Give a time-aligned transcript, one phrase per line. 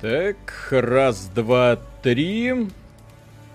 [0.00, 2.54] Так, раз, два, три.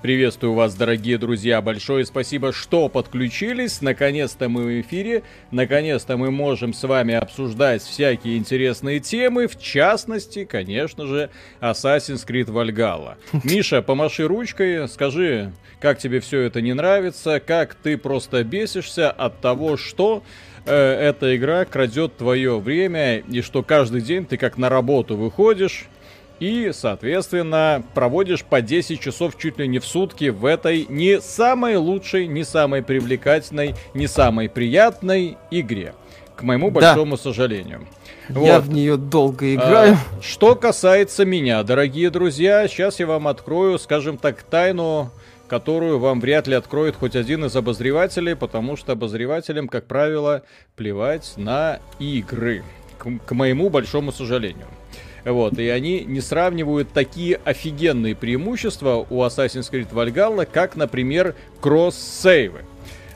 [0.04, 1.60] Приветствую вас, дорогие друзья.
[1.60, 3.82] Большое спасибо, что подключились.
[3.82, 5.24] Наконец-то мы в эфире.
[5.50, 9.48] Наконец-то мы можем с вами обсуждать всякие интересные темы.
[9.48, 11.32] В частности, конечно же,
[11.62, 13.16] Assassin's Creed Valhalla.
[13.44, 14.88] Миша, помаши ручкой.
[14.88, 17.40] Скажи, как тебе все это не нравится.
[17.40, 20.22] Как ты просто бесишься от того, что
[20.68, 23.18] э, эта игра крадет твое время.
[23.18, 25.88] И что каждый день ты как на работу выходишь
[26.40, 31.78] и, соответственно, проводишь по 10 часов чуть ли не в сутки в этой не самой
[31.78, 35.94] лучшей, не самой привлекательной, не самой приятной игре.
[36.36, 37.22] К моему большому да.
[37.22, 37.88] сожалению.
[38.30, 38.64] Я вот.
[38.64, 39.94] в нее долго а, играю.
[39.94, 45.12] А, что касается меня, дорогие друзья, сейчас я вам открою, скажем так, тайну,
[45.48, 50.42] которую вам вряд ли откроет хоть один из обозревателей, потому что обозревателям, как правило,
[50.76, 52.64] плевать на игры.
[52.98, 54.68] К, к моему большому сожалению.
[55.26, 62.62] Вот, и они не сравнивают такие офигенные преимущества у Assassin's Creed Valhalla, как, например, кросс-сейвы.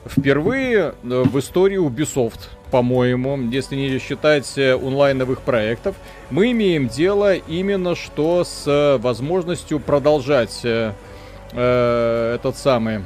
[0.05, 5.95] Впервые э, в истории Ubisoft, по-моему, если не считать э, онлайновых проектов,
[6.31, 10.93] мы имеем дело именно что с э, возможностью продолжать э,
[11.53, 13.01] этот самый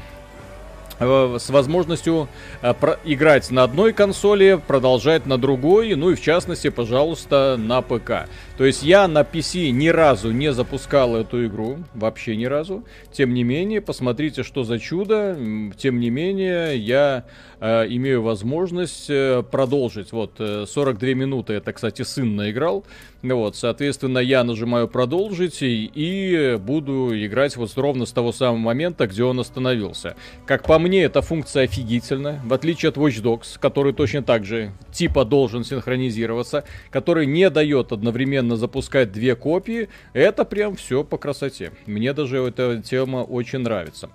[0.99, 2.27] с возможностью
[2.61, 8.27] э, играть на одной консоли, продолжать на другой, ну и в частности, пожалуйста, на ПК.
[8.57, 12.83] То есть я на PC ни разу не запускал эту игру, вообще ни разу.
[13.11, 15.37] Тем не менее, посмотрите, что за чудо.
[15.77, 17.25] Тем не менее, я
[17.59, 20.11] э, имею возможность э, продолжить.
[20.11, 22.85] Вот, э, 42 минуты, это, кстати, сын наиграл.
[23.23, 29.07] Вот, соответственно, я нажимаю продолжить и, и буду играть вот ровно с того самого момента,
[29.07, 30.17] где он остановился.
[30.45, 34.73] Как по мне, эта функция офигительна, в отличие от Watch Dogs, который точно так же
[34.91, 39.87] типа должен синхронизироваться, который не дает одновременно запускать две копии.
[40.11, 41.71] Это прям все по красоте.
[41.85, 44.09] Мне даже эта тема очень нравится.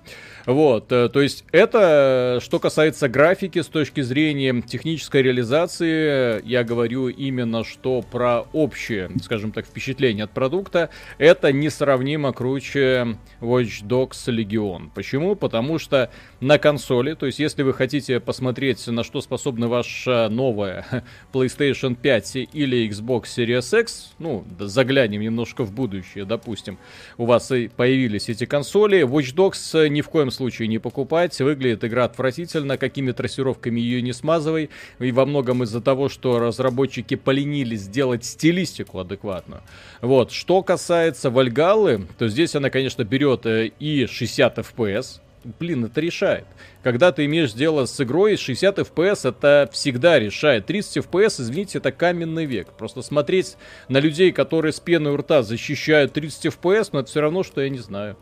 [0.49, 7.09] Вот, э, то есть это, что касается графики, с точки зрения технической реализации, я говорю
[7.09, 10.89] именно что про общее, скажем так, впечатление от продукта,
[11.19, 14.89] это несравнимо круче Watch Dogs Legion.
[14.95, 15.37] Почему?
[15.37, 16.11] Потому что
[16.41, 22.37] на консоли, то есть если вы хотите посмотреть, на что способна ваша новая PlayStation 5
[22.53, 26.79] или Xbox Series X, ну, заглянем немножко в будущее, допустим,
[27.17, 31.39] у вас появились эти консоли, Watch Dogs ни в коем случае не покупать.
[31.41, 34.71] Выглядит игра отвратительно, какими трассировками ее не смазывай.
[34.99, 39.63] И во многом из-за того, что разработчики поленились сделать стилистику адекватную.
[40.01, 40.33] Вот.
[40.33, 46.47] Что касается Вальгаллы, то здесь она, конечно, берет э, и 60 FPS, блин, это решает.
[46.83, 50.67] Когда ты имеешь дело с игрой, 60 FPS это всегда решает.
[50.67, 52.73] 30 FPS, извините, это каменный век.
[52.73, 53.57] Просто смотреть
[53.89, 57.61] на людей, которые с пеной у рта защищают 30 FPS, но это все равно, что
[57.61, 58.17] я не знаю.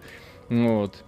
[0.49, 1.06] Вот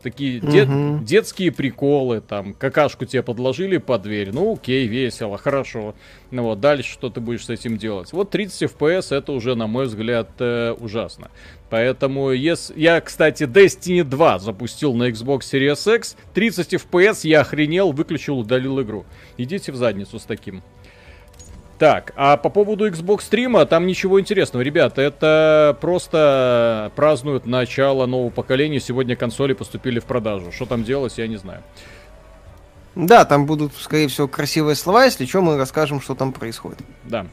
[0.00, 0.50] такие угу.
[0.50, 5.94] дет, детские приколы, там, какашку тебе подложили под дверь, ну окей, весело, хорошо.
[6.30, 8.12] Ну вот, дальше что ты будешь с этим делать?
[8.12, 11.30] Вот 30 FPS это уже, на мой взгляд, э, ужасно.
[11.70, 12.78] Поэтому, если...
[12.78, 18.80] я, кстати, Destiny 2 запустил на Xbox Series X, 30 FPS, я охренел, выключил, удалил
[18.82, 19.06] игру.
[19.38, 20.62] Идите в задницу с таким.
[21.80, 28.28] Так, а по поводу Xbox стрима, там ничего интересного, ребята, это просто празднуют начало нового
[28.28, 30.52] поколения, сегодня консоли поступили в продажу.
[30.52, 31.62] Что там делать, я не знаю.
[32.94, 36.80] Да, там будут, скорее всего, красивые слова, если что, мы расскажем, что там происходит.
[37.04, 37.24] Да.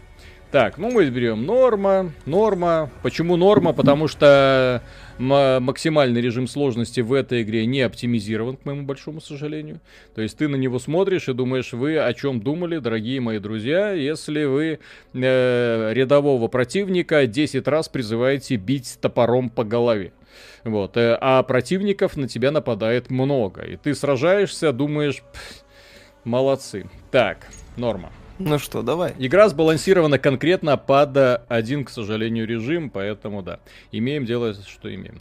[0.57, 2.90] Так, ну мы берем норма, норма.
[3.03, 3.73] Почему норма?
[3.73, 4.81] Потому что
[5.19, 9.81] максимальный режим сложности в этой игре не оптимизирован, к моему большому сожалению.
[10.16, 13.91] То есть ты на него смотришь и думаешь, вы о чем думали, дорогие мои друзья,
[13.91, 14.79] если вы
[15.13, 20.12] э, рядового противника 10 раз призываете бить топором по голове.
[20.63, 23.62] Вот, э, а противников на тебя нападает много.
[23.62, 25.22] И ты сражаешься, думаешь,
[26.23, 26.90] молодцы.
[27.12, 28.09] Так, норма.
[28.40, 29.14] Ну что, давай.
[29.18, 31.17] Игра сбалансирована конкретно под
[31.47, 33.59] один, к сожалению, режим, поэтому да,
[33.91, 35.17] имеем дело, что имеем.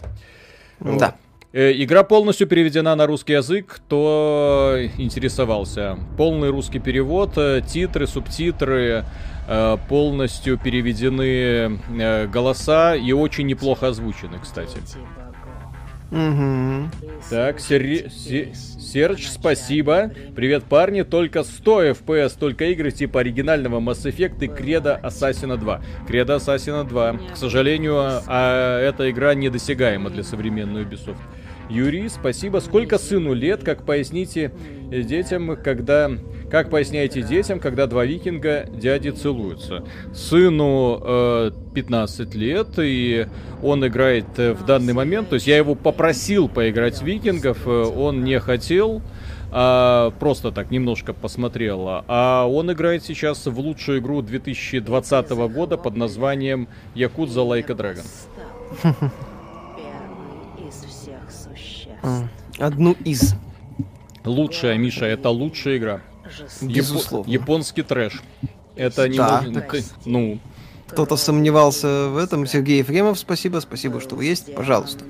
[0.81, 0.99] Вот.
[0.99, 1.17] Да.
[1.57, 5.99] Э, игра полностью переведена на русский язык, кто интересовался.
[6.19, 9.07] Полный русский перевод, э, титры, субтитры,
[9.49, 11.79] э, полностью переведены
[12.27, 14.77] голоса и очень неплохо озвучены, кстати.
[16.11, 16.91] Угу.
[17.31, 18.11] Так, Сер...
[18.11, 20.13] Серж, спасибо.
[20.35, 21.03] Привет, парни.
[21.03, 25.83] Только 100 FPS, только игры типа оригинального Mass Effect и Кредо Assassin 2.
[26.07, 27.19] Кредо Assassin 2.
[27.33, 31.19] К сожалению, а, эта игра недосягаема для современной Ubisoft.
[31.69, 32.59] Юрий, спасибо.
[32.59, 34.53] Сколько сыну лет, как поясните
[34.89, 36.11] детям, когда
[36.51, 39.85] Как поясняете детям, когда два викинга дяди целуются?
[40.15, 43.27] Сыну э, 15 лет, и
[43.63, 45.29] он играет э, в данный момент.
[45.31, 49.03] То есть я его попросил поиграть в викингов, э, он не хотел
[49.59, 52.03] а, просто так немножко посмотрел.
[52.09, 58.05] А он играет сейчас в лучшую игру 2020 года под названием Якудза a Dragon.
[62.59, 63.35] Одну из.
[64.25, 66.01] Лучшая, Миша, это лучшая игра.
[66.61, 67.31] Безусловно.
[67.31, 68.23] Яп- японский трэш.
[68.75, 69.75] Это не Да, так.
[70.05, 70.39] Ну,
[70.89, 72.47] Кто-то сомневался в этом.
[72.47, 74.55] Сергей Ефремов, спасибо, спасибо, что вы есть.
[74.55, 75.05] Пожалуйста.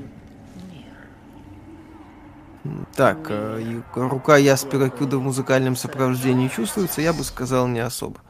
[2.94, 8.20] Так, э, рука Яспера Кюда в музыкальном сопровождении чувствуется, я бы сказал, не особо.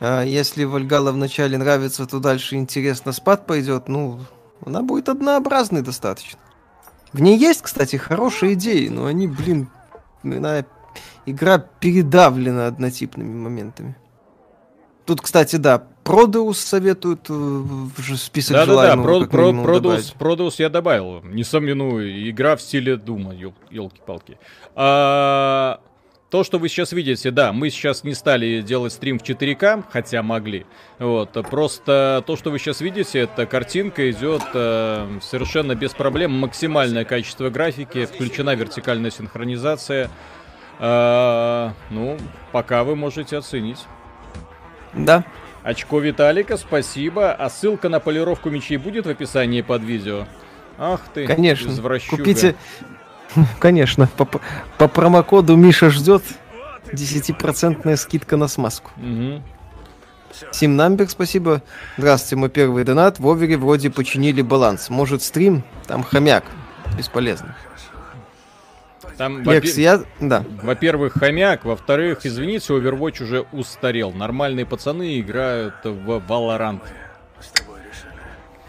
[0.00, 4.20] А если Вальгала вначале нравится, то дальше интересно спад пойдет, ну,
[4.64, 6.40] она будет однообразной достаточно.
[7.12, 9.68] В ней есть, кстати, хорошие идеи, но они, блин,
[10.24, 10.64] она,
[11.26, 13.96] игра передавлена однотипными моментами.
[15.04, 20.12] Тут, кстати, да, Продеус советуют э, в список да-да-да, желаемого Про- как Про- Продус, добавить.
[20.14, 21.22] Продус я добавил.
[21.22, 24.38] Несомненную игра в стиле Дума, елки-палки.
[24.74, 25.80] А,
[26.30, 30.22] то, что вы сейчас видите, да, мы сейчас не стали делать стрим в 4К, хотя
[30.22, 30.66] могли.
[30.98, 37.04] Вот, просто то, что вы сейчас видите, это картинка идет э, совершенно без проблем, максимальное
[37.04, 40.10] качество графики, включена вертикальная синхронизация.
[40.84, 42.18] А, ну,
[42.50, 43.86] пока вы можете оценить.
[44.94, 45.24] Да,
[45.62, 47.32] Очко Виталика, спасибо.
[47.32, 50.26] А ссылка на полировку мечей будет в описании под видео?
[50.78, 51.70] Ах ты, конечно.
[51.70, 52.16] извращуга.
[52.16, 52.56] Купите...
[53.60, 56.22] Конечно, по, по промокоду Миша ждет
[56.92, 58.90] 10% скидка на смазку.
[58.96, 59.42] Мгм.
[60.50, 61.62] Сим Намбер, спасибо.
[61.96, 63.18] Здравствуйте, мой первый донат.
[63.20, 64.90] В Овере вроде починили баланс.
[64.90, 65.62] Может, стрим?
[65.86, 66.44] Там хомяк.
[66.98, 67.56] Бесполезно.
[69.22, 70.02] Там, Лекс, во-пе- я...
[70.18, 70.44] Да.
[70.64, 74.10] во-первых, хомяк, во-вторых, извините, Overwatch уже устарел.
[74.10, 76.80] Нормальные пацаны играют в Valorant.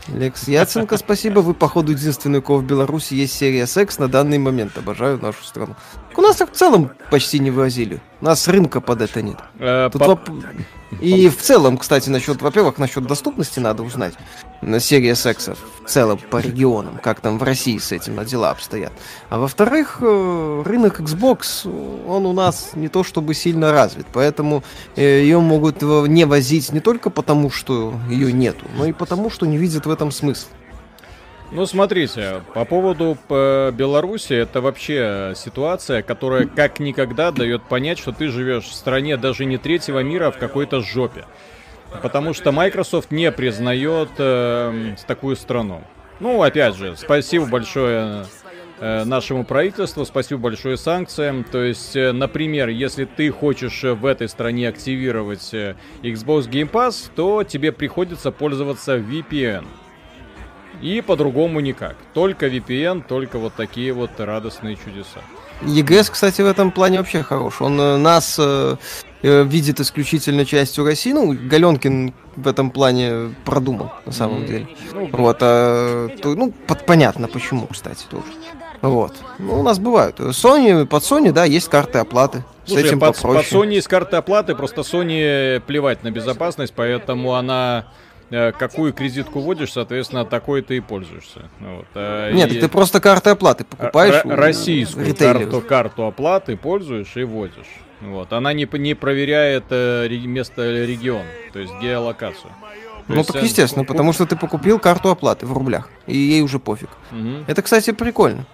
[0.10, 1.40] Лекс Яценко, спасибо.
[1.40, 4.78] Вы, походу, единственный, у кого в Беларуси есть серия секс на данный момент.
[4.78, 5.76] Обожаю нашу страну.
[6.16, 8.00] У нас их в целом почти не вывозили.
[8.22, 9.38] У нас рынка под это нет.
[9.58, 10.56] Э, Тут по- воп-
[11.02, 14.14] И в целом, кстати, насчет, во-первых, насчет доступности надо узнать.
[14.62, 18.94] На серия секса в целом по регионам, как там в России с этим дела обстоят.
[19.30, 21.68] А во-вторых, э, рынок Xbox,
[22.08, 24.64] он у нас не то чтобы сильно развит, поэтому
[24.96, 29.46] ее могут э, не возить не только потому, что ее нету, но и потому, что
[29.46, 30.48] не видят в этом смысл.
[31.54, 38.12] Ну, смотрите, по поводу э, Беларуси, это вообще ситуация, которая как никогда дает понять, что
[38.12, 41.26] ты живешь в стране даже не третьего мира, а в какой-то жопе.
[42.02, 45.84] Потому что Microsoft не признает э, такую страну.
[46.20, 48.26] Ну, опять же, спасибо большое
[48.80, 51.44] э, нашему правительству, спасибо большое санкциям.
[51.44, 57.44] То есть, э, например, если ты хочешь в этой стране активировать Xbox Game Pass, то
[57.44, 59.66] тебе приходится пользоваться VPN.
[60.84, 61.96] И по-другому никак.
[62.14, 65.22] Только VPN, только вот такие вот радостные чудеса.
[65.62, 67.62] EGS, кстати, в этом плане вообще хорош.
[67.62, 68.76] Он э, нас э,
[69.22, 71.14] э, видит исключительно частью России.
[71.14, 74.68] Ну, Галенкин в этом плане продумал, на самом деле.
[74.94, 78.26] Ну, Вот, а, то- ну, под- понятно почему, кстати, тоже.
[78.82, 79.14] Вот.
[79.40, 80.20] Ну, у нас бывают.
[80.20, 82.44] Sony, под Sony, да, есть карты оплаты.
[82.66, 83.44] С Слушай, этим под, попроще.
[83.44, 87.86] под Sony есть карты оплаты, просто Sony плевать на безопасность, поэтому она
[88.58, 91.50] какую кредитку вводишь, соответственно, такой ты и пользуешься.
[91.60, 94.16] Вот, а, Нет, и ты просто карты оплаты покупаешь.
[94.26, 95.52] р- российскую ритейлеров.
[95.52, 97.68] карту, карту оплаты пользуешь и вводишь.
[98.02, 101.24] Вот, она не, не проверяет э, место регион,
[101.54, 102.52] то есть геолокацию.
[103.08, 106.18] То Ну есть, так э, естественно, потому что ты покупил карту оплаты в рублях, и
[106.18, 106.90] ей уже пофиг.
[107.12, 107.46] мгм.
[107.48, 108.46] Это, кстати, прикольно.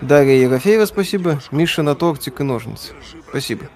[0.00, 1.40] Дарья Ерофеева, спасибо.
[1.50, 2.94] Миша на тортик и ножницы.
[3.28, 3.66] Спасибо.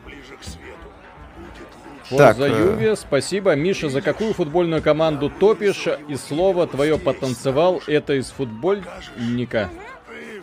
[2.11, 3.55] Так, Форза э, Юве, спасибо.
[3.55, 5.87] Миша, за какую футбольную команду топишь?
[6.09, 9.71] И слово твое потанцевал, это из футбольника.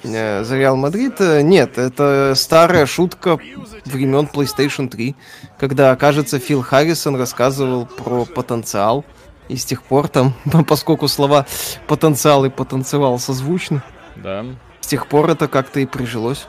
[0.04, 1.22] Э, За Реал Мадрид?
[1.22, 3.38] э, Нет, это старая шутка
[3.86, 5.16] времен PlayStation 3,
[5.60, 9.06] когда, кажется, Фил Харрисон рассказывал про потенциал.
[9.48, 10.34] И с тех пор там,
[10.68, 11.46] поскольку слова
[11.88, 13.82] потенциал и потанцевал созвучны,
[14.16, 14.46] Да.
[14.80, 16.48] с тех пор это как-то и прижилось.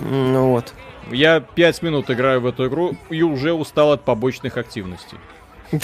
[0.00, 0.74] Ну вот.
[1.10, 5.18] Я пять минут играю в эту игру и уже устал от побочных активностей.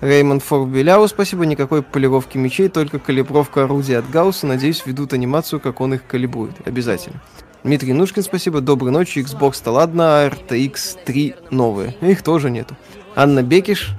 [0.00, 1.44] Реймонд Форб Беляу, спасибо.
[1.44, 4.46] Никакой полировки мечей, только калибровка орудия от Гаусса.
[4.46, 6.54] Надеюсь, ведут анимацию, как он их калибрует.
[6.66, 7.20] Обязательно.
[7.62, 8.62] Дмитрий Нушкин, спасибо.
[8.62, 9.18] Доброй ночи.
[9.18, 11.94] Xbox-то ладно, а RTX 3 новые.
[12.00, 12.76] Их тоже нету.
[13.14, 13.90] Анна Бекиш,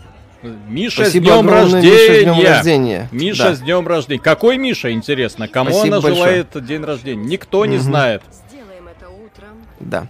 [0.44, 1.82] Миша, Спасибо с днем рождения!
[1.92, 3.10] Миша, с днем рождения.
[3.12, 3.56] Миша, Да.
[3.56, 4.22] с днем рождения.
[4.22, 5.48] Какой Миша, интересно?
[5.48, 6.24] Кому Спасибо она большое.
[6.26, 7.24] желает день рождения?
[7.24, 7.84] Никто не Мгм.
[7.84, 8.24] знает.
[8.50, 9.50] Сделаем это утром.
[9.80, 10.08] Да.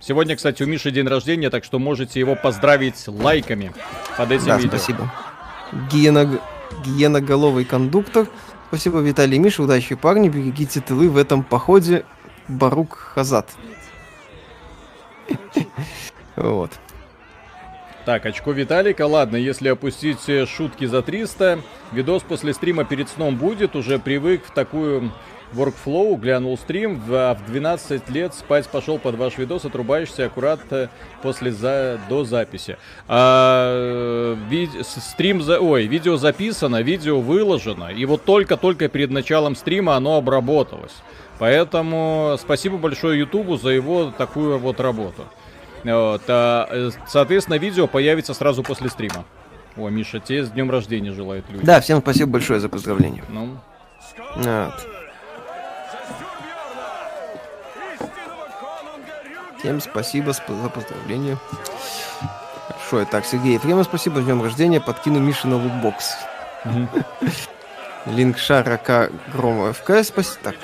[0.00, 3.72] Сегодня, кстати, у Миши день рождения, так что можете его поздравить лайками
[4.16, 4.70] под этим Да, видео.
[4.70, 5.12] спасибо.
[5.90, 6.38] Гиена...
[6.84, 8.26] Гиеноголовый кондуктор.
[8.68, 9.62] Спасибо, Виталий Миша.
[9.62, 10.28] Удачи, парни.
[10.28, 12.04] Берегите тылы в этом походе.
[12.48, 13.48] Барук Хазат.
[16.36, 16.72] Вот.
[18.04, 19.06] Так, очко Виталика.
[19.06, 21.60] Ладно, если опустить э, шутки за 300,
[21.92, 23.74] видос после стрима перед сном будет.
[23.76, 25.10] Уже привык в такую
[25.54, 30.90] workflow, глянул стрим, в, а в 12 лет спать пошел под ваш видос, отрубаешься аккуратно
[31.22, 32.76] после за, до записи.
[33.08, 39.56] А, э, ви- стрим за, ой, видео записано, видео выложено, и вот только-только перед началом
[39.56, 40.94] стрима оно обработалось.
[41.38, 45.24] Поэтому спасибо большое Ютубу за его такую вот работу.
[45.84, 49.24] Вот, а, э, соответственно, видео появится сразу после стрима.
[49.76, 51.64] О, Миша, тебе с днем рождения желают люди.
[51.64, 53.24] Да, всем спасибо большое за поздравление.
[53.28, 53.58] Ну,
[54.36, 54.86] Вот.
[59.58, 61.38] Всем спасибо сп- за поздравление.
[62.68, 66.16] Хорошо, так, Сергей Ефремов, спасибо, с днем рождения, подкину Мише на лутбокс.
[68.06, 70.36] Линкшар АК Грома ФК, спасибо.
[70.42, 70.54] Так,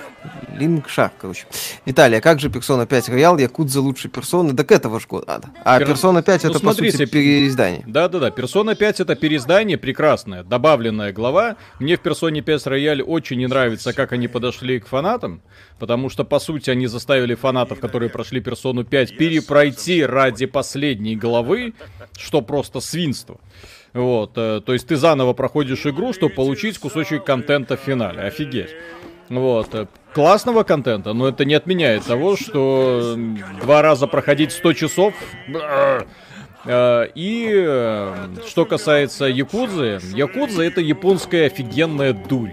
[0.59, 1.47] Линкшар, короче.
[1.87, 4.55] Виталий, а как же Персона 5 Роял, Якудза лучшей персоны?
[4.55, 5.41] Так этого ж года.
[5.65, 7.83] А Пер- Персона 5 Ну, это, смотрите, по сути, переиздание.
[7.87, 11.57] Да-да-да, Персона 5 это переиздание прекрасное, добавленная глава.
[11.79, 15.41] Мне в Персоне 5 Рояль очень не нравится, как они подошли к фанатам,
[15.79, 21.73] потому что, по сути, они заставили фанатов, которые прошли Персону 5, перепройти ради последней главы,
[22.19, 23.41] что просто свинство.
[23.93, 28.21] Вот, э, то есть ты заново проходишь игру, чтобы получить кусочек контента в финале.
[28.21, 28.71] Офигеть.
[29.29, 29.89] Вот.
[30.15, 33.17] Классного контента, но это не отменяет того, что
[33.61, 35.15] два раза проходить 100 часов...
[36.67, 42.51] Э, И э, что касается Якудзы, Якудза это японская офигенная дурь.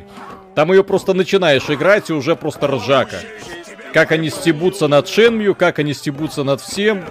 [0.56, 3.18] Там ее просто начинаешь играть и уже просто ржака.
[3.94, 7.04] Как они стебутся над Шенмью, как они стебутся над всем.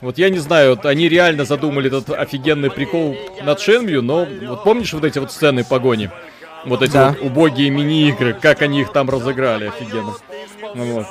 [0.00, 4.62] Вот я не знаю, вот они реально задумали этот офигенный прикол над Шенмью, но вот
[4.62, 6.10] помнишь вот эти вот сцены погони?
[6.66, 7.08] Вот эти Да.
[7.10, 10.12] вот убогие мини-игры, как они их там разыграли, офигенно.
[10.74, 11.06] Ну вот.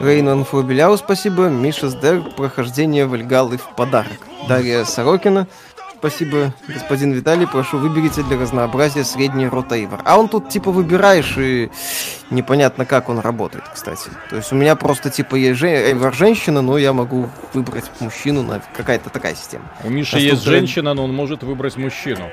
[0.00, 1.48] Рейнан Фурбеляу, спасибо.
[1.48, 4.18] Миша Сдер, прохождение Вальгалы в подарок.
[4.48, 5.46] Дарья Сорокина,
[5.98, 6.54] спасибо.
[6.68, 10.00] Господин Виталий, прошу, выберите для разнообразия средний ротейвер.
[10.06, 11.70] А он тут типа выбираешь и
[12.30, 14.08] непонятно как он работает, кстати.
[14.30, 18.42] То есть у меня просто типа есть же- эйвор женщина, но я могу выбрать мужчину
[18.42, 19.64] на какая-то такая система.
[19.84, 22.24] У Миши А есть женщина, но он может выбрать мужчину.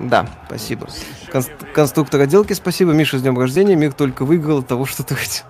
[0.00, 0.88] Да, спасибо.
[1.32, 2.92] Конст- конструктор отделки, спасибо.
[2.92, 3.76] Миша, с днем рождения.
[3.76, 5.44] Мир только выиграл от того, что ты хотел.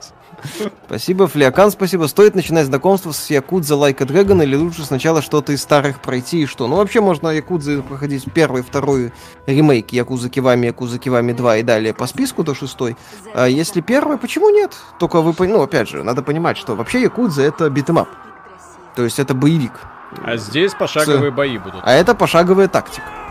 [0.87, 2.07] Спасибо, Флиакан, спасибо.
[2.07, 6.47] Стоит начинать знакомство с Якудза Лайка Дрэгон или лучше сначала что-то из старых пройти и
[6.47, 6.67] что?
[6.67, 9.13] Ну, вообще можно Якудзы проходить первый, второй
[9.47, 12.97] ремейк Yakuza Kiwami, Yakuza Kiwami 2 и далее по списку до шестой.
[13.35, 14.73] А если первый, почему нет?
[14.99, 18.09] Только вы, ну, опять же, надо понимать, что вообще Якудза это beat 'em up.
[18.95, 19.73] То есть это боевик.
[20.23, 21.81] А здесь пошаговые бои будут.
[21.83, 23.24] А это пошаговая тактика.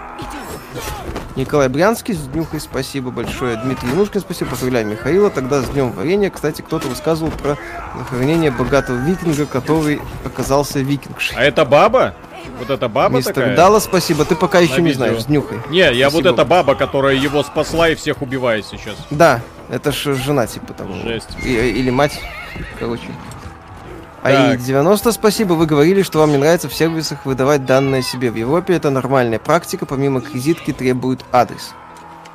[1.36, 3.58] Николай Брянский, с днюхой спасибо большое.
[3.58, 4.52] Дмитрий Янушкин, спасибо.
[4.52, 5.30] Поздравляю Михаила.
[5.32, 6.30] Тогда с днем варенья.
[6.30, 7.58] Кстати, кто-то высказывал про
[7.98, 11.36] захоронение богатого викинга, который оказался викингшей.
[11.36, 12.14] А это баба?
[12.60, 13.56] Вот эта баба Мистер такая?
[13.56, 14.26] Дала, спасибо.
[14.26, 14.98] Ты пока еще не видео.
[15.06, 15.58] знаешь, с днюхой.
[15.70, 16.30] Не, я вот Спасибо.
[16.36, 18.96] эта баба, которая его спасла и всех убивает сейчас.
[19.10, 20.94] Да, это ж жена типа того.
[21.04, 21.30] Жесть.
[21.44, 22.20] И- или мать.
[22.80, 23.04] Короче.
[24.24, 28.32] А и 90 спасибо, вы говорили, что вам не нравится в сервисах выдавать данные себе.
[28.32, 31.74] В Европе это нормальная практика, помимо кредитки требуют адрес.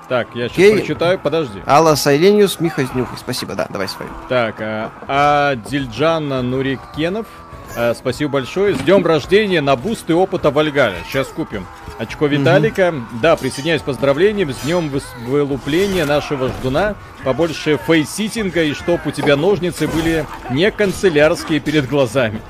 [0.09, 0.79] Так, я сейчас Окей.
[0.79, 1.63] прочитаю, подожди.
[1.67, 3.19] Алла Сайлениус, Миха с Днюхой.
[3.19, 4.11] Спасибо, да, давай свою.
[4.29, 7.27] Так, а, а Дильджан Нурикенов,
[7.79, 8.75] а, спасибо большое.
[8.75, 10.97] С днем рождения на буст и опыта Вальгаля.
[11.09, 11.65] Сейчас купим.
[11.99, 12.93] Очко Виталика.
[13.23, 14.53] Да, присоединяюсь к поздравлениям.
[14.53, 16.97] С днем выс- вылупления нашего ждуна.
[17.25, 22.41] Побольше фейситинга и чтоб у тебя ножницы были не канцелярские перед глазами.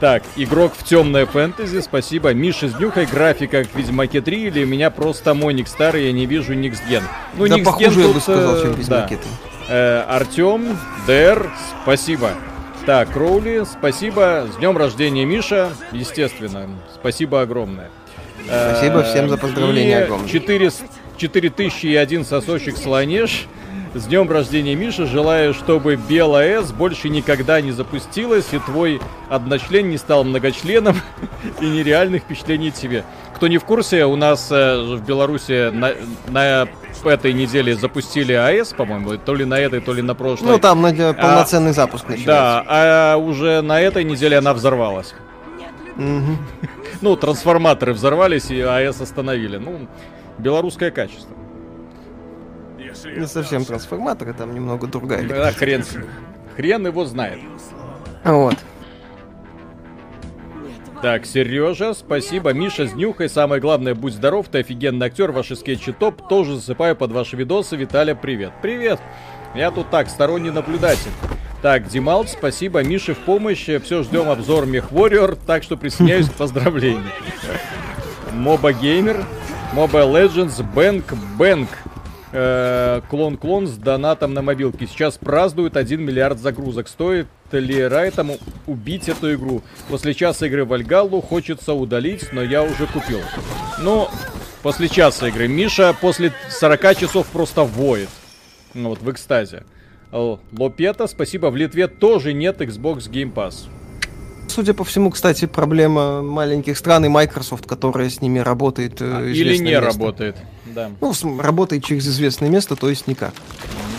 [0.00, 2.34] Так, игрок в темное фэнтези, спасибо.
[2.34, 6.26] Миша с днюхой, графика к Ведьмаке 3 или у меня просто моник старый, я не
[6.26, 7.04] вижу Никсген.
[7.36, 9.02] Ну, да Никсген похуже, я бы тут, сказал, э, чем без да.
[9.02, 9.22] макета.
[9.68, 10.76] Э, Артем,
[11.06, 11.48] Дэр,
[11.82, 12.32] спасибо.
[12.86, 14.46] Так, Кроули, спасибо.
[14.52, 15.72] С днем рождения, Миша.
[15.92, 17.90] Естественно, спасибо огромное.
[18.46, 20.28] Э, Спасибо всем за поздравления огромное.
[20.28, 20.70] 4,
[21.16, 23.46] 4001 сосочек слонеж.
[23.94, 25.06] С днем рождения, Миша.
[25.06, 29.00] Желаю, чтобы Белая С больше никогда не запустилась, и твой
[29.30, 31.00] одночлен не стал многочленом,
[31.62, 33.04] и нереальных впечатлений тебе.
[33.34, 35.92] Кто не в курсе, у нас э, в Беларуси на,
[36.28, 36.68] на
[37.04, 40.52] этой неделе запустили АЭС, по-моему, то ли на этой, то ли на прошлой.
[40.52, 42.26] Ну, там на полноценный запуск начинается.
[42.26, 45.14] Да, а уже на этой неделе она взорвалась.
[45.96, 46.38] Мгм.
[47.00, 49.58] Ну, трансформаторы взорвались, и АЭС остановили.
[49.58, 49.88] Ну,
[50.38, 51.36] белорусское качество.
[53.04, 55.28] Не совсем трансформаторы, там немного другая.
[55.28, 55.84] Да, хрен,
[56.56, 57.40] хрен его знает.
[58.22, 58.56] Вот.
[61.04, 62.54] Так, Сережа, спасибо.
[62.54, 63.28] Миша, снюхай.
[63.28, 64.46] Самое главное, будь здоров.
[64.50, 65.32] Ты офигенный актер.
[65.32, 66.26] Ваши скетчи топ.
[66.30, 67.76] Тоже засыпаю под ваши видосы.
[67.76, 68.52] Виталя, привет.
[68.62, 68.98] Привет.
[69.54, 71.10] Я тут так, сторонний наблюдатель.
[71.60, 72.82] Так, Дималт, спасибо.
[72.82, 73.68] Мише в помощь.
[73.82, 75.36] Все, ждем обзор Мех Warrior.
[75.46, 77.04] Так что присоединяюсь к поздравлениям.
[78.32, 79.26] Моба Геймер.
[79.74, 80.62] Mobile Legends.
[80.62, 81.68] Бэнк Бэнк.
[82.34, 84.88] Клон-клон с донатом на мобилке.
[84.88, 86.88] Сейчас празднуют 1 миллиард загрузок.
[86.88, 89.62] Стоит ли Райтому убить эту игру?
[89.88, 93.20] После часа игры в Альгаллу хочется удалить, но я уже купил.
[93.80, 94.08] Ну,
[94.64, 95.46] после часа игры.
[95.46, 98.08] Миша после 40 часов просто воет.
[98.74, 99.62] Ну вот, в экстазе.
[100.10, 101.46] Лопета, спасибо.
[101.50, 103.68] В Литве тоже нет Xbox Game Pass.
[104.48, 109.00] Судя по всему, кстати, проблема маленьких стран и Microsoft, которая с ними работает.
[109.00, 109.80] Э, Или не место.
[109.86, 110.36] работает
[110.74, 110.90] да.
[111.00, 113.32] Ну, работает через известное место, то есть никак.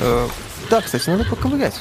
[0.02, 0.28] Э,
[0.70, 1.76] да, кстати, надо поковырять.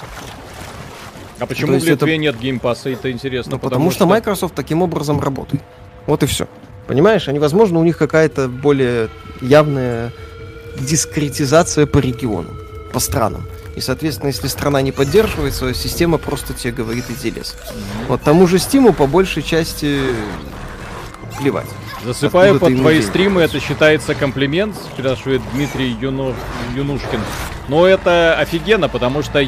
[1.39, 2.17] А почему в Литве это...
[2.17, 3.53] нет Game Pass а, это интересно?
[3.53, 3.99] Ну, потому, потому что...
[3.99, 5.63] что Microsoft таким образом работает.
[6.07, 6.47] Вот и все.
[6.87, 9.09] Понимаешь, они, возможно, у них какая-то более
[9.41, 10.13] явная
[10.79, 12.57] дискретизация по регионам,
[12.93, 13.47] по странам.
[13.77, 17.57] И, соответственно, если страна не поддерживается, система просто тебе говорит иди лес.
[18.07, 19.99] Вот тому же Стиму по большей части
[21.39, 21.67] плевать.
[22.05, 26.35] Засыпаю под твои стримы, это считается комплимент, спрашивает Дмитрий Юну...
[26.75, 27.21] Юнушкин.
[27.69, 29.43] Но это офигенно, потому что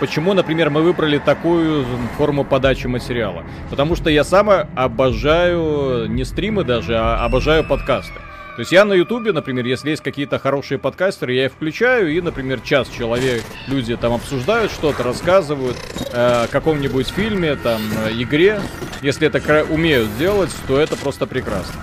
[0.00, 3.44] почему, например, мы выбрали такую форму подачи материала?
[3.70, 8.14] Потому что я сам обожаю не стримы даже, а обожаю подкасты.
[8.58, 12.20] То есть я на Ютубе, например, если есть какие-то хорошие подкастеры, я их включаю, и,
[12.20, 15.76] например, час человек, люди там обсуждают что-то, рассказывают
[16.12, 18.60] э, о каком-нибудь фильме, там, э, игре.
[19.00, 21.80] Если это умеют делать, то это просто прекрасно.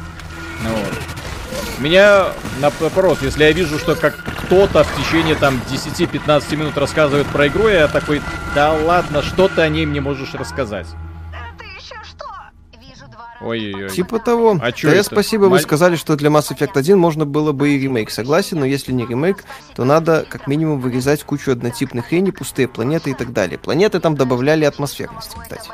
[0.66, 1.80] Ну вот.
[1.80, 7.48] Меня, наоборот, если я вижу, что как кто-то в течение там 10-15 минут рассказывает про
[7.48, 8.22] игру, я такой,
[8.54, 10.88] да ладно, что ты о ней мне можешь рассказать?
[13.42, 13.90] Ой-ой-ой.
[13.90, 14.58] Типа того.
[14.62, 15.52] А да, спасибо, Маль...
[15.52, 18.10] вы сказали, что для Mass Effect 1 можно было бы и ремейк.
[18.10, 19.44] Согласен, но если не ремейк,
[19.76, 23.58] то надо как минимум вырезать кучу однотипных хрени, пустые планеты и так далее.
[23.58, 25.70] Планеты там добавляли атмосферности, кстати.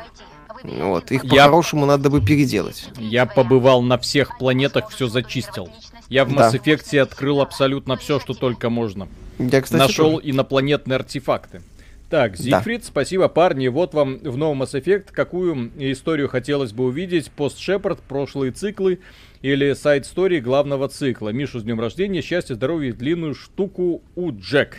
[0.64, 2.88] Вот, их по-хорошему надо бы переделать.
[2.98, 5.68] Я побывал на всех планетах, все зачистил.
[6.08, 7.02] Я в Mass Effect да.
[7.02, 9.08] открыл абсолютно все, что только можно.
[9.38, 10.30] Я, кстати, Нашел тоже.
[10.30, 11.62] инопланетные артефакты.
[12.12, 12.86] Так, Зигфрид, да.
[12.86, 13.68] спасибо, парни.
[13.68, 17.30] Вот вам в новом Mass Effect, какую историю хотелось бы увидеть.
[17.30, 18.98] Пост Шепард, прошлые циклы
[19.40, 21.30] или сайт истории главного цикла.
[21.30, 24.76] Мишу с днем рождения, счастья, здоровья и длинную штуку у Джек.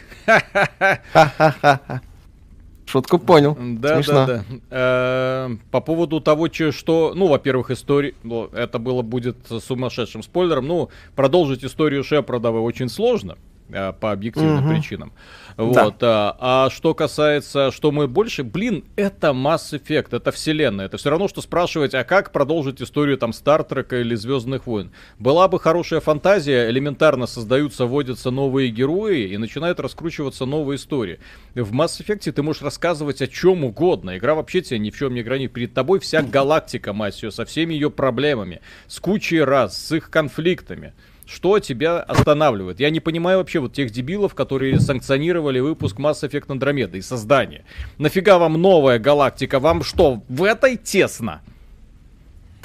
[2.86, 3.58] Шутку понял.
[3.80, 4.28] Да, Смешно.
[4.28, 4.44] да, да.
[4.70, 10.68] Э, по поводу того, что, ну, во-первых, история, ну, это было будет сумасшедшим спойлером.
[10.68, 14.76] Ну, продолжить историю Шепарда очень сложно э, по объективным угу.
[14.76, 15.14] причинам.
[15.58, 15.98] Вот.
[16.00, 16.36] Да.
[16.40, 20.86] А, а что касается, что мы больше, блин, это Mass Effect, это вселенная.
[20.86, 24.92] Это все равно, что спрашивать, а как продолжить историю там Стартрека или Звездных войн.
[25.20, 31.20] Была бы хорошая фантазия, элементарно создаются, вводятся новые герои и начинают раскручиваться новые истории.
[31.56, 34.18] В Mass Effect ты можешь рассказывать о чем угодно.
[34.18, 35.54] Игра вообще тебя ни в чем не гранит.
[35.54, 40.10] Перед тобой вся галактика, мать ее, со всеми ее проблемами, с кучей раз, с их
[40.10, 40.94] конфликтами.
[41.26, 42.80] Что тебя останавливает?
[42.80, 47.64] Я не понимаю вообще вот тех дебилов, которые санкционировали выпуск Mass Effect Andromeda и создание.
[47.98, 49.60] Нафига вам новая галактика?
[49.60, 51.42] Вам что, в этой тесно?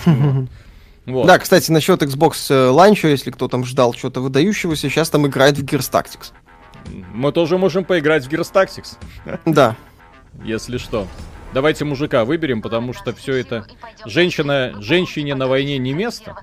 [1.08, 1.26] Вот.
[1.26, 5.56] Да, кстати, насчет Xbox э, Launch, если кто там ждал что-то выдающегося, сейчас там играет
[5.56, 6.32] в Gears Tactics.
[7.14, 8.98] Мы тоже можем поиграть в Gears Tactics.
[9.46, 9.74] Да.
[10.44, 11.08] Если что.
[11.54, 13.66] Давайте мужика выберем, потому что все это...
[14.04, 16.36] Женщина, женщине на войне не место.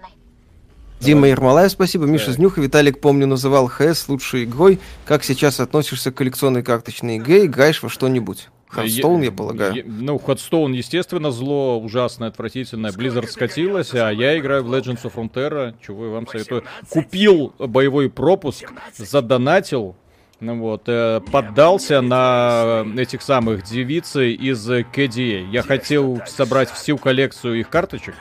[0.99, 2.05] Дима Ермолаев, спасибо.
[2.05, 4.79] Миша, с днюхой, Виталик, помню, называл HS лучшей игрой.
[5.05, 7.45] Как сейчас относишься к коллекционной карточной игре?
[7.45, 8.49] Играешь во что-нибудь?
[8.67, 9.75] Hearthstone, я, я полагаю.
[9.75, 12.91] Я, ну, Hearthstone, естественно, зло ужасное, отвратительное.
[12.91, 16.63] Blizzard скатилась, а я играю в Legends of Runeterra, чего я вам советую.
[16.89, 19.95] Купил боевой пропуск, задонатил,
[20.41, 25.49] ну вот, э, поддался на этих самых девиц из KDA.
[25.49, 28.15] Я хотел собрать всю коллекцию их карточек,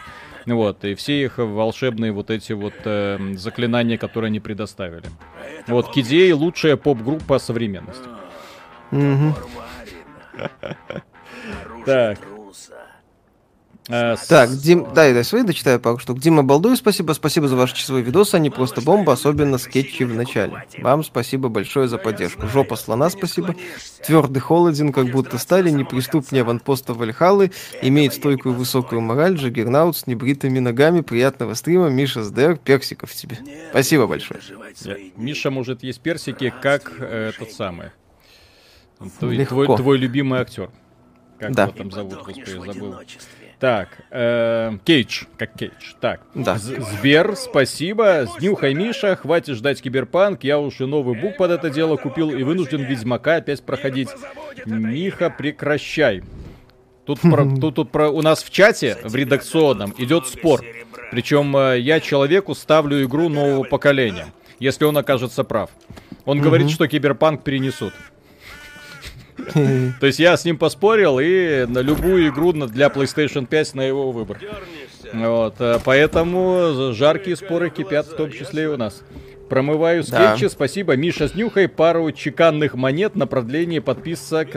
[0.47, 5.05] вот, и все их волшебные вот эти вот э, заклинания, которые они предоставили.
[5.67, 8.09] Вот, Кидей лучшая поп-группа современности.
[11.87, 12.19] Так.
[13.89, 16.19] Э, так, Дим, да, я свои дочитаю пару штук.
[16.19, 20.65] Дима Балдуй, спасибо, спасибо за ваши часовые видосы, они просто бомба, особенно скетчи в начале.
[20.79, 22.47] Вам спасибо большое за поддержку.
[22.47, 23.55] Жопа слона, спасибо.
[24.03, 30.07] Тверд и холоден, как будто стали, неприступнее аванпоста Вальхалы, имеет стойкую высокую мораль, Джаггернаут с
[30.07, 33.39] небритыми ногами, приятного стрима, Миша, с ДР, персиков тебе.
[33.71, 34.41] Спасибо большое.
[35.17, 37.91] Миша может есть персики, как э, тот самый.
[39.19, 40.71] Твой, твой, твой любимый актер.
[41.39, 41.65] Как да.
[41.65, 42.97] его там зовут, господи, забыл.
[43.65, 45.95] Так, э, Кейдж, как Кейдж.
[45.99, 46.59] Так, да.
[46.59, 48.27] Сбер, спасибо.
[48.37, 50.45] С днюхой, Миша, хватит ждать киберпанк.
[50.45, 54.11] Я уже новый бук под это дело купил и вынужден Ведьмака опять проходить.
[54.67, 56.23] Миха, прекращай.
[57.07, 60.63] Тут, про, тут, тут про, у нас в чате, в редакционном, идет спор.
[61.11, 64.27] Причем э, я человеку ставлю игру нового поколения,
[64.59, 65.71] если он окажется прав.
[66.27, 67.95] Он говорит, что киберпанк перенесут.
[70.01, 74.13] То есть я с ним поспорил и на любую игру для PlayStation 5 на его
[74.13, 74.39] выбор.
[75.13, 79.03] Вот, э, поэтому жаркие споры кипят, в том числе и у нас.
[79.49, 80.49] Промываю скетчи, да.
[80.49, 80.97] спасибо.
[80.97, 84.49] Миша, снюхай пару чеканных монет на продление подписок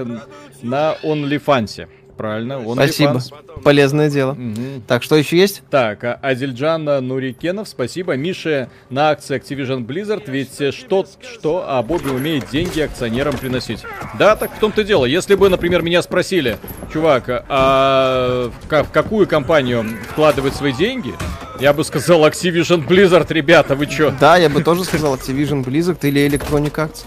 [0.61, 2.65] на OnlyFans правильно.
[2.65, 3.21] Он спасибо.
[3.63, 4.31] Полезное дело.
[4.31, 4.83] Угу.
[4.87, 5.61] Так, что еще есть?
[5.69, 8.15] Так, Адильджан Нурикенов, спасибо.
[8.15, 13.83] Мише на акции Activision Blizzard, ведь что, что, а Бобби умеет деньги акционерам приносить.
[14.17, 15.05] Да, так в том-то дело.
[15.05, 16.57] Если бы, например, меня спросили,
[16.91, 21.13] чувак, а в какую компанию вкладывать свои деньги,
[21.59, 24.13] я бы сказал Activision Blizzard, ребята, вы чё?
[24.19, 27.03] Да, я бы тоже сказал Activision Blizzard или Electronic Arts.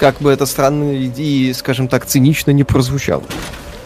[0.00, 3.24] Как бы это странно и, скажем так, цинично не прозвучало.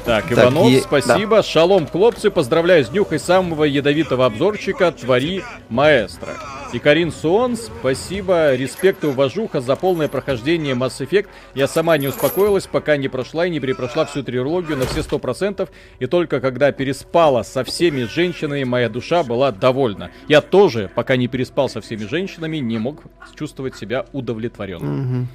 [0.06, 1.36] Так, Иванов, так, спасибо.
[1.38, 1.42] Да.
[1.42, 6.34] Шалом, хлопцы, поздравляю с днюхой самого ядовитого обзорчика «Твори маэстро».
[6.72, 11.26] И Карин Суон, спасибо, респект и уважуха за полное прохождение Mass Effect.
[11.56, 15.18] Я сама не успокоилась, пока не прошла и не перепрошла всю трилогию на все сто
[15.18, 15.70] процентов.
[15.98, 20.12] И только когда переспала со всеми женщинами, моя душа была довольна.
[20.28, 23.02] Я тоже, пока не переспал со всеми женщинами, не мог
[23.36, 25.20] чувствовать себя удовлетворенным.
[25.20, 25.26] Угу.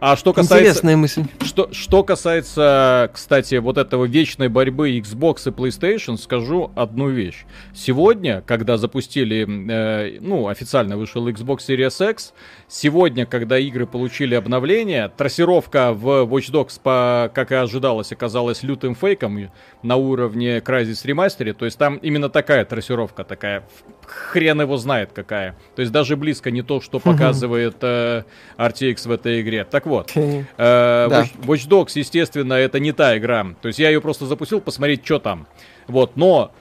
[0.00, 0.64] А что касается...
[0.64, 1.24] Интересная мысль.
[1.42, 7.44] Что, что касается, кстати, вот этого вечной борьбы Xbox и PlayStation, скажу одну вещь.
[7.74, 12.32] Сегодня, когда запустили, э, ну, официально вышел Xbox Series X,
[12.68, 18.94] сегодня, когда игры получили обновление, трассировка в Watch Dogs, по, как и ожидалось, оказалась лютым
[18.94, 19.50] фейком
[19.82, 21.54] на уровне Crysis Remastered.
[21.54, 23.64] То есть там именно такая трассировка, такая
[24.06, 25.56] хрен его знает какая.
[25.74, 28.24] То есть даже близко не то, что показывает э,
[28.56, 29.64] RTX в этой игре.
[29.64, 31.24] Так вот, э, да.
[31.42, 33.46] Watch Dogs, естественно, это не та игра.
[33.60, 35.46] То есть я ее просто запустил посмотреть, что там.
[35.86, 36.52] Вот, но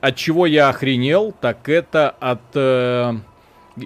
[0.00, 3.14] от чего я охренел, так это от э,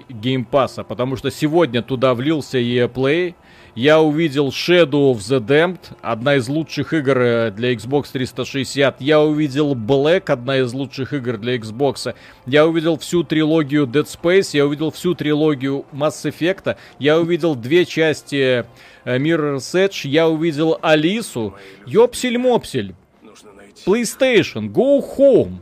[0.08, 0.84] Game Pass а.
[0.84, 3.34] Потому что сегодня туда влился EA Play,
[3.74, 9.00] я увидел Shadow of the Damned, одна из лучших игр э, для Xbox 360.
[9.00, 12.14] Я увидел Black, одна из лучших игр для Xbox.
[12.46, 16.76] Я увидел всю трилогию Dead Space, я увидел всю трилогию Mass Effect.
[16.98, 18.66] Я увидел две части
[19.04, 21.54] э, Mirror's Edge, я увидел Алису.
[21.86, 22.94] Ёпсель-мопсель.
[23.86, 25.58] PlayStation, go home.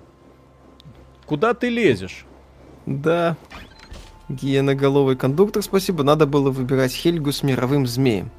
[1.27, 2.25] Куда ты лезешь?
[2.87, 3.37] Да.
[4.28, 6.02] Гиеноголовый кондуктор, спасибо.
[6.02, 8.30] Надо было выбирать Хельгу с мировым змеем.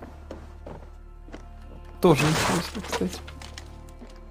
[2.02, 3.17] Тоже интересно, кстати.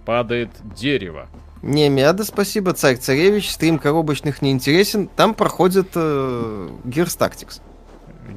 [0.05, 1.29] Падает дерево.
[1.63, 2.75] Не, Миада, спасибо.
[2.75, 5.09] Царь Царевич, стрим коробочных не интересен.
[5.09, 7.61] Там проходит э, Gears Tactics.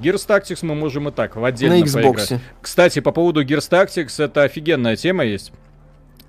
[0.01, 1.93] Gears Tactics мы можем и так, в отдельно На Xbox.
[1.93, 2.41] поиграть.
[2.61, 5.51] Кстати, по поводу Gears Tactics, это офигенная тема есть.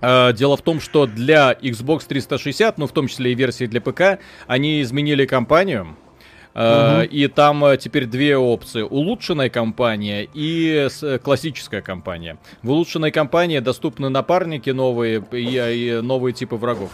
[0.01, 3.83] Uh, дело в том, что для Xbox 360, ну в том числе и версии для
[3.83, 5.95] ПК, они изменили компанию.
[6.53, 8.83] Uh, И там э, теперь две опции.
[8.83, 10.89] Улучшенная компания и
[11.23, 12.39] классическая компания.
[12.63, 16.91] В улучшенной компании доступны напарники новые и, и новые типы врагов.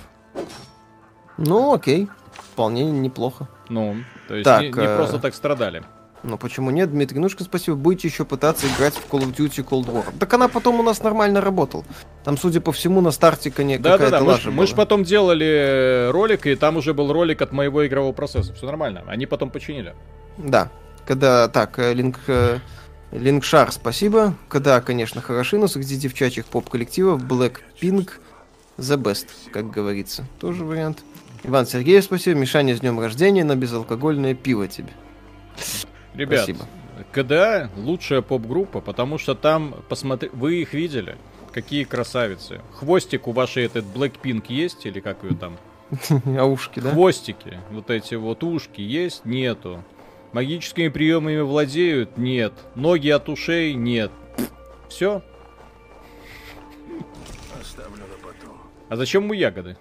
[1.38, 2.09] Ну, окей.
[2.53, 3.49] Вполне неплохо.
[3.69, 3.97] Ну,
[4.29, 4.97] то есть так, не, не э...
[4.97, 5.83] просто так страдали.
[6.27, 7.77] Ну почему нет, Дмитрий Нушка, спасибо.
[7.77, 10.05] Будете еще пытаться играть в Call of Duty Cold War.
[10.19, 11.85] Так она потом у нас нормально работала.
[12.25, 15.05] Там, судя по всему, на старте коне да, да, да, мы, ж, мы же потом
[15.05, 18.53] делали ролик, и там уже был ролик от моего игрового процесса.
[18.53, 19.05] Все нормально.
[19.07, 19.95] Они потом починили.
[20.37, 20.71] Да.
[21.07, 22.19] Когда, так, Линк...
[22.27, 22.59] Э,
[23.12, 24.35] Линкшар, спасибо.
[24.49, 28.11] Когда, конечно, хороши, но среди девчачьих поп-коллективов Blackpink
[28.79, 30.25] the best, как говорится.
[30.41, 31.05] Тоже вариант.
[31.45, 32.37] Иван Сергеев, спасибо.
[32.41, 34.91] Мишаня с днем рождения на безалкогольное пиво тебе.
[36.16, 36.66] Ребят, Спасибо.
[37.12, 41.16] КДА лучшая поп-группа, потому что там, посмотри, вы их видели?
[41.52, 42.61] Какие красавицы.
[42.74, 45.57] Хвостик у вашей этот Blackpink есть, или как ее там?
[46.38, 46.90] А ушки, да?
[46.90, 47.59] Хвостики.
[47.70, 49.24] Вот эти вот ушки есть?
[49.24, 49.85] Нету.
[50.33, 52.18] Магическими приемами владеют?
[52.18, 52.52] Нет.
[52.74, 53.74] Ноги от ушей?
[53.74, 54.11] Нет.
[54.88, 55.22] Все.
[58.88, 59.76] А зачем ему ягоды?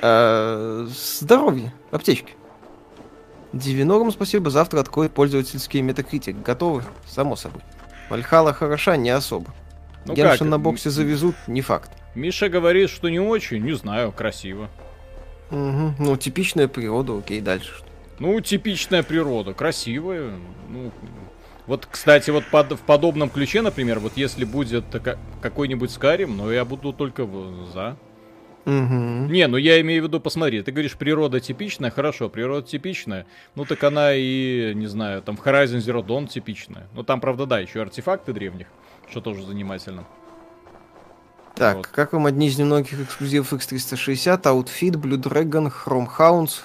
[0.00, 2.34] А, здоровье, аптечки.
[3.52, 6.40] Дивинорум, спасибо, завтра откроет пользовательские метакритик.
[6.42, 6.82] Готовы?
[7.06, 7.62] Само собой.
[8.10, 9.54] Вальхала хороша, не особо.
[10.04, 10.48] Ну Геншин как?
[10.48, 11.90] на боксе завезут, не факт.
[12.14, 14.68] Миша говорит, что не очень, не знаю, красиво.
[15.50, 15.94] Мгм.
[15.98, 17.86] Ну, типичная природа, окей, дальше что?
[18.18, 20.32] Ну, типичная природа, красивая.
[20.68, 20.90] Ну,
[21.66, 26.50] вот, кстати, вот под- в подобном ключе, например, вот если будет ка- какой-нибудь Скарим, ну
[26.50, 27.26] я буду только
[27.72, 27.96] за.
[28.68, 29.32] Мгм.
[29.32, 33.64] Не, ну я имею в виду, посмотри, ты говоришь, природа типичная, хорошо, природа типичная, ну
[33.64, 36.86] так она и, не знаю, там в Horizon Zero Dawn типичная.
[36.94, 38.66] Ну там, правда, да, еще артефакты древних,
[39.10, 40.04] что тоже занимательно.
[41.54, 41.86] Так, Вот.
[41.86, 46.60] как вам одни из немногих эксклюзивов X360, Outfit, Blue Dragon, Chrome Hounds?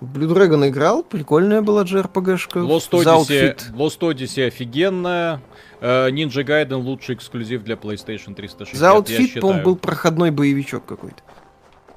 [0.00, 2.60] Blue Dragon играл, прикольная была JRPG-шка.
[2.60, 3.56] Lost Odyssey.
[3.72, 5.40] Lost Odyssey офигенная,
[5.80, 11.22] э, Ninja Gaiden лучший эксклюзив для PlayStation 360, За Outfit, по-моему, был проходной боевичок какой-то.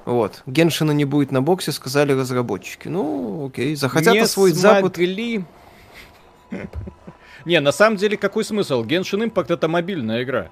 [0.06, 0.42] Вот.
[0.46, 2.88] Геншина не будет на боксе, сказали разработчики.
[2.88, 3.74] Ну, окей.
[3.76, 4.96] Захотят не освоить Запад.
[4.96, 5.44] смогли.
[7.44, 8.84] Не, на самом деле, какой смысл?
[8.84, 10.50] Genshin Impact это мобильная игра.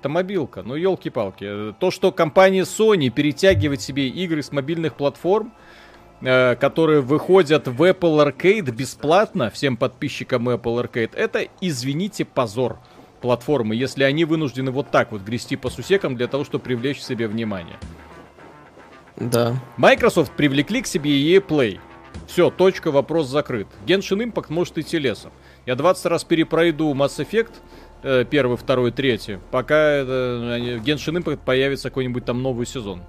[0.00, 1.74] Это мобилка, ну елки-палки.
[1.80, 5.54] То, что компания Sony перетягивает себе игры с мобильных платформ,
[6.24, 12.78] э, которые выходят в Apple Arcade бесплатно всем подписчикам Apple Arcade, это, извините, позор
[13.20, 17.02] платформы, если они вынуждены вот так вот грести по сусекам для того, чтобы привлечь к
[17.02, 17.78] себе внимание.
[19.16, 19.54] Да.
[19.76, 21.78] Microsoft привлекли к себе EA Play.
[22.26, 23.66] Все, точка, вопрос закрыт.
[23.86, 25.32] Genshin Impact может идти лесом.
[25.66, 27.52] Я 20 раз перепройду Mass Effect,
[28.02, 30.04] э, первый, второй, третий, пока э,
[30.84, 33.02] Genshin Impact появится какой-нибудь там новый сезон.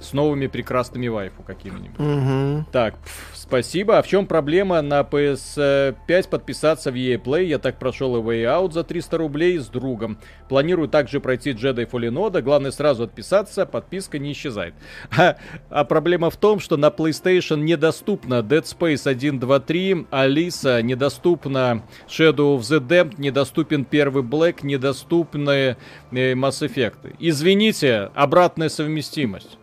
[0.00, 1.98] С новыми прекрасными вайфу какими-нибудь.
[1.98, 2.66] Мгм.
[2.72, 3.98] Так, пф, спасибо.
[3.98, 7.44] А в чем проблема на PS5 подписаться в EA Play?
[7.44, 10.18] Я так прошел и Way Out за 300 рублей с другом.
[10.48, 12.42] Планирую также пройти Jedi Fallen Order.
[12.42, 14.74] Главное сразу отписаться, подписка не исчезает.
[15.16, 15.36] А,
[15.70, 21.82] а проблема в том, что на PlayStation недоступна Dead Space 1, 2, 3, Алиса, недоступна
[22.08, 25.76] Shadow of the Damned, недоступен первый Black, недоступны
[26.10, 27.14] э, Mass Effect.
[27.20, 29.58] Извините, обратная совместимость.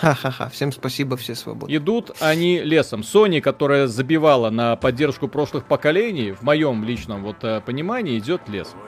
[0.00, 0.48] Ха-ха-ха.
[0.48, 1.76] Всем спасибо, все свободны.
[1.76, 3.02] Идут они лесом.
[3.02, 8.78] Sony, которая забивала на поддержку прошлых поколений, в моем личном вот э, понимании, идет лесом.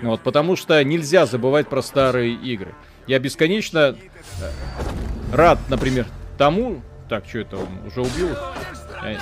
[0.00, 2.72] Вот, потому что нельзя забывать про старые игры.
[3.08, 6.06] Я бесконечно э, рад, например,
[6.38, 6.82] тому...
[7.08, 8.28] Так, что это, он уже убил?
[9.02, 9.16] Э,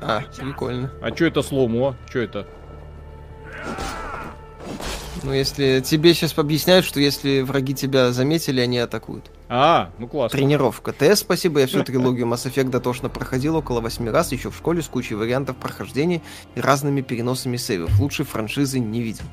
[0.00, 0.92] А, прикольно.
[1.02, 1.96] А что это сломо?
[2.08, 2.46] Что это?
[5.24, 9.32] Ну, если тебе сейчас объясняют, что если враги тебя заметили, они атакуют.
[9.50, 10.36] А, ну классно.
[10.36, 10.92] Тренировка.
[10.92, 14.82] ТС, спасибо, я всю трилогию Mass Effect дотошно проходил около восьми раз, еще в школе,
[14.82, 16.20] с кучей вариантов прохождения
[16.54, 17.98] и разными переносами сейвов.
[17.98, 19.24] Лучшей франшизы не видел.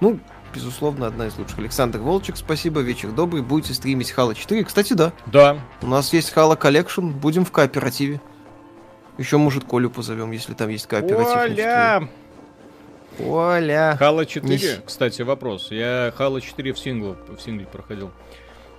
[0.00, 0.18] Ну,
[0.52, 1.60] безусловно, одна из лучших.
[1.60, 3.42] Александр Волчек, спасибо, вечер добрый.
[3.42, 4.64] Будете стримить Halo 4?
[4.64, 5.12] Кстати, да.
[5.26, 5.58] Да.
[5.80, 8.20] У нас есть Halo Collection, будем в кооперативе.
[9.18, 11.36] Еще, может, Колю позовем, если там есть кооператив.
[11.36, 12.08] Оля!
[13.20, 13.96] Оля!
[13.98, 15.70] Хала 4, Не- кстати, вопрос.
[15.70, 18.10] Я Хала 4 в сингл, в сингле проходил.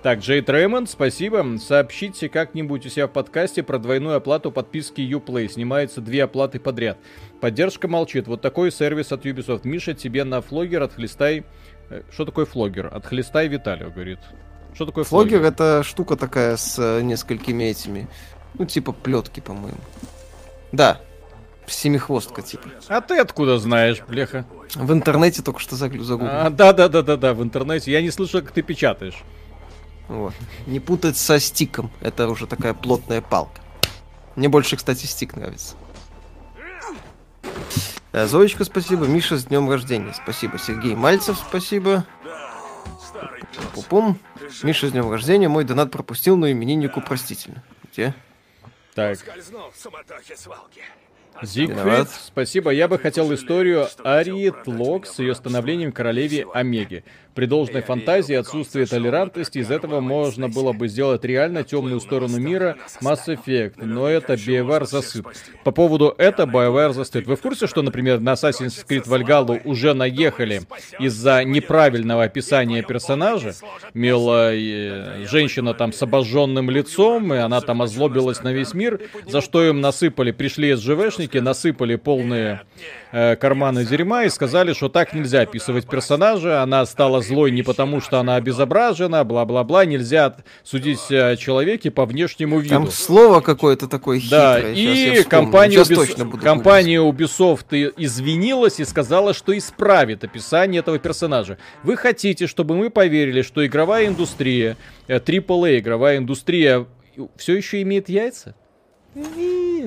[0.04, 1.56] Так, Джейд Рэймонд, спасибо.
[1.58, 5.48] Сообщите как-нибудь у себя в подкасте про двойную оплату подписки Uplay.
[5.48, 6.98] Снимаются две оплаты подряд.
[7.40, 8.26] Поддержка молчит.
[8.28, 9.62] Вот такой сервис от Ubisoft.
[9.64, 11.46] Миша, тебе на флогер отхлестай...
[11.88, 12.90] Э, Что такое флогер?
[12.92, 14.18] Отхлестай Виталию, говорит.
[14.74, 15.52] Что такое Флогер флогер?
[15.52, 18.06] это штука такая с э, несколькими этими,
[18.58, 19.78] ну, типа плетки, по-моему.
[20.70, 21.00] Да,
[21.66, 22.68] семихвостка, типа.
[22.88, 24.44] А ты откуда знаешь, бляха?
[24.74, 26.28] В интернете только что загуглил.
[26.30, 27.90] А, Да-да-да-да-да, в интернете.
[27.90, 29.24] Я не слышал, как ты печатаешь.
[30.08, 30.34] Вот.
[30.66, 31.90] Не путать со стиком.
[32.00, 33.60] Это уже такая плотная палка.
[34.36, 35.76] Мне больше, кстати, стик нравится.
[38.12, 39.06] Э, Зоечка, спасибо.
[39.06, 40.12] Миша, с днем рождения.
[40.12, 40.58] Спасибо.
[40.58, 42.04] Сергей Мальцев, спасибо.
[43.74, 44.18] Пупум.
[44.62, 45.48] Миша, с днем рождения.
[45.48, 47.62] Мой донат пропустил, но имениннику простительно.
[47.92, 48.14] Где?
[48.94, 49.18] Так.
[51.42, 52.70] Зигфрид, спасибо.
[52.70, 57.04] Я бы хотел историю Арии Тлок с ее становлением королеве Омеги.
[57.34, 62.38] При должной фантазии и отсутствии толерантности из этого можно было бы сделать реально темную сторону
[62.38, 65.24] мира Mass Effect, но это BioWare засыт.
[65.64, 67.26] По поводу это BioWare засыт.
[67.26, 70.62] Вы в курсе, что, например, на Assassin's Creed Valhalla уже наехали
[71.00, 73.54] из-за неправильного описания персонажа?
[73.94, 79.40] Мила э, женщина там с обожженным лицом, и она там озлобилась на весь мир, за
[79.40, 82.62] что им насыпали, пришли СЖВшники, насыпали полные
[83.10, 88.00] э, карманы дерьма и сказали, что так нельзя описывать персонажа, она стала злой не потому,
[88.00, 92.74] что она обезображена, бла-бла-бла, нельзя судить о человеке по внешнему виду.
[92.74, 94.74] Там слово какое-то такое Да, хитрое.
[94.74, 101.58] Я и компания, Ubis- компания Ubisoft извинилась и сказала, что исправит описание этого персонажа.
[101.82, 106.86] Вы хотите, чтобы мы поверили, что игровая индустрия, э, AAA игровая индустрия
[107.36, 108.54] все еще имеет яйца?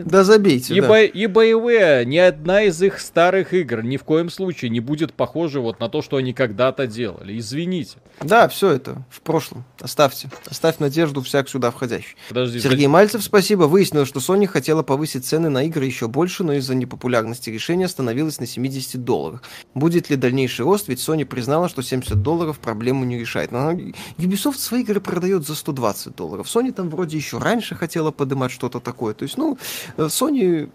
[0.06, 0.88] Да забейте, И, да.
[0.88, 5.14] бо- и BioWare, ни одна из их старых игр ни в коем случае не будет
[5.14, 7.38] похожа вот на то, что они когда-то делали.
[7.38, 7.98] Извините.
[8.22, 9.66] Да, все это в прошлом.
[9.80, 10.30] Оставьте.
[10.50, 12.16] Оставь надежду всяк сюда входящий.
[12.30, 13.64] Подожди, Сергей Мальцев, спасибо.
[13.64, 18.40] Выяснилось, что Sony хотела повысить цены на игры еще больше, но из-за непопулярности решения остановилась
[18.40, 19.44] на 70 долларах.
[19.74, 20.88] Будет ли дальнейший рост?
[20.88, 23.52] Ведь Sony признала, что 70 долларов проблему не решает.
[23.52, 23.72] Но
[24.18, 26.48] Ubisoft свои игры продает за 120 долларов.
[26.48, 29.14] Sony там вроде еще раньше хотела поднимать что-то такое.
[29.18, 29.58] То есть, ну,
[29.98, 30.70] э, Sony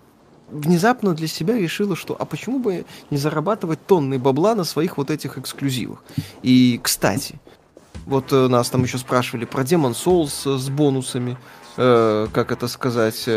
[0.53, 5.11] внезапно для себя решила, что а почему бы не зарабатывать тонны бабла на своих вот
[5.11, 6.05] этих эксклюзивах.
[6.43, 7.41] И, кстати,
[8.07, 11.39] вот э, нас там еще спрашивали про Demon Souls э, с бонусами,
[11.77, 13.29] э, как это сказать,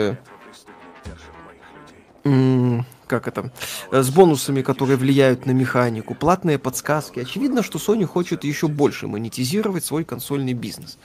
[3.07, 3.51] как это,
[3.91, 7.19] с бонусами, которые влияют на механику, платные подсказки.
[7.19, 10.97] Очевидно, что Sony хочет еще больше монетизировать свой консольный бизнес.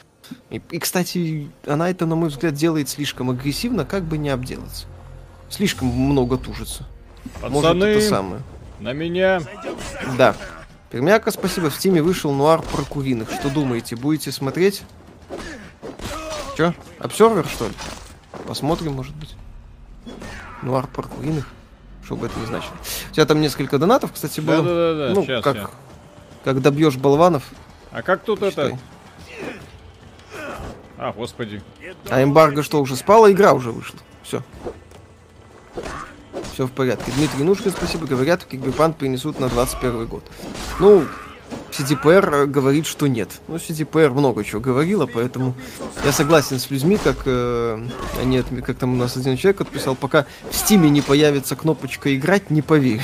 [0.50, 4.86] И, и, кстати, она это, на мой взгляд, делает слишком агрессивно, как бы не обделаться.
[5.48, 6.86] Слишком много тужится.
[7.42, 8.42] Может, Пацаны, это самое.
[8.78, 9.40] на меня.
[10.16, 10.36] Да.
[10.90, 11.70] Пермяка, спасибо.
[11.70, 13.30] В Стиме вышел нуар про куриных.
[13.30, 14.82] Что думаете, будете смотреть?
[16.56, 16.74] Чё?
[16.98, 17.74] Обсервер, что ли?
[18.46, 19.34] Посмотрим, может быть.
[20.62, 21.46] Нуар про куриных.
[22.04, 22.72] Что бы это ни значило.
[23.10, 24.62] У тебя там несколько донатов, кстати, было.
[24.62, 25.70] Да-да-да, ну, сейчас как, я.
[26.42, 27.44] как добьешь болванов.
[27.92, 28.68] А как тут читай.
[28.70, 28.78] это?
[31.02, 31.62] А, господи.
[32.10, 33.32] А эмбарго что, уже спала?
[33.32, 33.98] Игра уже вышла.
[34.22, 34.42] Все.
[36.52, 37.10] Все в порядке.
[37.16, 38.06] Дмитрий Нушкин, спасибо.
[38.06, 40.22] Говорят, Кикберпанк принесут на 21 год.
[40.78, 41.06] Ну,
[41.70, 43.40] CDPR э, говорит, что нет.
[43.48, 45.54] Ну, CDPR много чего говорила, поэтому
[46.04, 47.82] я согласен с людьми, как э,
[48.22, 52.50] отме- как там у нас один человек отписал, пока в Стиме не появится кнопочка играть,
[52.50, 53.00] не поверю.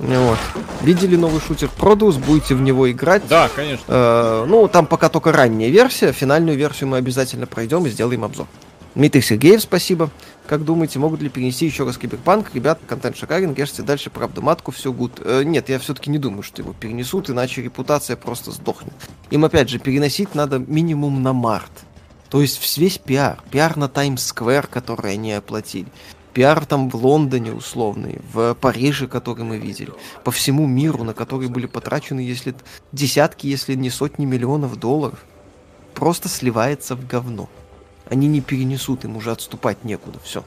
[0.00, 0.38] Вот.
[0.82, 3.22] Видели новый шутер Produce, будете в него играть.
[3.28, 3.84] Да, конечно.
[3.86, 6.12] Э, ну, там пока только ранняя версия.
[6.12, 8.46] Финальную версию мы обязательно пройдем и сделаем обзор.
[8.94, 10.10] Дмитрий Сергеев, спасибо.
[10.46, 12.52] Как думаете, могут ли перенести еще раз Киберпанк?
[12.54, 15.20] Ребят, контент шикарен, режьте дальше правду-матку, все гуд.
[15.22, 18.94] Э, нет, я все-таки не думаю, что его перенесут, иначе репутация просто сдохнет.
[19.30, 21.70] Им, опять же, переносить надо минимум на март.
[22.30, 23.38] То есть весь пиар.
[23.50, 25.88] Пиар на Таймс-сквер, который они оплатили.
[26.32, 29.92] Пиар там в Лондоне условный, в Париже, который мы видели.
[30.24, 32.54] По всему миру, на который были потрачены, если
[32.92, 35.24] десятки, если не сотни миллионов долларов.
[35.94, 37.48] Просто сливается в говно.
[38.08, 40.18] Они не перенесут, им уже отступать некуда.
[40.22, 40.44] Все.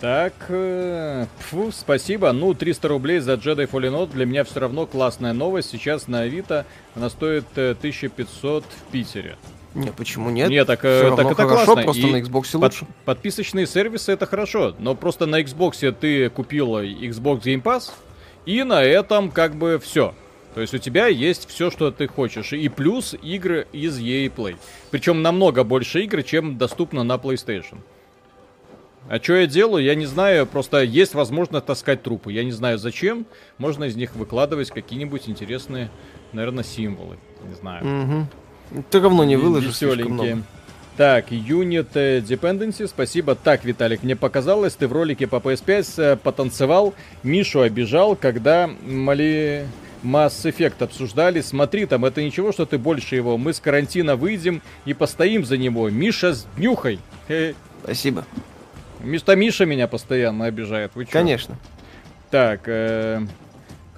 [0.00, 2.30] Так, э, фу, спасибо.
[2.32, 5.70] Ну, 300 рублей за Jedi Fallen Order для меня все равно классная новость.
[5.70, 9.36] Сейчас на Авито она стоит э, 1500 в Питере.
[9.74, 10.48] Не, почему нет?
[10.50, 11.82] Не, так, э, так это хорошо, классно.
[11.82, 12.86] просто И на Xbox под- лучше.
[13.04, 17.90] подписочные сервисы это хорошо, но просто на Xbox ты купила Xbox Game Pass,
[18.46, 20.14] и на этом как бы все.
[20.54, 22.52] То есть у тебя есть все, что ты хочешь.
[22.52, 24.56] И плюс игры из EA Play.
[24.92, 27.78] Причем намного больше игр, чем доступно на PlayStation.
[29.08, 32.32] А что я делаю, я не знаю, просто есть возможность таскать трупы.
[32.32, 33.26] Я не знаю зачем.
[33.58, 35.90] Можно из них выкладывать какие-нибудь интересные,
[36.32, 37.18] наверное, символы.
[37.46, 37.84] Не знаю.
[37.84, 38.28] Мгм.
[38.90, 40.42] Ты равно не выложишь слишком много.
[40.96, 43.34] Так, Unit Dependency, спасибо.
[43.34, 49.66] Так, Виталик, мне показалось, ты в ролике по PS5 э, потанцевал, Мишу обижал, когда Мали...
[50.04, 51.40] Mass Effect обсуждали.
[51.40, 53.38] Смотри, там это ничего, что ты больше его.
[53.38, 55.88] Мы с карантина выйдем и постоим за него.
[55.88, 57.00] Миша с днюхой.
[57.82, 58.24] Спасибо.
[59.00, 60.92] Миста Миша меня постоянно обижает.
[60.94, 61.12] Вы чё?
[61.12, 61.56] Конечно.
[62.30, 63.22] Так, э,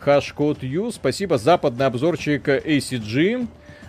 [0.04, 1.38] Hashcode U, спасибо.
[1.38, 3.48] Западный обзорчик ACG.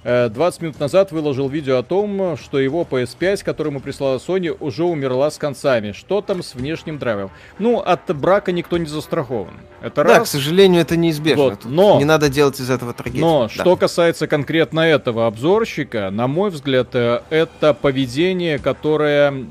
[0.09, 4.55] Э, 20 минут назад выложил видео о том, что его PS5, который ему прислала Sony,
[4.57, 5.91] уже умерла с концами.
[5.91, 7.29] Что там с внешним драйвом?
[7.59, 9.55] Ну, от брака никто не застрахован.
[9.81, 10.29] Это Да, к раз.
[10.29, 11.43] сожалению, это неизбежно.
[11.43, 13.25] Вот, но- Не надо делать из этого трагедию.
[13.25, 13.49] Но Да.
[13.49, 19.45] что касается конкретно этого обзорщика, на мой взгляд, э, это поведение, которое,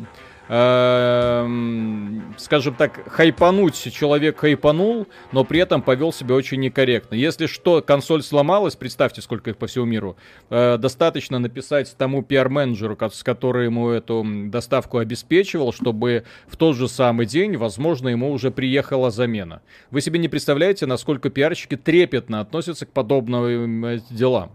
[0.48, 2.37] скажем
[2.78, 7.16] так, хайпануть человек хайпанул, но при этом повел себя очень некорректно.
[7.16, 10.16] Если что, консоль сломалась, представьте, сколько их по всему миру,
[10.50, 17.26] э, достаточно написать тому пиар-менеджеру, который ему эту доставку обеспечивал, чтобы в тот же самый
[17.26, 19.62] день, возможно, ему уже приехала замена.
[19.90, 24.52] Вы себе не представляете, насколько пиарщики трепетно относятся к подобным э, делам.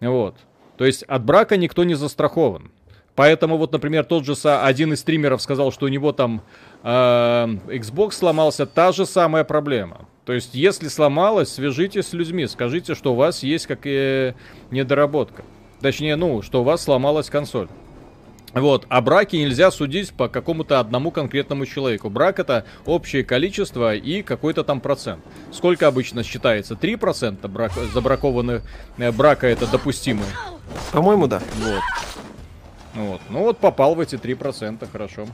[0.00, 0.36] Вот.
[0.78, 2.70] То есть от брака никто не застрахован.
[3.16, 6.42] Поэтому вот, например, тот же один из стримеров сказал, что у него там
[6.82, 10.06] э, Xbox сломался, та же самая проблема.
[10.26, 14.36] То есть, если сломалось, свяжитесь с людьми, скажите, что у вас есть какая
[14.70, 15.44] недоработка.
[15.80, 17.68] Точнее, ну, что у вас сломалась консоль.
[18.52, 22.08] Вот, а браки нельзя судить по какому-то одному конкретному человеку.
[22.10, 25.22] Брак это общее количество и какой-то там процент.
[25.52, 26.74] Сколько обычно считается?
[26.74, 28.62] 3% брак, забракованных
[28.98, 30.24] э, брака это допустимо.
[30.92, 31.42] По-моему, да.
[31.62, 31.82] Вот.
[32.96, 33.20] Вот.
[33.28, 35.26] Ну вот попал в эти 3%, хорошо.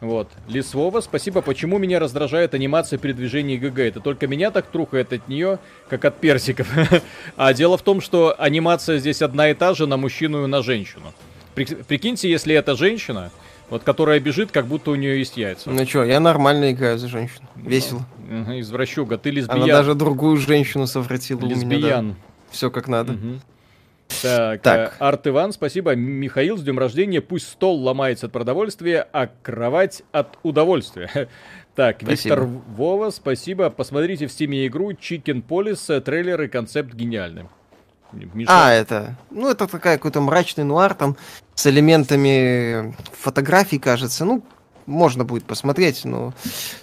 [0.00, 0.28] Вот.
[0.46, 1.42] Лисвова, спасибо.
[1.42, 3.78] Почему меня раздражает анимация при движении ГГ?
[3.80, 6.68] Это только меня так трухает от нее, как от персиков.
[7.36, 10.62] а дело в том, что анимация здесь одна и та же на мужчину и на
[10.62, 11.12] женщину.
[11.54, 13.32] Прикиньте, если это женщина,
[13.70, 15.68] вот которая бежит, как будто у нее есть яйца.
[15.68, 17.48] Ну что, я нормально играю за женщину.
[17.56, 18.06] Весело.
[18.28, 19.62] Извращуга, ты лесбиян.
[19.62, 21.64] Она даже другую женщину совратила лесбиян.
[21.64, 22.14] у меня.
[22.14, 22.18] Да.
[22.50, 23.14] Все как надо.
[23.14, 23.40] Угу.
[24.22, 24.94] Так, так.
[24.98, 25.94] Э, Арт Иван, спасибо.
[25.94, 27.20] Михаил, с днем рождения.
[27.20, 31.28] Пусть стол ломается от продовольствия, а кровать от удовольствия.
[31.74, 32.34] Так, спасибо.
[32.34, 32.40] Виктор
[32.74, 33.70] Вова, спасибо.
[33.70, 37.44] Посмотрите в Steam е игру Chicken Police, трейлер и концепт гениальный.
[38.10, 38.50] Миша.
[38.50, 41.16] А, это, ну, это такая какой-то мрачный нуар, там,
[41.54, 44.24] с элементами фотографий, кажется.
[44.24, 44.42] Ну,
[44.86, 46.34] можно будет посмотреть, но,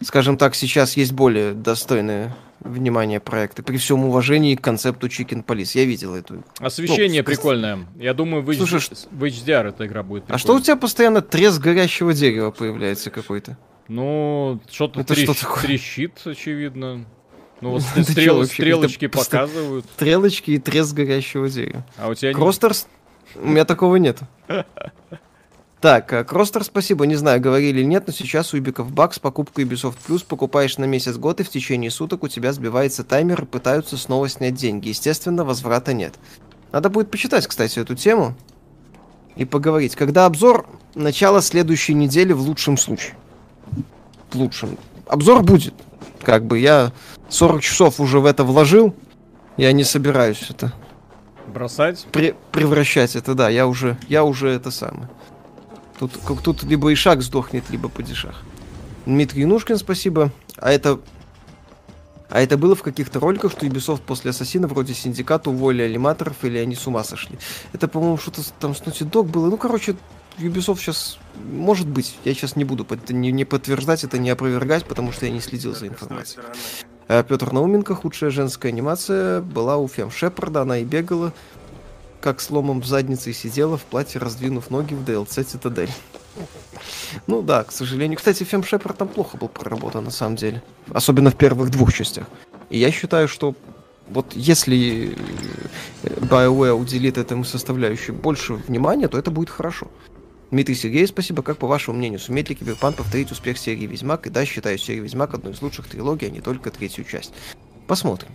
[0.02, 3.64] скажем так, сейчас есть более достойные внимания проекты.
[3.64, 5.72] При всем уважении к концепту Chicken Police.
[5.74, 6.44] Я видел эту.
[6.60, 7.80] Освещение ну, прикольное.
[7.98, 9.08] Я думаю, в, Слушай, H...
[9.12, 10.36] в HDR эта игра будет прикольная.
[10.36, 13.58] А что у тебя постоянно треск горящего дерева появляется какой-то?
[13.88, 15.30] Ну, что-то трещ...
[15.30, 17.06] что трещит, очевидно.
[17.62, 19.86] Ну вот стрел, стрелочки показывают.
[19.96, 21.86] Стрелочки и треск горящего дерева.
[21.98, 22.88] А у тебя Кростерс?
[23.36, 24.20] У меня такого нет.
[25.82, 29.20] Так, э, Кростер, спасибо, не знаю, говорили или нет, но сейчас у Юбиков баг с
[29.20, 33.46] покупкой Ubisoft Plus покупаешь на месяц-год, и в течение суток у тебя сбивается таймер и
[33.46, 34.90] пытаются снова снять деньги.
[34.90, 36.16] Естественно, возврата нет.
[36.72, 38.36] Надо будет почитать, кстати, эту тему
[39.36, 39.96] и поговорить.
[39.96, 40.66] Когда обзор?
[40.96, 43.16] Начало следующей недели в лучшем случае.
[44.32, 44.78] В лучшем.
[45.08, 45.74] Обзор будет.
[46.22, 46.94] Как бы я
[47.30, 48.96] 40 часов уже в это вложил.
[49.58, 50.74] Я не собираюсь это...
[51.48, 52.08] Бросать?
[52.12, 53.50] Пре- превращать это, да.
[53.50, 55.10] Я уже, я уже это самое.
[56.00, 58.42] Тут, как, тут либо Ишак сдохнет, либо Падишах.
[59.06, 60.32] Дмитрий Янушкин, спасибо.
[60.58, 61.00] А это...
[62.28, 66.58] А это было в каких-то роликах, что Ubisoft после Ассасина вроде Синдиката уволили аниматоров или
[66.58, 67.38] они с ума сошли.
[67.72, 69.48] Это, по-моему, что-то там с Naughty Dog было.
[69.48, 69.96] Ну, короче,
[70.40, 71.20] Ubisoft сейчас...
[71.52, 75.32] Может быть, я сейчас не буду не, не подтверждать это, не опровергать, потому что я
[75.32, 76.44] не следил за информацией.
[77.08, 81.32] А Петр Науменко, худшая женская анимация, была у Фем Шепарда, она и бегала
[82.26, 85.92] как сломом в заднице сидела в платье, раздвинув ноги в DLC Цитадель.
[87.28, 88.18] Ну да, к сожалению.
[88.18, 90.64] Кстати, Фем Шепард там плохо был проработан, на самом деле.
[90.92, 92.26] Особенно в первых двух частях.
[92.72, 93.54] И я считаю, что
[94.08, 95.16] вот если
[96.02, 99.92] э, BioWare уделит этому составляющей больше внимания, то это будет хорошо.
[100.50, 101.44] Дмитрий Сергеев, спасибо.
[101.44, 104.26] Как по вашему мнению, сумеет ли Киберпанк повторить успех серии Ведьмак?
[104.26, 107.34] И да, считаю серию Ведьмак одной из лучших трилогий, а не только третью часть.
[107.88, 108.30] Посмотрим.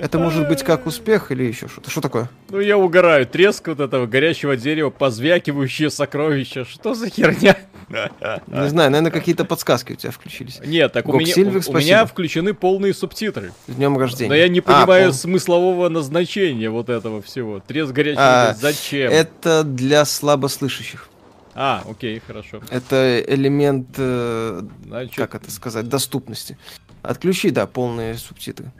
[0.00, 1.90] Это может быть как успех или еще что-то.
[1.90, 2.30] Что такое?
[2.50, 3.26] Ну, я угораю.
[3.26, 6.64] Треск вот этого горящего дерева, позвякивающие сокровища.
[6.64, 7.56] Что за херня?
[7.90, 10.60] Не знаю, наверное, какие-то подсказки у тебя включились.
[10.64, 13.52] Нет, так у меня, у, у меня включены полные субтитры.
[13.66, 14.30] С днем рождения.
[14.30, 15.14] Но я не понимаю а, пол...
[15.14, 17.60] смыслового назначения вот этого всего.
[17.60, 19.10] Треск горящего а, Зачем?
[19.10, 21.08] Это для слабослышащих.
[21.54, 22.62] А, окей, хорошо.
[22.70, 25.16] Это элемент, э, Значит...
[25.16, 26.56] как это сказать, доступности.
[27.02, 28.72] Отключи, да, полные субтитры.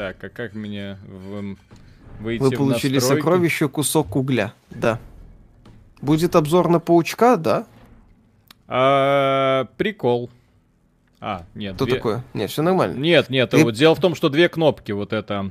[0.00, 1.56] Так, а как мне в...
[2.20, 4.98] выйти Вы получили в сокровище кусок угля, да.
[6.00, 7.66] Будет обзор на паучка, да?
[8.66, 10.30] А, прикол.
[11.20, 11.74] А, нет.
[11.74, 11.96] Что две...
[11.96, 12.24] такое?
[12.32, 12.98] Нет, все нормально.
[12.98, 13.62] Нет, нет, Ты...
[13.62, 15.50] вот дело в том, что две кнопки вот это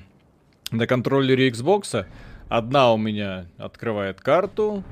[0.71, 2.07] на контроллере Xbox.
[2.47, 4.83] Одна у меня открывает карту,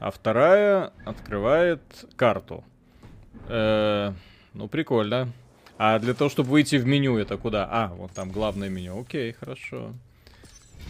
[0.00, 1.80] а вторая открывает
[2.16, 2.62] карту.
[3.48, 4.12] Э,
[4.52, 5.32] ну, прикольно.
[5.78, 7.68] А для того, чтобы выйти в меню, это куда?
[7.70, 9.00] А, вот там главное меню.
[9.00, 9.92] Окей, хорошо.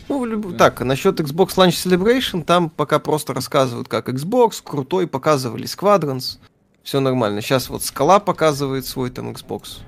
[0.09, 0.57] Ну, люб...
[0.57, 6.39] так, насчет Xbox Launch Celebration, там пока просто рассказывают, как Xbox, крутой, показывали Squadrons,
[6.83, 7.41] все нормально.
[7.41, 9.80] Сейчас вот Скала показывает свой там Xbox.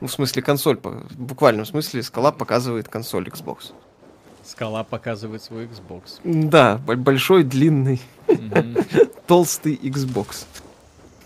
[0.00, 3.72] Ну, в смысле, консоль, в буквальном смысле, Скала показывает консоль Xbox.
[4.44, 6.20] Скала показывает свой Xbox.
[6.24, 8.00] Да, большой, длинный,
[9.26, 10.46] толстый Xbox.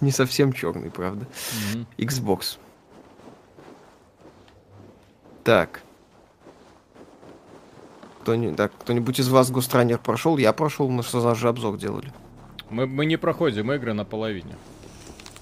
[0.01, 1.27] Не совсем черный, правда.
[1.97, 2.59] Xbox.
[5.45, 5.83] Так.
[8.23, 10.39] Кто-нибудь, так, кто-нибудь из вас Гостранер прошел?
[10.39, 12.11] Я прошел, мы что за же обзор делали.
[12.71, 14.57] Мы, мы не проходим игры на половине.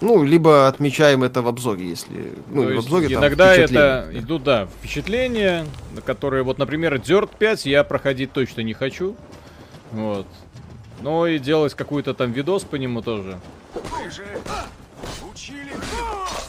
[0.00, 2.32] Ну, либо отмечаем это в обзоре, если...
[2.48, 5.64] Ну, в обзоре есть, Иногда это идут, да, впечатления,
[6.04, 9.14] которые, вот, например, Dirt 5 я проходить точно не хочу.
[9.92, 10.26] Вот.
[11.02, 13.38] Ну и делать какой-то там видос по нему тоже.
[13.74, 14.24] Вы же
[15.32, 15.72] учили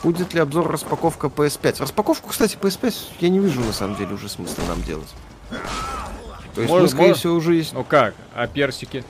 [0.03, 1.81] Будет ли обзор распаковка PS5?
[1.81, 5.07] Распаковку, кстати, PS5 я не вижу на самом деле уже смысла нам делать.
[6.53, 7.19] То есть, Может, мы, скорее может.
[7.19, 7.73] всего, уже есть...
[7.73, 8.13] Ну как?
[8.35, 9.03] А персики?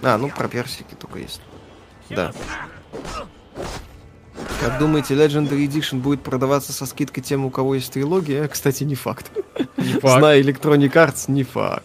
[0.00, 1.40] А, ну про персики только есть.
[2.08, 2.32] Да.
[4.60, 8.46] Как думаете, Legendary Edition будет продаваться со скидкой тем, у кого есть трилогия?
[8.48, 9.30] Кстати, не факт.
[9.76, 10.18] Не факт.
[10.18, 11.84] Зная Electronic Arts, не факт.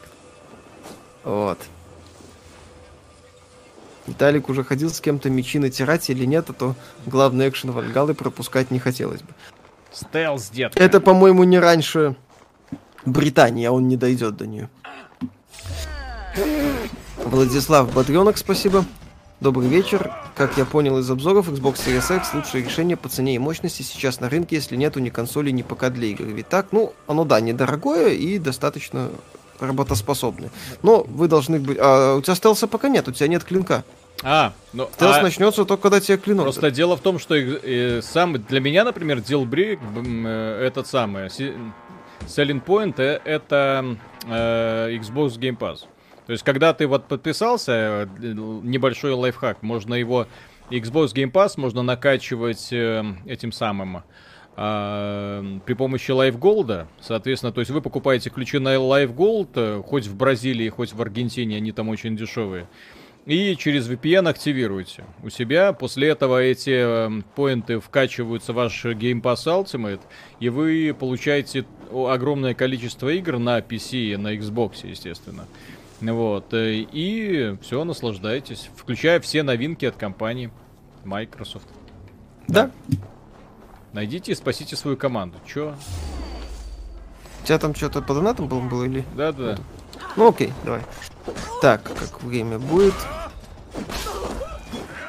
[1.24, 1.58] Вот.
[4.08, 8.72] Виталик уже ходил с кем-то мечи натирать или нет, а то главный экшен Вальгалы пропускать
[8.72, 9.34] не хотелось бы.
[9.92, 10.82] Стелс, детка.
[10.82, 12.16] Это, по-моему, не раньше
[13.06, 14.70] Британии, а он не дойдет до нее.
[17.24, 18.86] Владислав Бодренок, спасибо.
[19.40, 20.12] Добрый вечер.
[20.36, 24.20] Как я понял из обзоров, Xbox Series X лучшее решение по цене и мощности сейчас
[24.20, 26.24] на рынке, если нету ни консоли, ни ПК для игр.
[26.24, 29.12] Ведь так, ну, оно да, недорогое и достаточно
[29.60, 30.50] работоспособное.
[30.82, 31.78] Но вы должны быть...
[31.80, 33.84] А у тебя стелса пока нет, у тебя нет клинка.
[34.24, 36.46] А, ну, Стелс а начнется только когда тебе клинок.
[36.46, 39.80] просто дело в том, что э, сам для меня, например, Дилбрик,
[40.60, 45.82] этот самый, Selling Point, э, это э, Xbox Game Pass.
[46.26, 50.28] То есть, когда ты вот подписался, э, небольшой лайфхак, можно его
[50.70, 54.04] Xbox Game Pass можно накачивать э, этим самым
[54.58, 60.08] при помощи Live Gold, соответственно, то есть вы покупаете ключи на Live Gold, э, хоть
[60.08, 62.68] в Бразилии, хоть в Аргентине, они там очень дешевые,
[63.28, 65.74] и через VPN активируете у себя.
[65.74, 70.00] После этого эти э, поинты вкачиваются в ваш Game Pass Ultimate,
[70.40, 75.46] и вы получаете огромное количество игр на PC и на Xbox, естественно.
[76.00, 80.50] Вот, э, и все, наслаждайтесь, включая все новинки от компании
[81.04, 81.68] Microsoft.
[82.48, 82.72] Да.
[83.92, 85.38] Найдите и спасите свою команду.
[85.46, 85.76] Чё?
[87.44, 89.04] У тебя там что-то по донатам было, или...
[89.18, 89.58] Да-да.
[90.16, 90.82] Ну окей, давай.
[91.62, 92.94] Так, как время будет.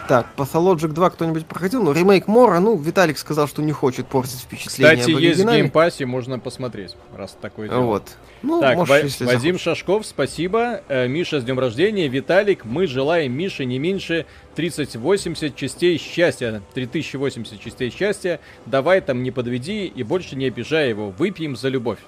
[0.09, 1.83] Так, Pathologic 2 кто-нибудь проходил?
[1.83, 5.51] Ну, ремейк Мора, ну, Виталик сказал, что не хочет портить впечатление Кстати, об есть в
[5.51, 7.83] Game Pass е, можно посмотреть, раз такое дело.
[7.83, 8.16] Вот.
[8.41, 9.61] Ну, Так, можешь, Ва- если Вадим захочешь.
[9.64, 10.81] Шашков, спасибо.
[10.89, 12.09] Э, Миша, с днем рождения.
[12.09, 16.62] Виталик, мы желаем Мише не меньше 3080 частей счастья.
[16.73, 18.41] 3080 частей счастья.
[18.64, 21.11] Давай там не подведи и больше не обижай его.
[21.11, 21.99] Выпьем за любовь.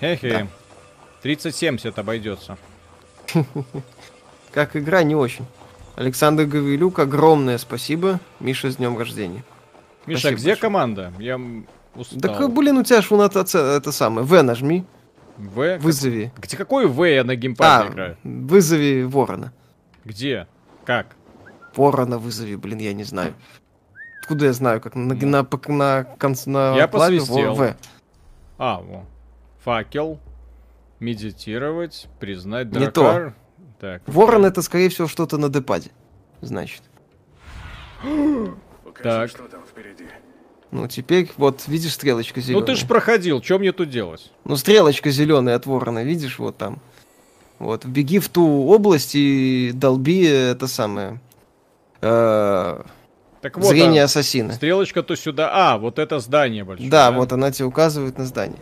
[0.00, 0.30] Хе-хе.
[0.30, 0.46] Да.
[1.20, 2.56] 3070 обойдется.
[4.52, 5.46] Как игра, не очень.
[5.96, 8.20] Александр Гаврилюк, огромное спасибо.
[8.40, 9.44] Миша, с днем рождения.
[10.06, 10.60] Миша, Спасибо где большое.
[10.60, 11.12] команда?
[11.18, 11.40] Я
[11.94, 12.20] устал.
[12.20, 14.26] Так, блин, у тебя ж вон это, это самое.
[14.26, 14.84] В нажми.
[15.36, 15.78] В?
[15.78, 16.32] Вызови.
[16.38, 18.16] Где какой В я на геймпаде А, играю?
[18.24, 19.52] вызови ворона.
[20.04, 20.46] Где?
[20.84, 21.14] Как?
[21.76, 23.34] Ворона вызови, блин, я не знаю.
[24.22, 27.54] Откуда я знаю, как на, на, пок- на, конц- на Я клаве посвистел.
[27.54, 27.76] В.
[28.58, 29.04] А, во.
[29.64, 30.18] Факел.
[31.02, 32.06] Медитировать.
[32.20, 33.34] Признать Не дракар.
[33.80, 34.02] Так.
[34.06, 35.90] Ворон это, скорее всего, что-то на депаде.
[36.40, 36.82] Значит.
[38.84, 39.28] Покажи, Так.
[39.30, 40.04] что там впереди.
[40.70, 42.60] Ну, теперь, вот, видишь, стрелочка зеленая.
[42.60, 44.30] Ну ты ж проходил, что мне тут делать?
[44.44, 46.80] Ну, стрелочка зеленая от ворона, видишь, вот там.
[47.58, 51.20] Вот, беги в ту область и долби это самое.
[52.00, 52.82] э,
[53.40, 54.52] Так вот, зрение а, ассасина.
[54.54, 55.50] стрелочка то сюда.
[55.52, 56.88] А, вот это здание большое.
[56.90, 58.58] Да, вот она тебе указывает на здание.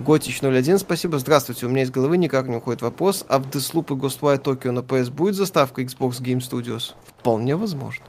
[0.00, 1.18] Готич 01, спасибо.
[1.18, 3.24] Здравствуйте, у меня из головы никак не уходит вопрос.
[3.28, 6.94] А в Deathloop и Ghostwire Tokyo на PS будет заставка Xbox Game Studios?
[7.06, 8.04] Вполне возможно.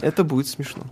[0.00, 0.82] Это будет смешно.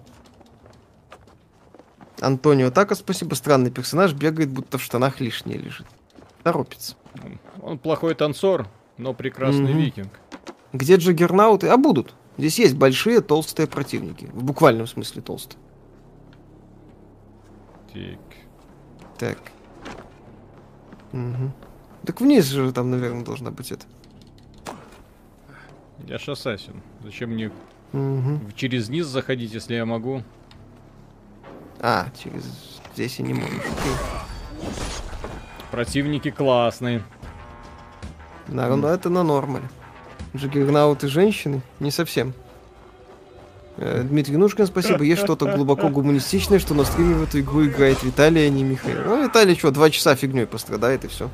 [2.21, 3.35] Антонио Така, спасибо.
[3.35, 5.87] Странный персонаж, бегает, будто в штанах лишнее лежит.
[6.43, 6.97] Торопится.
[7.63, 9.79] Он плохой танцор, но прекрасный Мгм.
[9.79, 10.21] викинг.
[10.73, 11.69] Где джаггернауты?
[11.69, 12.15] А будут.
[12.39, 14.31] Здесь есть большие толстые противники.
[14.33, 15.61] В буквальном смысле толстые.
[17.93, 18.21] Так.
[19.19, 19.50] Так.
[21.13, 21.53] Мгм.
[22.07, 23.85] Так вниз же там, наверное, должна быть это.
[26.07, 26.81] Я ж ассасин.
[27.05, 27.51] Зачем мне
[27.93, 28.53] Мгм.
[28.55, 30.23] через низ заходить, если я могу?
[31.81, 33.53] А, через здесь и не можешь.
[33.59, 33.93] Окей.
[35.71, 37.03] Противники классные.
[38.49, 39.69] На, ну, это на нормале.
[40.35, 41.63] Джаггернауты женщины?
[41.81, 42.35] Не совсем.
[43.77, 45.05] Э, Дмитрий Нушкин, спасибо.
[45.05, 49.03] Есть что-то глубоко гуманистичное, что на стриме в эту игру играет Виталий, а не Михаил.
[49.05, 51.31] Ну, Виталий что, два часа фигней пострадает и все.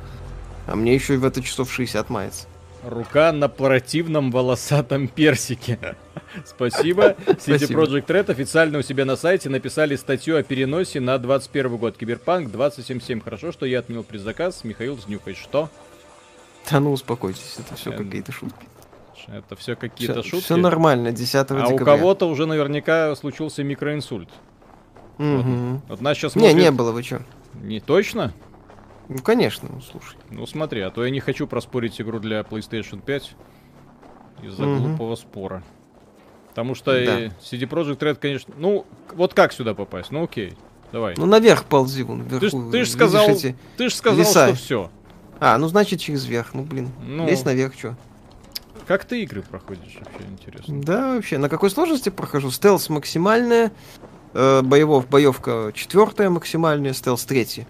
[0.65, 2.47] А мне еще и в это часов 60 мается.
[2.83, 5.95] Рука на противном волосатом персике.
[6.45, 7.15] Спасибо.
[7.25, 7.67] City.
[7.73, 11.97] Project Red официально у себя на сайте написали статью о переносе на 21 год.
[11.97, 13.21] Киберпанк 2077.
[13.21, 14.63] Хорошо, что я отменил предзаказ.
[14.63, 15.33] Михаил Знюхай.
[15.33, 15.69] Что?
[16.69, 18.67] Да ну успокойтесь, это все Эм, какие-то шутки.
[19.27, 20.53] Это все какие-то Все, шутки.
[20.53, 21.85] нормально, 10 а у декабря.
[21.97, 24.29] кого-то уже наверняка случился микроинсульт.
[25.17, 25.81] Мгм.
[25.89, 27.21] Вот нас сейчас Не, не было, вы что?
[27.55, 28.33] Не точно?
[29.09, 30.17] Ну, конечно, ну, слушай.
[30.29, 33.35] Ну смотри, а то я не хочу проспорить игру для PlayStation 5
[34.43, 34.83] из-за Мгм.
[34.89, 35.63] глупого спора.
[36.49, 37.19] Потому что Да.
[37.19, 38.53] и CD Projekt Red, конечно...
[38.57, 40.11] Ну, вот как сюда попасть?
[40.11, 40.53] Ну окей,
[40.91, 41.15] давай.
[41.17, 42.39] Ну, наверх ползи, вон, вверху.
[42.39, 44.47] ты ж видишь сказал, эти- ты ж сказал, леса?
[44.47, 44.91] что все.
[45.39, 46.53] А, ну, значит, через верх.
[46.53, 46.89] Ну, блин.
[47.05, 47.27] Ну.
[47.27, 47.95] Лезь наверх, что?
[48.87, 50.81] Как ты игры проходишь вообще, интересно?
[50.81, 51.37] Да, вообще.
[51.37, 52.51] На какой сложности прохожу?
[52.51, 53.73] Стелс максимальная,
[54.33, 57.67] э, боевов, боевка четвертая максимальная, стелс третья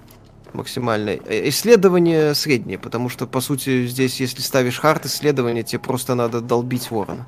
[0.53, 1.19] максимальная.
[1.25, 6.39] Э, Исследование среднее, потому что, по сути, здесь, если ставишь хард исследования, тебе просто надо
[6.39, 7.25] долбить ворона.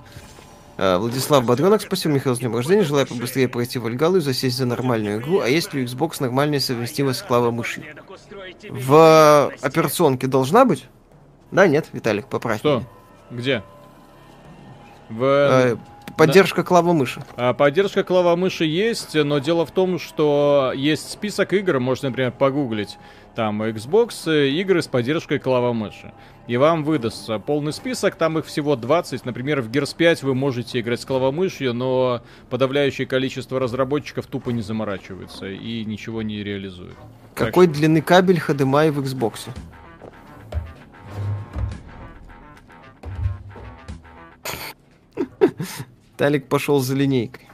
[0.77, 2.83] Э, Владислав Бодренок, спасибо, Михаил, с днем рождения.
[2.83, 5.39] Желаю побыстрее пройти Вальгалу и засесть за нормальную игру.
[5.39, 7.83] А есть ли у Xbox нормальная совместимость с мыши?
[8.69, 10.85] В операционке должна быть?
[11.51, 12.59] Да, нет, Виталик, поправь.
[12.59, 12.77] Что?
[12.77, 12.87] меня.
[13.31, 13.63] Где?
[15.10, 15.24] В...
[15.24, 15.78] Э,
[16.16, 17.22] Поддержка клава мыши.
[17.38, 22.97] А, Поддержка клавомыши есть, но дело в том, что есть список игр, можно, например, погуглить.
[23.36, 26.12] Там Xbox, э, игры с поддержкой клавомыши.
[26.47, 29.24] И вам выдастся полный список, там их всего 20.
[29.24, 34.62] Например, в Gears 5 вы можете играть с клавомышью, но подавляющее количество разработчиков тупо не
[34.62, 36.97] заморачиваются и ничего не реализуют.
[37.36, 39.47] Так Какой длины кабель HDMI в Xbox?
[46.17, 47.49] Талик пошел за линейкой.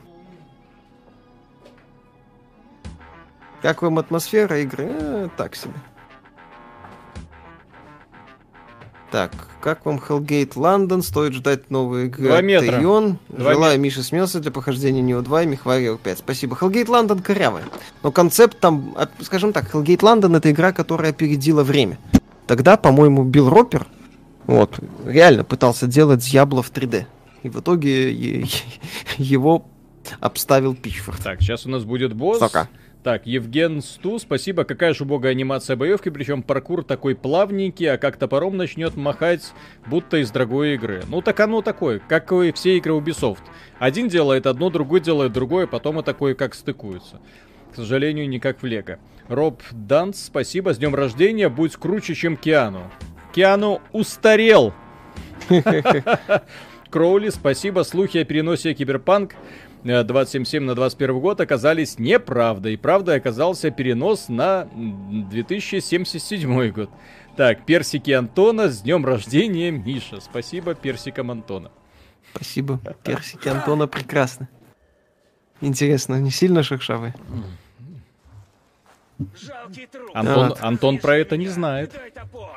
[3.61, 4.87] Как вам атмосфера игры?
[4.89, 5.73] Э, так себе.
[9.11, 11.01] Так, как вам Hellgate London?
[11.01, 12.79] Стоит ждать новые игры Два метра.
[12.79, 13.17] Тейон.
[13.29, 16.19] Два Желаю Мише смелости для прохождения Neo 2 и Мехварио 5.
[16.19, 16.57] Спасибо.
[16.59, 17.63] Hellgate London корявая.
[18.03, 21.97] Но концепт там, скажем так, Hellgate London это игра, которая опередила время.
[22.45, 23.87] Тогда, по-моему, Билл Роппер
[24.47, 27.05] вот, реально пытался делать Diablo в 3D.
[27.45, 28.11] И в итоге
[29.17, 29.67] его
[30.19, 31.23] обставил Пичфорд.
[31.23, 32.39] Так, сейчас у нас будет босс.
[32.39, 32.67] Сока.
[33.03, 34.63] Так, Евген Сту, спасибо.
[34.63, 39.53] Какая же убогая анимация боевки, причем паркур такой плавненький, а как топором начнет махать,
[39.85, 41.03] будто из дорогой игры.
[41.07, 43.43] Ну так оно такое, как и все игры Ubisoft.
[43.77, 47.21] Один делает одно, другой делает другое, потом и такое как стыкуются.
[47.71, 48.97] К сожалению, не как в Лего.
[49.27, 52.89] Роб Данс, спасибо, с днем рождения, будь круче, чем Киану.
[53.35, 54.73] Киану устарел!
[56.95, 57.83] Кроули, спасибо.
[57.83, 59.33] Слухи о переносе Киберпанк
[59.83, 62.77] э, 2077 на 21 год оказались неправдой.
[62.77, 66.89] Правдой оказался перенос на м, 2077 год.
[67.35, 70.21] Так, персики Антона, с днем рождения, Миша.
[70.21, 71.69] Спасибо персикам Антона.
[72.33, 72.79] Спасибо.
[73.03, 74.47] Персики Антона прекрасны.
[75.59, 77.13] Интересно, не сильно шершавые?
[80.13, 80.59] Антон, Вот.
[80.61, 81.91] Антон про это не знает.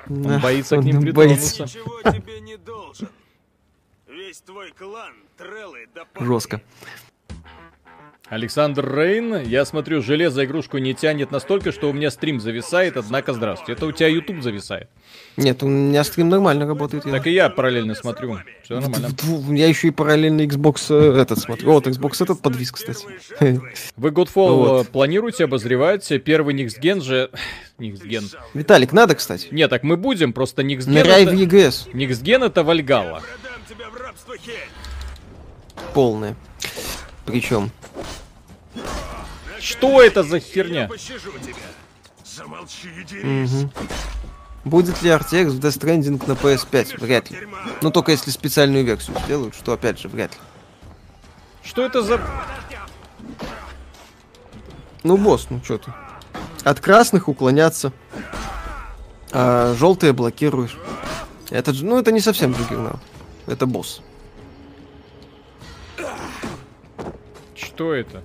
[0.09, 1.65] Он боится к ним он притронуться.
[1.65, 1.79] боится.
[1.81, 3.09] Ничего тебе не должен.
[4.29, 6.03] Весь твой клан, треллы да.
[6.21, 6.61] Жестко.
[8.29, 13.33] Александр Рейн, я смотрю, железо игрушку не тянет настолько, что у меня стрим зависает, однако
[13.33, 13.73] здравствуйте.
[13.73, 14.91] Это у тебя YouTube зависает.
[15.39, 17.07] Нет, у меня стрим нормально работает.
[17.07, 18.39] я- Так и я параллельно смотрю.
[18.65, 19.09] Все нормально.
[19.49, 21.73] Я еще и параллельно Xbox э, этот смотрю.
[21.73, 23.07] Вот, Xbox этот подвис, кстати.
[23.97, 24.87] Вы Godfall Вот.
[24.87, 26.07] э, планируете обозревать?
[26.23, 27.31] Первый Next Gen же...
[27.79, 28.25] Next Gen.
[28.53, 29.49] Виталик, надо, кстати.
[29.53, 31.37] Не, так мы будем, просто Next Gen Ныряй в это...
[31.57, 31.93] EGS.
[31.95, 33.23] Next Gen это Вальгала.
[35.95, 36.37] Полное.
[37.25, 37.71] Причем.
[39.61, 40.89] Что это за херня?
[43.05, 43.67] дерись.
[44.65, 47.01] Будет ли RTX в Death Stranding на PS5?
[47.01, 47.39] Вряд ли.
[47.39, 47.59] Дерьма.
[47.81, 50.39] Ну, только если специальную версию сделают, что, опять же, вряд ли.
[51.63, 52.21] Что это за...
[55.05, 55.93] Ну, босс, ну что ты.
[56.65, 57.93] От красных уклоняться.
[59.33, 60.77] А желтые блокируешь.
[61.51, 63.01] Это, ж- ну, это не совсем джиггернаут.
[63.47, 64.03] Это босс.
[67.61, 68.23] Что это?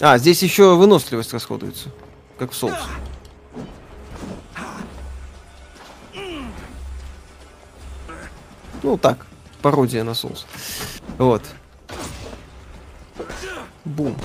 [0.00, 1.88] А, здесь еще выносливость расходуется.
[2.38, 2.76] Как в соусе.
[8.82, 9.26] Ну, так.
[9.62, 10.46] Пародия на соус.
[11.16, 11.42] Вот.
[13.84, 14.16] Бум.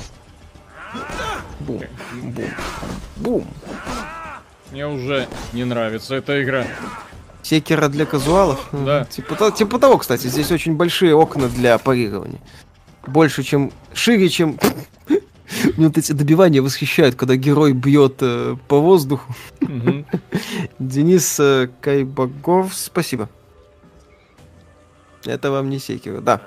[1.60, 1.82] Бум.
[2.22, 2.50] Бум.
[3.16, 3.48] Бум.
[4.72, 6.68] Мне уже не нравится эта игра.
[7.42, 8.68] Секера для казуалов?
[8.72, 9.06] Да.
[9.06, 12.40] Типа, типа того, кстати, здесь очень большие окна для парирования.
[13.08, 13.72] Больше, чем...
[13.94, 14.60] Шире, чем...
[15.78, 19.34] Мне вот эти добивания восхищают, когда герой бьет э, по воздуху.
[19.62, 20.06] Мгм.
[20.80, 23.30] Денис э, Кайбагов, спасибо.
[25.26, 26.42] Это вам не секера, да.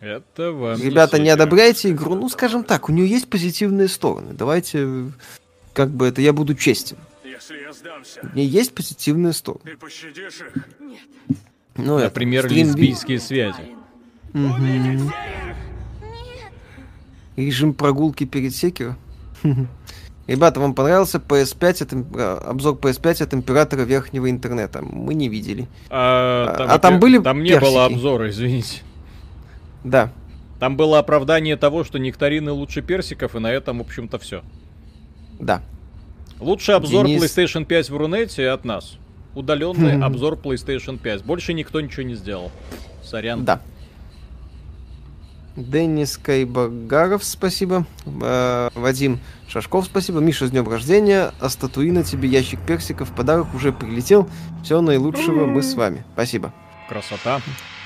[0.00, 1.40] Это вам Ребята, не секрет.
[1.40, 4.34] одобряйте игру, ну, скажем так, у нее есть позитивные стороны.
[4.34, 5.10] Давайте,
[5.72, 6.98] как бы это, я буду честен.
[7.24, 9.62] Если я сдамся, У нее есть позитивные стороны.
[9.64, 10.54] ты пощадишь их?
[11.76, 13.74] Ну, это, Например, стрим- лесбийские связи.
[14.34, 15.10] Мгм.
[17.36, 18.96] Режим прогулки перед Секиро.
[20.26, 24.80] Ребята, вам понравился PS5 от, э, обзор PS5 от императора верхнего интернета?
[24.82, 25.66] Мы не видели.
[25.90, 27.94] А, А там были Там не было персики?
[27.94, 28.80] обзора, извините.
[29.82, 30.10] Да.
[30.60, 34.42] Там было оправдание того, что нектарины лучше персиков, и на этом, в общем-то, все.
[35.38, 35.60] Да.
[36.40, 38.96] Лучший обзор Денис- PlayStation 5 в Рунете от нас.
[39.34, 41.22] Удаленный обзор PlayStation 5.
[41.24, 42.50] Больше никто ничего не сделал.
[43.02, 43.44] Сорян.
[43.44, 43.60] Да.
[45.56, 47.86] Денис Кайбагаров, спасибо.
[48.06, 50.18] Э, Вадим Шашков, спасибо.
[50.18, 51.32] Миша, с днем рождения.
[51.40, 53.12] А статуина тебе ящик персиков.
[53.12, 54.28] Подарок уже прилетел.
[54.64, 56.04] Всего наилучшего, мы с вами.
[56.14, 56.52] Спасибо.
[56.88, 57.40] Красота.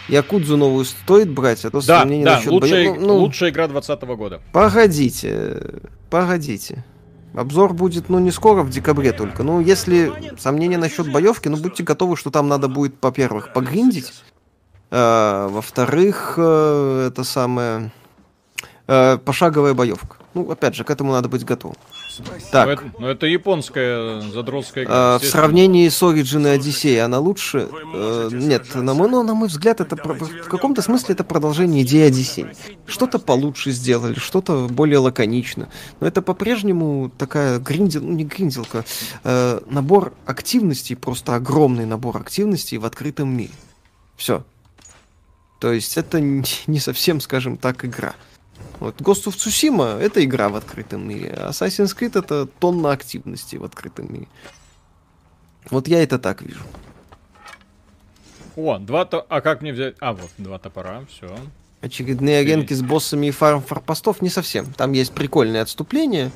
[0.08, 3.50] Якудзу новую стоит брать, а то Да, сомнения да, насчет лучшая, боев- ну, ну, лучшая
[3.50, 4.40] игра 2020 года.
[4.52, 5.62] Погодите,
[6.08, 6.84] погодите.
[7.34, 9.42] Обзор будет, ну, не скоро, в декабре только.
[9.42, 14.14] Ну, если сомнения насчет боевки, ну, будьте готовы, что там надо будет, во-первых, погриндить.
[14.90, 17.90] А, во-вторых, э, это самое...
[18.86, 20.16] э, пошаговая боевка.
[20.34, 21.76] Ну, опять же, к этому надо быть готовым.
[22.18, 25.16] Но Так, это, но это японская задротская игра.
[25.16, 27.68] э, в сравнении с Origin и Odyssey она лучше?
[27.94, 31.82] Э, нет, на мой, ну, на мой взгляд, это про- в каком-то смысле это продолжение
[31.82, 32.56] идеи Odyssey.
[32.86, 35.68] Что-то получше сделали, что-то более лаконично.
[36.00, 38.84] Но это по-прежнему такая гриндил, ну не гринделка,
[39.24, 43.52] э, набор активностей, просто огромный набор активностей в открытом мире.
[44.16, 44.44] Все.
[45.58, 46.20] То есть это
[46.66, 48.14] не совсем, скажем так, игра.
[48.80, 53.58] Вот Ghost of Tsushima это игра в открытом мире, а Assassin's Creed это тонна активностей
[53.58, 54.28] в открытом мире.
[55.70, 56.62] Вот я это так вижу.
[58.56, 59.24] О, два то...
[59.28, 59.94] А как мне взять?
[60.00, 61.36] А, вот, два топора, все.
[61.80, 64.72] Очередные аренки с боссами и фарм форпостов не совсем.
[64.72, 66.32] Там есть прикольные отступления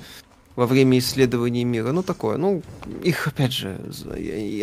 [0.57, 1.93] во время исследования мира.
[1.93, 2.37] Ну, такое.
[2.37, 2.63] Ну,
[3.03, 3.79] их, опять же,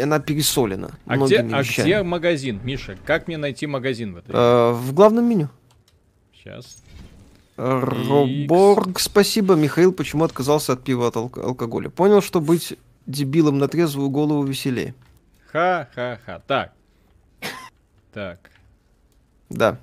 [0.01, 0.91] она пересолена.
[1.05, 1.85] А где, а вещами.
[1.85, 2.97] где магазин, Миша?
[3.05, 4.31] Как мне найти магазин в этой?
[4.33, 5.49] Э, в главном меню.
[6.33, 6.77] Сейчас.
[7.57, 9.55] Роборг, спасибо.
[9.55, 11.89] Михаил почему отказался от пива от алк- алкоголя?
[11.89, 14.93] Понял, что быть дебилом на трезвую голову веселее.
[15.51, 16.41] Ха-ха-ха.
[16.47, 16.73] Так.
[18.13, 18.39] Так.
[19.49, 19.77] Да.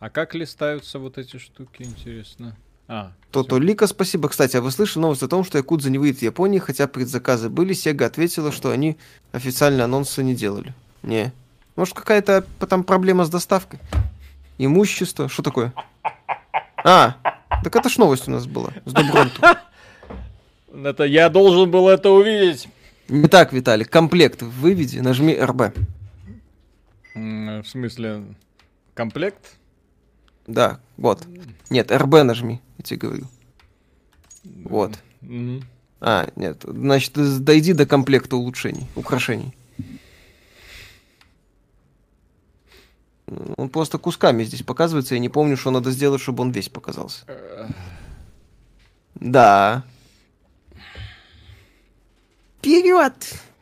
[0.00, 2.56] А как листаются вот эти штуки, интересно?
[2.88, 4.28] А, То-то Лика, спасибо.
[4.28, 7.48] Кстати, а вы слышали новость о том, что Якудза не выйдет в Японии, хотя предзаказы
[7.48, 8.96] были, Сега ответила, что они
[9.32, 10.74] официально анонсы не делали.
[11.02, 11.32] Не.
[11.76, 13.80] Может, какая-то там проблема с доставкой?
[14.58, 15.28] Имущество?
[15.28, 15.72] Что такое?
[16.84, 17.16] А,
[17.64, 18.72] так это ж новость у нас была.
[18.84, 19.40] С Добронту.
[20.84, 22.68] это я должен был это увидеть.
[23.08, 23.90] Не так, Виталик.
[23.90, 25.74] Комплект выведи, нажми РБ.
[27.14, 28.24] В смысле,
[28.94, 29.56] комплект?
[30.46, 31.26] Да, вот.
[31.70, 33.26] Нет, РБ нажми, я тебе говорю.
[34.64, 34.98] Вот.
[36.00, 37.12] А, нет, значит,
[37.44, 39.54] дойди до комплекта улучшений, украшений.
[43.56, 47.24] Он просто кусками здесь показывается, я не помню, что надо сделать, чтобы он весь показался.
[49.14, 49.84] Да.
[52.58, 53.14] Вперед!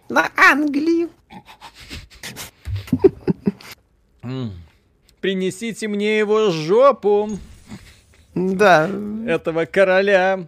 [0.08, 1.10] На Англию!
[5.20, 7.38] Принесите мне его жопу,
[8.40, 8.88] Да,
[9.26, 10.46] этого короля.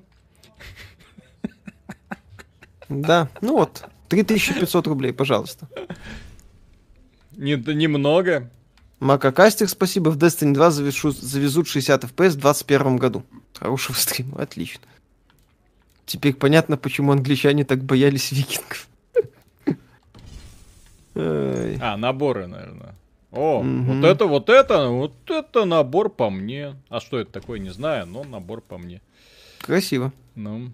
[2.88, 3.28] да.
[3.40, 5.68] Ну вот, 3500 рублей, пожалуйста.
[7.36, 8.50] Не, немного.
[9.00, 10.10] Макакастик, спасибо.
[10.10, 13.24] В Destiny 2 завешу- завезут 60 FPS в 2021 году.
[13.58, 14.86] Хорошего стрима, отлично.
[16.06, 18.88] Теперь понятно, почему англичане так боялись викингов.
[21.14, 22.94] А, наборы, наверное.
[23.32, 24.00] О, Мгм.
[24.02, 26.76] вот это, вот это, вот это набор по мне.
[26.90, 29.00] А что это такое, не знаю, но набор по мне.
[29.60, 30.12] Красиво.
[30.34, 30.70] Ну.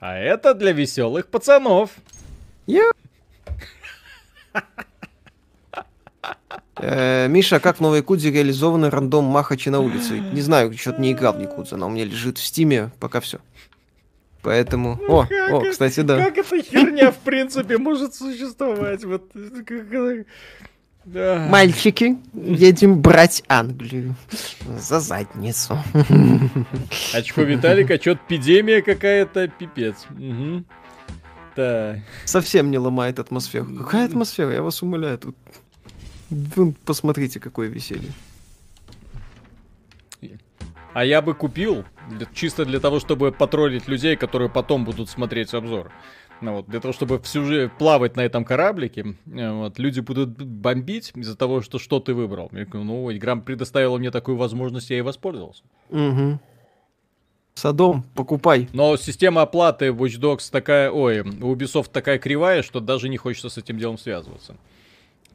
[0.00, 1.90] А это для веселых пацанов.
[2.66, 2.90] Я...
[6.82, 10.18] Э, Миша, как в новой Якудзе реализованы рандом Махачи на улице?
[10.18, 13.38] Не знаю, что-то не играл в Якудзу, она у меня лежит в стиме, пока все.
[14.42, 14.98] Поэтому...
[15.08, 16.16] О, о, кстати, да.
[16.24, 19.04] Как эта херня, в принципе, может существовать?
[19.04, 19.30] Вот,
[19.66, 20.26] как
[21.04, 21.46] Да.
[21.50, 24.14] Мальчики, едем брать Англию.
[24.78, 25.78] За задницу.
[27.14, 30.06] Очко Виталика, чё эпидемия какая-то, пипец.
[30.10, 30.64] Мгм.
[31.54, 31.98] Так.
[32.24, 33.66] Совсем не ломает атмосферу.
[33.78, 34.52] Какая атмосфера?
[34.52, 35.18] Я вас умоляю.
[35.18, 35.36] Тут...
[36.30, 38.12] Вон, посмотрите, какое веселье.
[40.92, 45.54] А я бы купил, для- чисто для того, чтобы потроллить людей, которые потом будут смотреть
[45.54, 45.90] обзор.
[46.40, 50.42] Ну, вот, для того, чтобы всю жизнь плавать на этом кораблике, э, вот, люди будут
[50.42, 52.48] бомбить из-за того, что что ты выбрал.
[52.52, 55.62] Я говорю, ну, игра предоставила мне такую возможность, я и воспользовался.
[55.90, 56.40] Угу.
[57.54, 58.68] Садом, покупай.
[58.72, 63.50] Но система оплаты Watch Dogs такая, ой, у Ubisoft такая кривая, что даже не хочется
[63.50, 64.56] с этим делом связываться.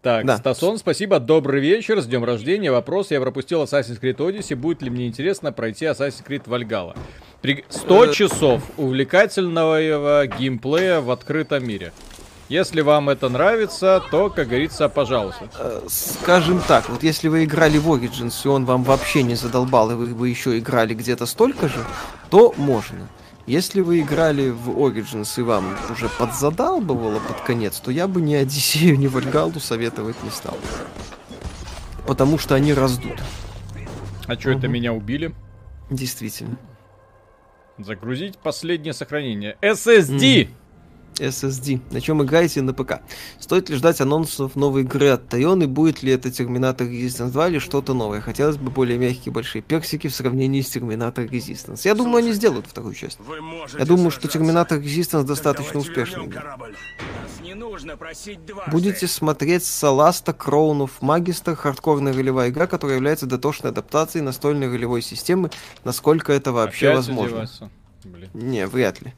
[0.06, 0.38] Так, Да.
[0.38, 2.72] Стасон, спасибо, добрый вечер, с днем рождения.
[2.72, 6.96] Вопрос, я пропустил Assassin's Creed Odyssey, будет ли мне интересно пройти Assassin's Creed Valhalla?
[7.42, 7.66] При...
[7.70, 8.14] 100 Э.
[8.14, 11.92] часов увлекательного геймплея в открытом мире.
[12.50, 15.50] Если вам это нравится, то, как говорится, пожалуйста.
[15.58, 19.90] Э, Скажем так, вот если вы играли в Origins, и он вам вообще не задолбал,
[19.90, 21.84] и вы, вы еще играли где-то столько же,
[22.30, 23.08] то можно.
[23.48, 28.34] Если вы играли в Origins и вам уже подзадалбывало под конец, то я бы ни
[28.34, 30.58] Одиссею, ни Вальгалу советовать не стал.
[32.08, 33.20] Потому что они раздут.
[34.28, 34.72] А что это Мгм.
[34.72, 35.36] меня убили?
[35.92, 36.58] Действительно.
[37.78, 39.58] Загрузить последнее сохранение.
[39.62, 40.50] SSD!
[41.20, 41.82] SSD.
[41.92, 43.02] На чем играете на ПК?
[43.40, 47.48] Стоит ли ждать анонсов новой игры от Тайон и будет ли это Терминатор Resistance 2
[47.50, 48.22] или что-то новое?
[48.22, 51.82] Хотелось бы более мягкие большие персики в сравнении с Терминатор Resistance.
[51.84, 53.20] Я думаю, они сделают вторую часть.
[53.78, 54.28] Я думаю, что.
[54.28, 56.30] Терминатор Resistance достаточно успешный.
[58.72, 65.52] Будете смотреть Саласта, Кроунов, Магистр, хардкорная ролевая игра, которая является дотошной адаптацией настольной ролевой системы,
[65.84, 67.26] насколько это вообще Опять возможно.
[67.28, 67.70] издеваться.
[68.04, 69.14] Блин, Не, вряд ли.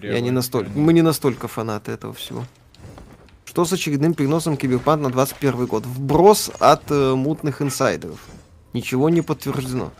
[0.00, 0.70] Я не настолько.
[0.70, 2.44] Мы не настолько фанаты этого всего.
[3.44, 5.84] Что с очередным переносом Киберпанк на 21 год?
[5.84, 8.18] Вброс от э, мутных инсайдеров.
[8.72, 9.92] Ничего не подтверждено.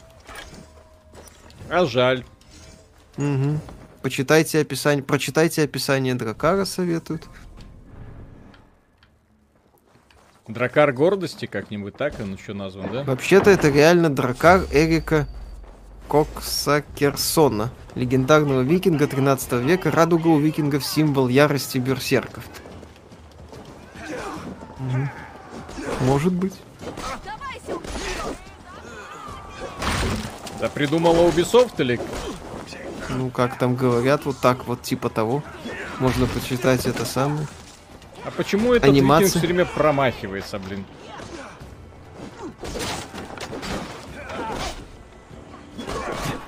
[1.68, 2.24] А жаль.
[3.18, 3.60] Мгм.
[4.00, 7.24] Почитайте описание, прочитайте описание Дракара, советуют.
[10.48, 13.04] Дракар гордости как-нибудь так он еще назван, да?
[13.04, 15.28] Вообще-то это реально Дракар Эрика
[16.12, 19.90] Коксакерсона, легендарного викинга 13 века.
[19.90, 22.44] Радуга у викингов символ ярости берсерков.
[26.02, 26.52] Может быть.
[30.60, 31.98] Да придумала Ubisoft или...
[33.08, 35.42] Ну, как там говорят, вот так вот, типа того.
[35.98, 37.46] Можно почитать это самое.
[38.26, 39.28] А почему этот Анимация.
[39.28, 40.84] викинг все время промахивается, блин?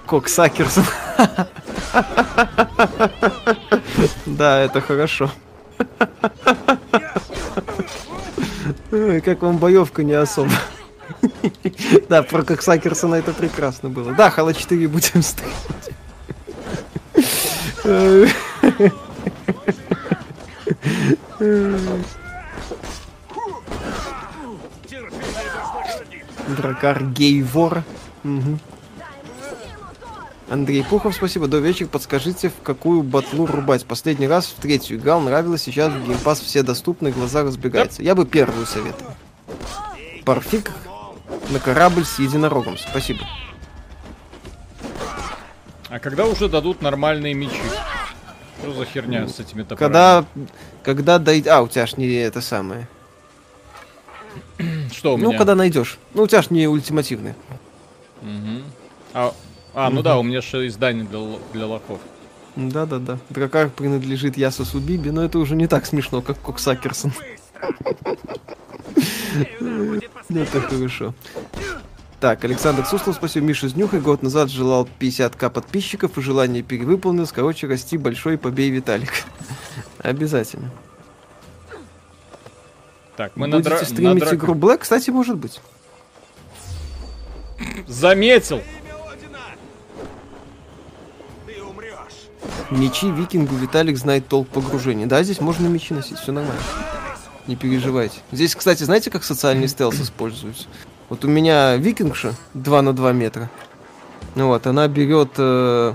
[0.07, 0.85] Коксакерсон.
[4.27, 5.31] Да, это хорошо.
[9.25, 10.53] Как вам боевка не особо.
[12.09, 14.13] Да, про Коксакерсона это прекрасно было.
[14.13, 15.55] Да, Хала 4 будем стримить.
[26.57, 27.83] Дракар Гейвор.
[28.23, 28.61] Мгм.
[30.51, 31.47] Андрей Пухов, спасибо.
[31.47, 31.89] До вечер.
[31.89, 33.85] Подскажите, в какую батлу рубать?
[33.85, 35.63] Последний раз в третью играл, нравилось.
[35.63, 38.03] Сейчас в геймпас все доступны, глаза разбегаются.
[38.03, 39.13] Я бы первую советовал.
[40.25, 40.71] Парфик
[41.51, 42.77] на корабль с единорогом.
[42.79, 43.21] Спасибо.
[45.89, 47.63] А когда уже дадут нормальные мечи?
[48.61, 49.79] Что за херня с этими топорами?
[49.79, 50.25] Когда,
[50.83, 51.53] когда дойдет...
[51.53, 52.89] А, у тебя ж не это самое.
[54.93, 55.31] Что у меня?
[55.31, 55.99] Ну, когда найдешь.
[56.15, 57.35] Ну, у тебя ж не ультимативный.
[58.23, 58.65] Мгм.
[59.13, 59.35] А,
[59.75, 61.21] а, ну да, у меня же издание для,
[61.53, 62.01] для лохов.
[62.57, 63.19] Да-да-да.
[63.31, 67.13] Дракар принадлежит Ясусу Биби, но это уже не так смешно, как Коксакерсон.
[70.31, 71.15] Это хорошо.
[72.21, 73.47] Так, Александр Суслов, спасибо.
[73.47, 77.33] Миша Знюхай год назад желал 50к подписчиков и желание перевыполнилось.
[77.33, 79.13] Короче, расти большой, побей Виталик.
[79.99, 80.71] Обязательно.
[83.17, 84.79] Так, мы на, Будете дра- на стримить драк- игру Black?
[84.79, 85.61] Кстати, может быть.
[87.87, 88.63] Заметил!
[92.71, 95.07] Мечи викингу Виталик знает толк погружения.
[95.07, 96.63] Да, здесь можно мечи носить, все нормально.
[97.47, 98.19] Не переживайте.
[98.33, 100.67] Здесь, кстати, знаете, как социальный стелс используется?
[101.09, 103.51] Вот у меня викингша 2 на 2 метра.
[104.35, 105.95] Ну вот, она берет э,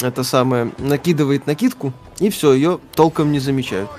[0.00, 3.90] это самое, накидывает накидку, и все, ее толком не замечают.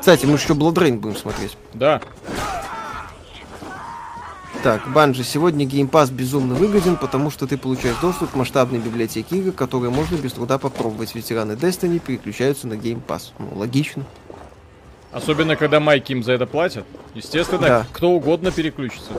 [0.00, 1.56] Кстати, мы еще Rain будем смотреть.
[1.74, 2.00] Да.
[4.62, 9.50] Так, Банжи, сегодня Pass безумно выгоден, потому что ты получаешь доступ к масштабной библиотеке игр,
[9.50, 11.14] которые можно без труда попробовать.
[11.16, 13.32] Ветераны Destiny переключаются на Pass.
[13.40, 14.04] Ну, логично.
[15.10, 16.84] Особенно, когда майки им за это платят.
[17.14, 17.86] Естественно, Да.
[17.92, 19.10] кто угодно переключится.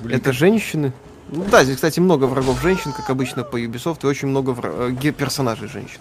[0.00, 0.92] Блин, Это женщины.
[1.28, 4.90] Ну да, здесь, кстати, много врагов женщин, как обычно по Ubisoft, и очень много вра-
[5.08, 6.00] э, персонажей женщин.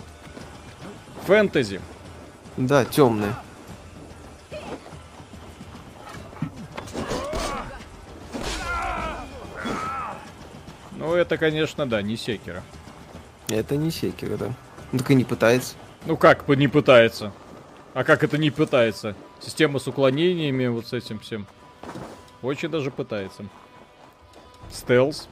[1.28, 1.80] фэнтези.
[2.58, 3.34] Да, темные.
[11.06, 12.64] Ну, это, конечно, да, не секера.
[13.48, 14.54] Это не секера, да.
[14.92, 15.76] Ну, так и не пытается.
[16.08, 17.32] Ну, как бы не пытается?
[17.94, 19.16] А как это не пытается?
[19.40, 21.46] Система с уклонениями, вот с этим всем.
[22.42, 23.46] Очень даже пытается.
[24.72, 25.28] Стелс.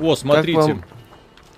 [0.00, 0.58] О, смотрите.
[0.58, 0.84] вам?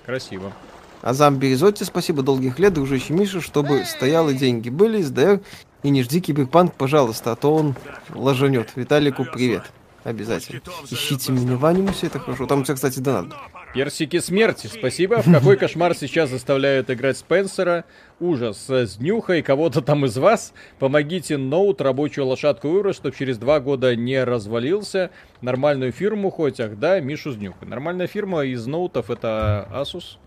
[0.05, 0.53] Красиво.
[1.01, 5.40] А зомби спасибо долгих лет, дружище Миша, чтобы стояло деньги были, СДР,
[5.82, 7.74] и не жди киберпанк, пожалуйста, а то он
[8.11, 8.76] ложанет.
[8.76, 9.64] Виталику привет.
[10.05, 10.61] Обязательно.
[10.90, 12.46] Ищите меня в анимусе, это хорошо.
[12.46, 13.34] Там у тебя, кстати, донат.
[13.72, 14.66] Персики смерти.
[14.66, 15.22] Спасибо.
[15.22, 17.84] В какой кошмар сейчас заставляют играть Спенсера?
[18.20, 18.68] Ужас.
[18.68, 20.53] С днюхой кого-то там из вас.
[20.78, 25.11] Помогите ноут, рабочую лошадку выбрать, чтобы через два года не развалился.
[25.40, 26.61] Нормальную фирму хоть.
[26.61, 27.68] Ах да, Мишу с днюхой.
[27.68, 30.18] Нормальная фирма из ноутов это Asus,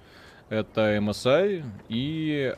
[0.49, 2.55] это MSI и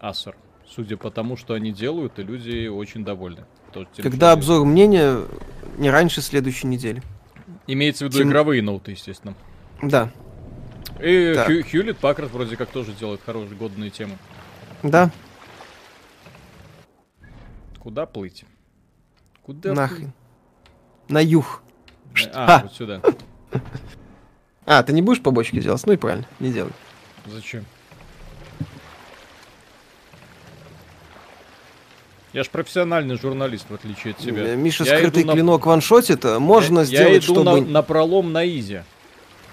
[0.00, 0.34] Acer.
[0.68, 3.44] Судя по тому, что они делают, и люди очень довольны.
[4.02, 5.20] Когда обзор мнения,
[5.78, 7.02] не раньше следующей недели.
[7.66, 9.34] Имеется в виду Тем- игровые ноуты, естественно.
[9.82, 10.10] Да,
[11.00, 11.48] И Так.
[11.50, 14.16] Хью- Хьюлит Паккард вроде как тоже делает хорошие годные темы.
[14.82, 15.10] да,
[17.78, 18.44] Куда плыть?
[19.42, 20.12] Куда нахрен.
[21.08, 21.62] На юг.
[22.14, 22.28] плыть?
[22.34, 22.62] А, А.
[22.62, 23.00] вот сюда.
[24.68, 25.80] А, ты не будешь побочки делать?
[25.86, 26.72] Ну и правильно, не делай.
[27.26, 27.64] Зачем?
[32.36, 34.48] Я ж профессиональный журналист, в отличие от тебя.
[34.48, 37.44] Э, Миша, Я скрытый на- клинок ваншотит, а можно я, сделать, я иду чтобы...
[37.44, 38.82] на, на пролом на изи.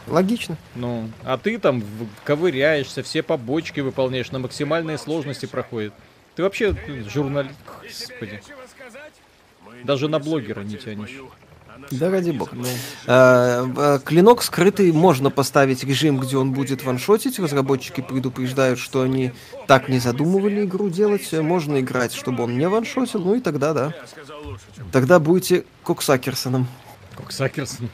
[0.05, 0.57] Логично.
[0.75, 1.81] Ну, а ты там
[2.25, 5.93] ковыряешься, все побочки выполняешь, на максимальной сложности проходит.
[6.36, 8.41] Ты вообще ну, журналист, господи.
[9.86, 11.21] Даже на блогера не тянешь.
[12.00, 12.52] Да ради бога.
[13.08, 17.39] А, а, Клинок скрытый можно поставить режим, где он будет ваншотить.
[17.39, 19.32] Разработчики предупреждают, что они
[19.68, 21.32] так не задумывали игру делать.
[21.32, 23.94] Можно играть, чтобы он не ваншотил, ну и тогда да.
[24.91, 26.68] Тогда будете Коксакерсоном.
[27.16, 27.89] Как Сакерсон.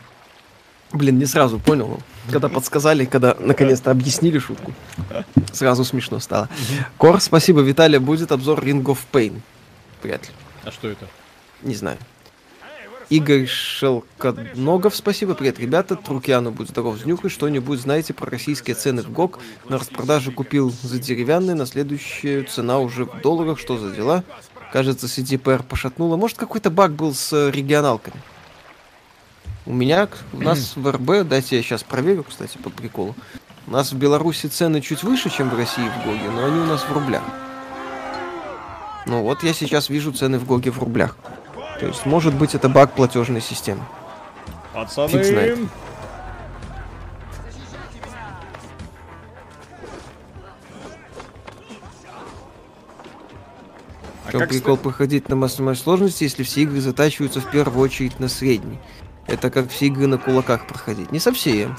[0.92, 2.00] Блин, не сразу понял.
[2.32, 4.74] Когда подсказали, когда наконец-то объяснили шутку.
[5.52, 6.50] Сразу смешно стало.
[6.98, 8.00] Кор, спасибо, Виталия.
[8.00, 9.42] Будет обзор Ring of Pain.
[10.02, 10.34] Вряд ли.
[10.64, 11.08] А что это?
[11.62, 11.98] Не знаю.
[13.10, 15.34] Игорь Шелконогов, спасибо.
[15.34, 15.96] Привет, ребята.
[15.96, 17.32] Трукиану будет здоров с нюхой.
[17.32, 19.40] Что-нибудь знаете про российские цены в ГОК?
[19.68, 23.58] На распродаже купил за деревянный, на следующую цена уже в долларах.
[23.58, 24.24] Что за дела?
[24.72, 26.18] Кажется, CDPR пошатнуло.
[26.18, 28.18] Может, какой-то баг был с э, регионалками?
[29.66, 33.16] У меня, у нас в РБ, дайте я сейчас проверю, кстати, по приколу.
[33.66, 36.66] У нас в Беларуси цены чуть выше, чем в России в ГОГе, но они у
[36.66, 37.24] нас в рублях.
[39.08, 41.18] Ну вот я сейчас вижу цены в ГОГе в рублях.
[41.80, 43.84] То есть, может быть, это баг платежной системы.
[44.74, 45.10] Пацаны.
[45.10, 45.60] Фиг знает.
[54.26, 58.20] А чем прикол ста- проходить на максимальной сложности, если все игры затачиваются в первую очередь
[58.20, 58.80] на средней?
[59.26, 61.12] Это как все игры на кулаках проходить.
[61.12, 61.78] Не совсем.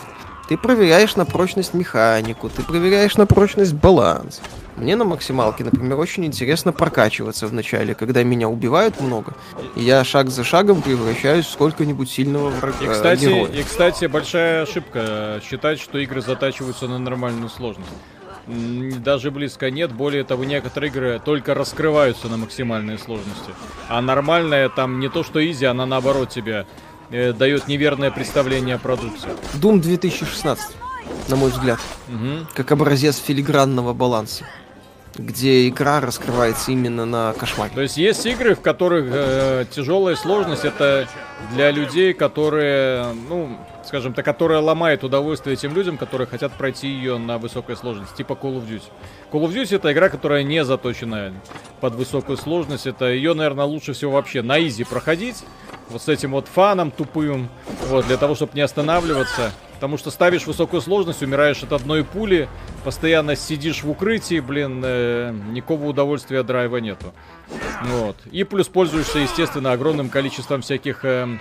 [0.48, 4.40] Ты проверяешь на прочность механику, ты проверяешь на прочность баланс.
[4.76, 9.34] Мне на максималке, например, очень интересно прокачиваться в начале, когда меня убивают много,
[9.76, 12.76] и я шаг за шагом превращаюсь в сколько-нибудь сильного врага.
[12.80, 13.46] И, кстати, героя.
[13.52, 17.90] и, кстати, большая ошибка считать, что игры затачиваются на нормальную сложность.
[18.46, 19.92] Даже близко нет.
[19.92, 23.52] Более того, некоторые игры только раскрываются на максимальной сложности.
[23.88, 26.66] А нормальная там не то что изи, она наоборот тебе
[27.10, 29.28] э, дает неверное представление о продукции.
[29.54, 30.76] Doom 2016,
[31.28, 31.78] на мой взгляд.
[32.08, 32.46] Мгм.
[32.54, 34.44] как образец филигранного баланса,
[35.16, 37.72] где игра раскрывается именно на кошмаре.
[37.74, 41.08] То есть есть игры, в которых э, тяжелая сложность это
[41.52, 47.18] для людей, которые, ну, скажем так, которая ломает удовольствие тем людям, которые хотят пройти ее
[47.18, 48.82] на высокой сложности, типа Call of Duty.
[49.32, 51.32] Call of Duty это игра, которая не заточена
[51.80, 52.86] под высокую сложность.
[52.86, 55.44] Это ее, наверное, лучше всего вообще на изи проходить.
[55.88, 57.48] Вот с этим вот фаном тупым.
[57.88, 59.52] Вот, для того, чтобы не останавливаться.
[59.74, 62.50] Потому что ставишь высокую сложность, умираешь от одной пули,
[62.84, 67.14] постоянно сидишь в укрытии, блин, э, никакого удовольствия драйва нету.
[67.84, 68.16] Вот.
[68.30, 71.40] И плюс пользуешься, естественно, огромным количеством всяких эм,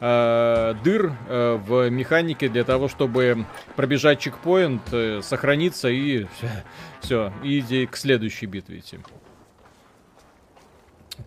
[0.00, 3.44] э, дыр э, в механике для того, чтобы
[3.76, 6.26] пробежать чекпоинт, э, сохраниться и
[7.00, 8.98] все, и иди к следующей битве идти.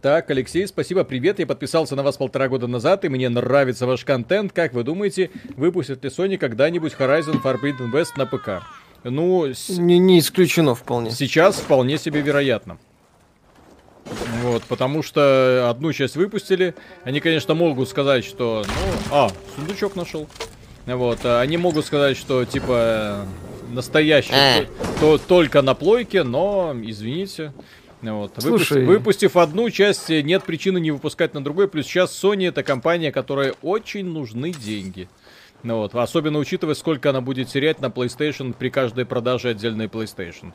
[0.02, 1.40] Так, Алексей, спасибо, привет.
[1.40, 4.52] Я подписался на вас полтора года назад, и мне нравится ваш контент.
[4.52, 8.64] Как вы думаете, выпустит ли Sony когда-нибудь Horizon Forbidden West на ПК?
[9.06, 11.12] Ну, с- Не, не исключено вполне.
[11.12, 12.78] Сейчас вполне себе вероятно.
[14.44, 16.76] Вот, потому что одну часть выпустили.
[17.04, 18.64] Они, конечно, могут сказать, что...
[18.68, 20.28] Ну, а, сундучок нашел.
[20.86, 23.26] Вот, а они могут сказать, что, типа, э,
[23.74, 24.66] настоящий Э.
[25.00, 27.54] то, то- только на плойке, но, извините.
[28.02, 28.34] Вот.
[28.38, 28.86] Слушай.
[28.86, 31.68] выпустив одну часть, э, нет причины не выпускать на другой.
[31.68, 35.10] Плюс сейчас Sony это компания, которой очень нужны деньги.
[35.64, 40.54] Ну вот, особенно учитывая, сколько она будет терять на PlayStation при каждой продаже отдельной PlayStation.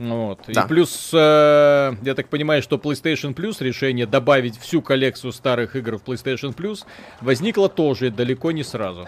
[0.00, 0.40] Вот.
[0.48, 0.62] Да.
[0.62, 5.98] И плюс, э, я так понимаю, что PlayStation Plus решение добавить всю коллекцию старых игр
[5.98, 6.86] в PlayStation Plus
[7.20, 9.06] возникло тоже далеко не сразу.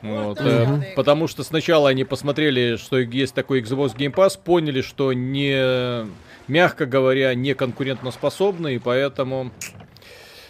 [0.00, 5.12] Вот, э, потому что сначала они посмотрели, что есть такой Xbox Game Pass, поняли, что
[5.12, 6.06] не,
[6.48, 9.52] мягко говоря, не конкурентоспособны, и поэтому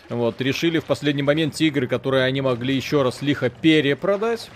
[0.09, 4.49] вот, решили в последний момент те игры, которые они могли еще раз лихо перепродать,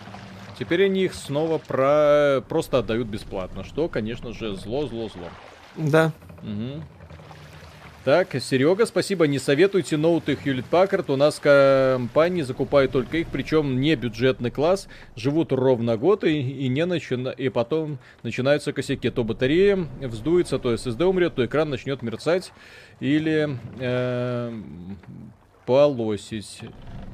[0.59, 2.43] Теперь они их снова про...
[2.49, 5.29] просто отдают бесплатно, что, конечно же, зло, зло, зло.
[5.77, 6.13] Да.
[6.43, 6.83] Угу.
[8.05, 9.27] Так, Серега, спасибо.
[9.27, 11.11] Не советуйте ноуты Hewlett Packard.
[11.11, 14.89] У нас компании закупают только их, причем не бюджетный класс.
[15.17, 17.31] Живут ровно год и, и не начина...
[17.31, 19.09] и потом начинаются косяки.
[19.09, 22.53] То батарея вздуется, то SSD умрет, то экран начнет мерцать
[23.01, 24.53] или э,
[25.65, 26.61] полосить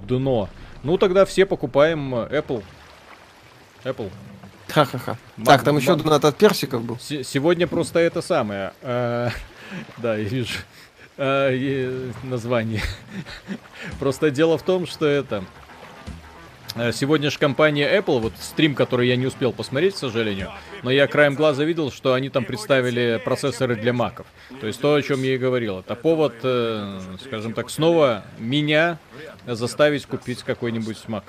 [0.09, 0.49] дно.
[0.83, 2.65] Ну тогда все покупаем Apple.
[3.85, 4.11] Apple.
[4.69, 5.17] Ха-ха-ха.
[5.45, 6.99] Так, там еще донат от персиков был.
[7.01, 8.73] Сегодня просто это самое.
[8.83, 9.31] э,
[9.99, 10.59] да, я вижу
[11.17, 12.83] э, название.
[13.99, 15.45] Просто дело в том, что это...
[16.77, 20.53] э, Сегодня же компания Apple, вот стрим, который я не успел посмотреть, к сожалению,
[20.85, 24.27] но я краем глаза видел, что они там представили процессоры для маков.
[24.61, 25.81] То есть то, о чем я и говорил.
[25.81, 26.35] Это повод,
[27.25, 28.99] скажем так, снова меня
[29.47, 31.25] заставить купить какой-нибудь Mac.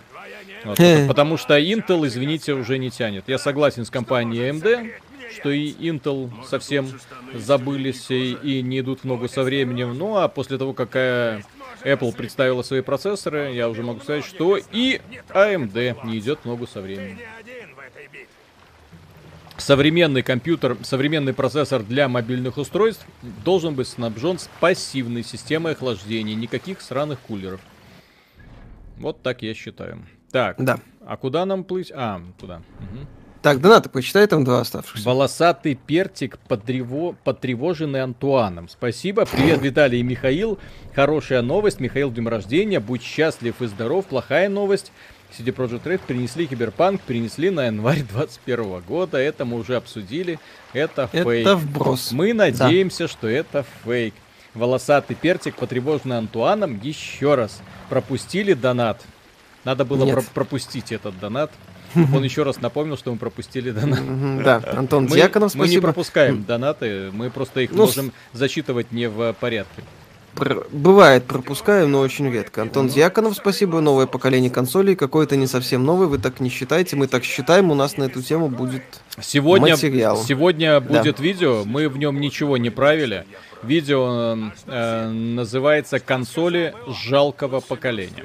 [0.64, 3.28] Вот, потому что Intel, извините, уже не тянет.
[3.28, 4.92] Я согласен с компанией AMD,
[5.40, 6.88] что и Intel совсем
[7.34, 9.98] забылись и, и не идут в ногу со временем.
[9.98, 11.42] Ну а после того, как э,
[11.84, 16.68] Apple представила свои процессоры, я уже могу сказать, что и AMD не идет в ногу
[16.68, 17.18] со временем.
[19.58, 23.06] Современный компьютер, современный процессор для мобильных устройств
[23.46, 27.62] должен быть снабжен с пассивной системой охлаждения, никаких сраных кулеров.
[28.98, 30.04] Вот так я считаю.
[30.32, 30.80] Так, Да.
[31.06, 31.92] а куда нам плыть?
[31.94, 32.62] А, туда.
[32.80, 33.08] Мгм.
[33.42, 35.04] Так, донаты, почитай там два оставшихся.
[35.08, 37.16] Волосатый пертик, подрево...
[37.24, 38.70] потревоженный Антуаном.
[38.70, 39.26] Спасибо.
[39.26, 40.60] Привет, Виталий и Михаил.
[40.94, 41.80] Хорошая новость.
[41.80, 42.80] Михаил, днем рождения.
[42.80, 44.06] Будь счастлив и здоров.
[44.06, 44.92] Плохая новость.
[45.36, 49.18] CD Projekt Red принесли Киберпанк, перенесли на январь 21 года.
[49.18, 50.38] Это мы уже обсудили.
[50.74, 51.26] Это фейк.
[51.26, 52.12] Это вброс.
[52.12, 54.14] Мы надеемся, что это фейк.
[54.54, 59.02] Волосатый пертик, потревоженный Антуаном, еще раз пропустили донат.
[59.64, 60.16] Надо было Нет.
[60.16, 61.52] про- пропустить этот донат.
[61.96, 64.00] Он еще раз напомнил, что мы пропустили донат.
[64.44, 65.84] Да, Антон Дьяконов, мы не спасибо.
[65.88, 69.84] пропускаем донаты, мы просто их Ну, можем зачитывать не в порядке.
[70.36, 72.62] Пр- Бывает, пропускаем, но очень редко.
[72.62, 73.82] Антон Дьяконов, спасибо.
[73.82, 77.76] Новое поколение консолей, какое-то не совсем новое, вы так не считаете, мы так считаем, у
[77.76, 78.84] нас на эту тему будет...
[79.22, 80.18] Сегодня, Материал.
[80.18, 81.00] сегодня Да.
[81.00, 83.26] будет видео, мы в нем ничего не правили.
[83.62, 86.74] Видео э, называется «Консоли
[87.08, 88.24] жалкого поколения».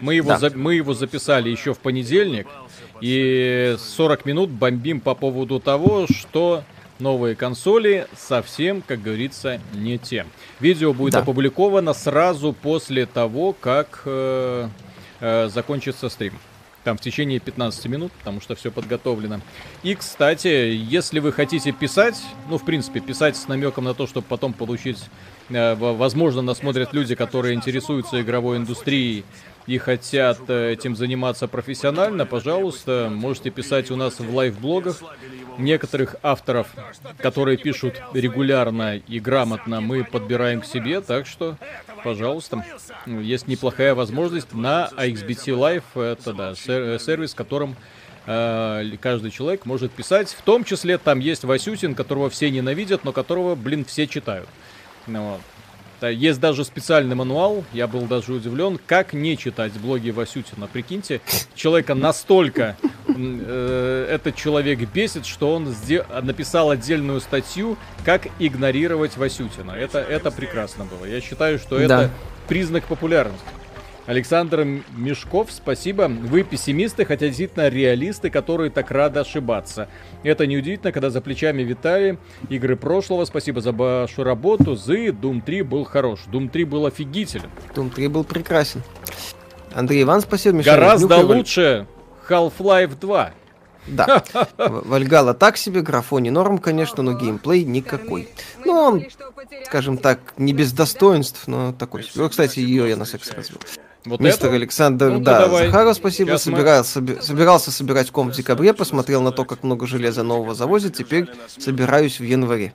[0.00, 0.38] Мы его, Да.
[0.38, 2.48] за- мы его записали еще в понедельник,
[3.00, 6.64] и 40 минут бомбим по поводу того, что
[6.98, 10.26] новые консоли совсем, как говорится, не те.
[10.60, 11.20] Видео будет Да.
[11.20, 14.68] опубликовано сразу после того, как э,
[15.20, 16.34] э, закончится стрим.
[16.84, 19.40] Там в течение 15 минут, потому что все подготовлено.
[19.82, 24.26] И, кстати, если вы хотите писать, ну, в принципе, писать с намеком на то, чтобы
[24.28, 24.98] потом получить,
[25.48, 29.24] э, возможно, нас смотрят люди, которые интересуются игровой индустрией
[29.66, 35.02] и хотят э, этим заниматься профессионально, пожалуйста, можете писать у нас в лайв-блогах.
[35.58, 36.68] Некоторых авторов,
[37.18, 41.56] которые пишут регулярно и грамотно, мы подбираем к себе, так что,
[42.04, 42.64] пожалуйста,
[43.06, 47.74] есть неплохая возможность на AXBT Live, это да, сер- сервис, которым
[48.26, 50.28] э, каждый человек может писать.
[50.28, 54.48] В том числе там есть Васютин, которого все ненавидят, но которого, блин, все читают.
[55.06, 55.40] Ну вот.
[56.02, 60.66] Есть даже специальный мануал, я был даже удивлен, как не читать блоги Васютина.
[60.66, 61.20] Прикиньте,
[61.54, 62.76] человека настолько
[63.08, 65.74] э, этот человек бесит, что он
[66.22, 69.72] написал отдельную статью, как игнорировать Васютина.
[69.72, 71.04] Это, это прекрасно было.
[71.06, 72.10] Я считаю, что это Да.
[72.48, 73.44] признак популярности.
[74.06, 74.64] Александр
[74.96, 76.08] Мешков, спасибо.
[76.08, 79.88] Вы пессимисты, хотя действительно реалисты, которые так рады ошибаться.
[80.22, 83.24] Это неудивительно, когда за плечами Виталий игры прошлого.
[83.24, 84.74] Спасибо за вашу работу.
[84.74, 86.20] The Doom 3 был хорош.
[86.30, 87.50] Doom 3 был офигителен.
[87.74, 88.82] Doom 3 был прекрасен.
[89.74, 90.58] Андрей Иван, спасибо.
[90.58, 91.86] Мишаня Гораздо лучше
[92.28, 93.32] Half-Life 2.
[93.88, 94.22] Да.
[94.58, 98.28] Вальгала так себе, графоний норм, конечно, но геймплей никакой.
[98.64, 99.04] Ну, он,
[99.64, 102.04] скажем так, не без достоинств, но такой.
[102.04, 102.28] себе.
[102.28, 103.58] Кстати, ее я на секс развел.
[104.06, 104.56] Вот Мистер это?
[104.56, 105.66] Александр, Ну-ка, да, давай.
[105.66, 109.86] Захаров, спасибо, Сейчас мы- соби- собирался собирать комп в декабре, посмотрел на то, как много
[109.86, 111.26] железа нового завозят, теперь
[111.58, 112.72] собираюсь в январе.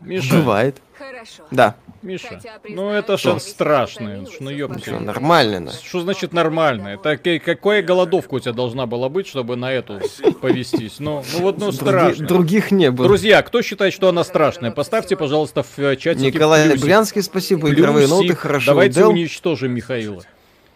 [0.00, 0.76] Миша, Бывает.
[0.98, 1.42] Хорошо.
[1.50, 2.40] Да, Миша,
[2.70, 4.04] ну это что страшно.
[4.04, 4.80] изменился Ну ёпта.
[4.80, 5.72] что, нормально, да.
[5.72, 6.88] Что значит нормально?
[6.88, 10.00] Это ка- какая голодовка у тебя должна была быть, чтобы на эту
[10.40, 10.96] повестись?
[10.98, 12.26] Ну, ну вот, ну страшно.
[12.26, 13.06] других не было.
[13.08, 16.84] Друзья, кто считает, что она страшная, поставьте, пожалуйста, в э, чатике Николай плюсик.
[16.84, 18.40] Брянский, спасибо, игровые ноуты, Плюсик.
[18.40, 18.66] хорошо.
[18.72, 20.22] Давайте уничтожим Михаила.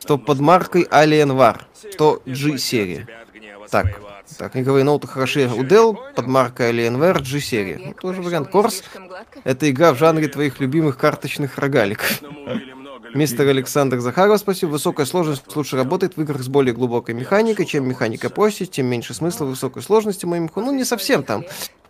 [0.05, 3.09] Что под маркой Alien War, что G-серия.
[3.70, 3.86] Так,
[4.36, 7.81] так, игровые ноуты хороши у Dell, под маркой Alienware G-серия.
[7.82, 8.51] Ну, тоже вариант.
[8.51, 8.82] Корс
[9.44, 12.20] это игра в жанре твоих любимых карточных рогаликов.
[13.14, 14.72] Мистер Александр Захаров, спасибо.
[14.72, 17.64] Высокая сложность лучше работает в играх с более глубокой механикой.
[17.64, 20.51] Чем механика проще, тем меньше смысла высокой сложности моим.
[20.55, 21.44] Ну, не совсем там.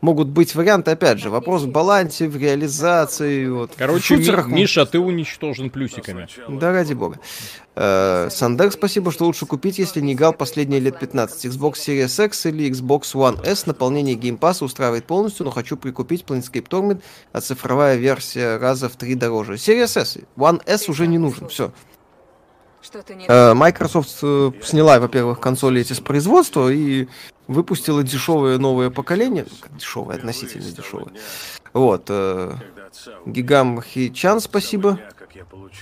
[0.05, 3.49] Могут быть варианты, опять же, вопрос в балансе, в реализации.
[3.49, 3.73] Вот.
[3.75, 6.29] Короче, в шутерах, Ми- Миша, ты уничтожен плюсиками.
[6.47, 7.21] Да, ради бога.
[7.75, 11.47] Э, Сандер, спасибо, что лучше купить, если не играл последние лет 15.
[11.47, 13.65] Xbox Series X или Xbox One S.
[13.65, 17.01] Наполнение Game Pass а устраивает полностью, но хочу прикупить Planescape Torment,
[17.33, 19.55] а цифровая версия раза в три дороже.
[19.55, 20.19] Series S.
[20.37, 21.73] One S уже не нужен, все.
[23.29, 27.09] Э, Microsoft э, сняла, во-первых, консоли эти с производства и
[27.49, 29.47] выпустила дешевое новое поколение.
[29.49, 31.13] Ну, дешевое, относительно дешевое.
[31.73, 32.05] Вот.
[32.09, 32.53] э,
[33.27, 34.99] Гигам Хичан, спасибо.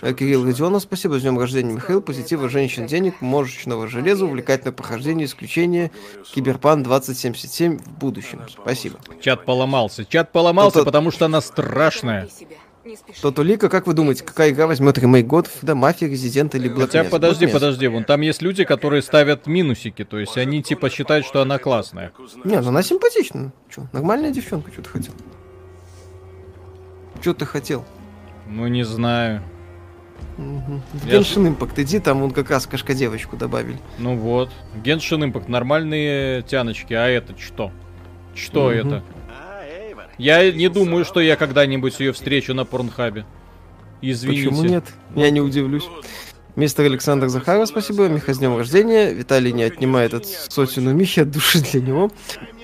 [0.01, 1.19] Кирилл Родионов, спасибо.
[1.19, 2.01] С днем рождения, Михаил.
[2.01, 5.91] Позитива, женщин, денег, мощного железа, увлекательное прохождение, исключение.
[6.35, 8.41] Киберпан 2077 в будущем.
[8.51, 8.99] Спасибо.
[9.20, 10.07] Чат поломался.
[10.07, 12.29] Чат поломался, Кто-то- потому что она страшная.
[12.83, 13.23] Торопи себя, не спеши.
[13.23, 15.49] Тото Лика, как вы думаете, какая игра возьмет ремейк год?
[15.63, 17.11] Да, Мафия, Резидент или Black Хотя Mesa?
[17.11, 21.27] подожди, Black подожди, вон там есть люди, которые ставят минусики, то есть они типа считают,
[21.27, 22.13] что она классная.
[22.45, 23.53] Не, ну она симпатична.
[23.75, 25.13] Че, нормальная девчонка, что ты хотел?
[27.21, 27.85] Что ты хотел?
[28.49, 29.43] Ну не знаю.
[30.39, 33.79] Я Genshin Impact иди, там вон как раз кошка-девочку добавили.
[33.99, 34.51] Ну вот.
[34.85, 37.71] Genshin Impact, нормальные тяночки, а это что?
[38.35, 38.79] Что Мгм.
[38.79, 39.03] это?
[40.19, 43.25] Я не думаю, что я когда-нибудь ее встречу на Порнхабе.
[44.01, 44.49] Извините.
[44.49, 44.85] Почему нет?
[45.15, 45.89] Я не удивлюсь.
[46.55, 48.09] Мистер Александр Захаров, спасибо.
[48.09, 49.13] Миха, с днем рождения.
[49.13, 52.11] Виталий не отнимает от сотину Михи от души для него.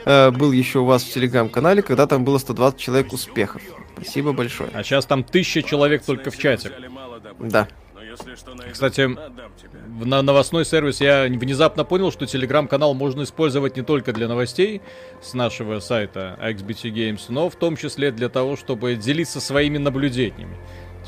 [0.05, 3.63] Э, был еще у вас в телеграм-канале, когда там было 120 человек успехов.
[3.97, 4.71] Спасибо большое.
[4.75, 6.73] А сейчас там тысяча человек только в чате.
[7.39, 7.67] Да.
[8.73, 9.09] Кстати,
[9.87, 14.81] в на новостной сервис я внезапно понял, что телеграм-канал можно использовать не только для новостей
[15.23, 20.57] с нашего сайта XBT Games, но в том числе для того, чтобы делиться своими наблюдениями.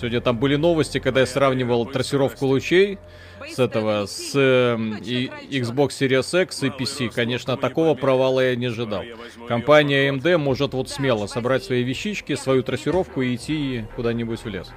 [0.01, 2.99] Сегодня там были новости, когда я сравнивал трассировку лучей
[3.47, 7.11] с этого, с эм, и Xbox Series X и PC.
[7.15, 9.03] Конечно, такого провала я не ожидал.
[9.47, 14.70] Компания AMD может вот смело собрать свои вещички, свою трассировку и идти куда-нибудь в лес.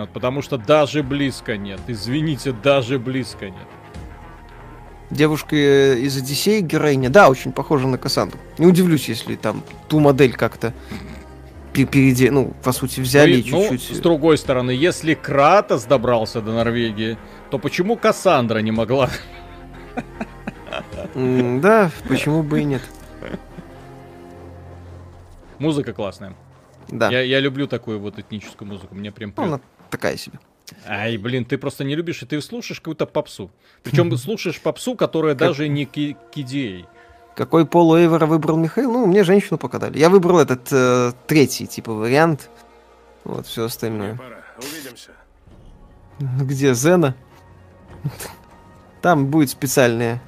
[0.00, 1.80] Вот, потому что даже близко нет.
[1.86, 3.68] Извините, даже близко нет.
[5.10, 8.38] Девушка э, из Одиссеи, героиня, да, очень похожа на Кассандру.
[8.58, 10.74] Не удивлюсь, если там ту модель как-то
[11.72, 12.30] пе- переде...
[12.30, 13.96] ну, по сути, взяли и ну, чуть-чуть...
[13.98, 17.16] с другой стороны, если Кратос добрался до Норвегии,
[17.50, 19.10] то почему Кассандра не могла?
[21.14, 22.82] Да, почему бы и нет.
[25.58, 26.34] Музыка классная.
[26.88, 28.94] Да, Я, я люблю такую вот этническую музыку.
[28.94, 30.38] Мне прям Ну, она такая себе.
[30.86, 33.50] Ай, блин, ты просто не любишь, и ты слушаешь какую-то попсу.
[33.82, 36.86] Причем слушаешь попсу, которая даже не ки- кидей.
[37.36, 38.92] Какой пол выбрал Михаил?
[38.92, 39.98] Ну, мне женщину пока дали.
[39.98, 42.48] Я выбрал этот э, третий, типа, вариант.
[43.24, 44.16] Вот, все остальное.
[44.16, 44.36] Пора.
[44.58, 45.10] Увидимся.
[46.20, 47.16] Где Зена?
[49.02, 50.22] Там будет специальное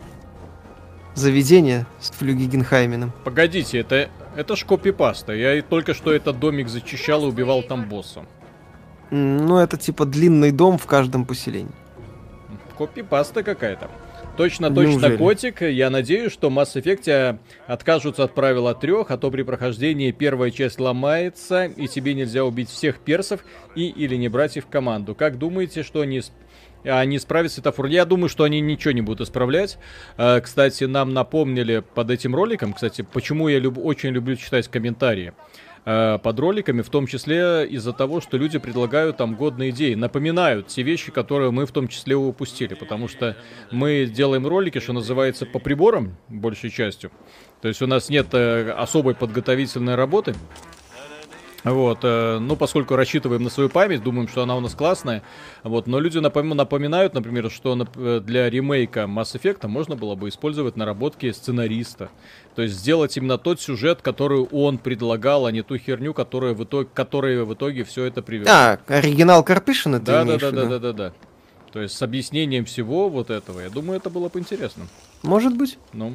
[1.14, 3.12] заведение с Флюгигенхайменом.
[3.24, 5.32] Погодите, это, это ж копипаста.
[5.32, 8.26] Я только что этот домик зачищал и убивал там босса.
[9.10, 11.72] Ну, это типа длинный дом в каждом поселении.
[12.76, 13.90] Копипаста какая-то.
[14.36, 15.16] Точно, точно, Неужели?
[15.16, 15.62] котик.
[15.62, 20.78] Я надеюсь, что Mass Effect откажутся от правила трех, а то при прохождении первая часть
[20.78, 23.40] ломается, и тебе нельзя убить всех персов
[23.74, 25.14] и или не брать их в команду.
[25.14, 26.32] Как думаете, что они с-
[26.84, 27.86] они справят светофор.
[27.86, 29.78] Я думаю, что они ничего не будут исправлять.
[30.18, 35.32] Э, Кстати, нам напомнили под этим роликом, кстати, почему я люб- очень люблю читать комментарии
[35.86, 40.66] э, под роликами, в том числе из-за того, что люди предлагают там годные идеи, напоминают
[40.66, 43.36] те вещи, которые мы в том числе упустили, потому что
[43.70, 47.10] мы делаем ролики, что называется, по приборам, большей частью.
[47.62, 50.34] То есть у нас нет э, особой подготовительной работы.
[51.64, 55.22] Вот, э, ну, поскольку рассчитываем на свою память, думаем, что она у нас классная.
[55.64, 60.14] Вот, но люди напом- напоминают, например, что нап- э, для ремейка Mass Effect можно было
[60.14, 62.10] бы использовать наработки сценариста.
[62.54, 66.62] То есть сделать именно тот сюжет, который он предлагал, а не ту херню, которая в
[66.62, 68.48] итоге, которая в итоге все это привела.
[68.50, 71.12] А, оригинал Карпишина ты да, да, имеешь да, да, да, да, да.
[71.72, 74.86] То есть с объяснением всего вот этого, я думаю, это было бы интересно.
[75.22, 75.78] Может быть.
[75.92, 76.14] Ну,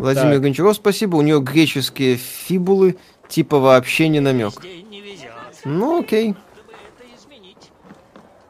[0.00, 0.42] Владимир Так.
[0.42, 1.16] Гончаров, спасибо.
[1.16, 2.96] У него греческие фибулы,
[3.28, 4.54] типа вообще не намек.
[5.66, 6.34] Ну, окей.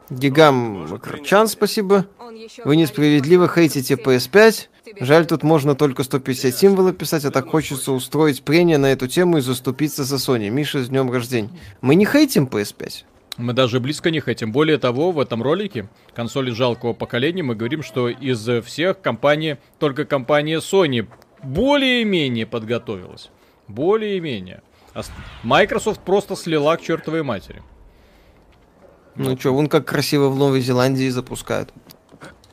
[0.09, 2.07] Гигам Крчан, спасибо.
[2.63, 4.67] Вы несправедливо хейтите PS5.
[5.01, 9.37] Жаль, тут можно только 150 символов писать, а так хочется устроить прение на эту тему
[9.37, 10.49] и заступиться за Sony.
[10.49, 11.49] Миша, с днем рождения.
[11.81, 13.03] Мы не хейтим PS5.
[13.37, 14.51] Мы даже близко не хотим.
[14.51, 20.05] Более того, в этом ролике консоли жалкого поколения мы говорим, что из всех компаний только
[20.05, 21.07] компания Sony
[21.43, 23.29] более-менее подготовилась.
[23.67, 24.61] Более-менее.
[24.93, 25.01] А
[25.43, 27.63] Microsoft просто слила к чертовой матери.
[29.15, 31.73] Ну что, вон как красиво в Новой Зеландии запускают.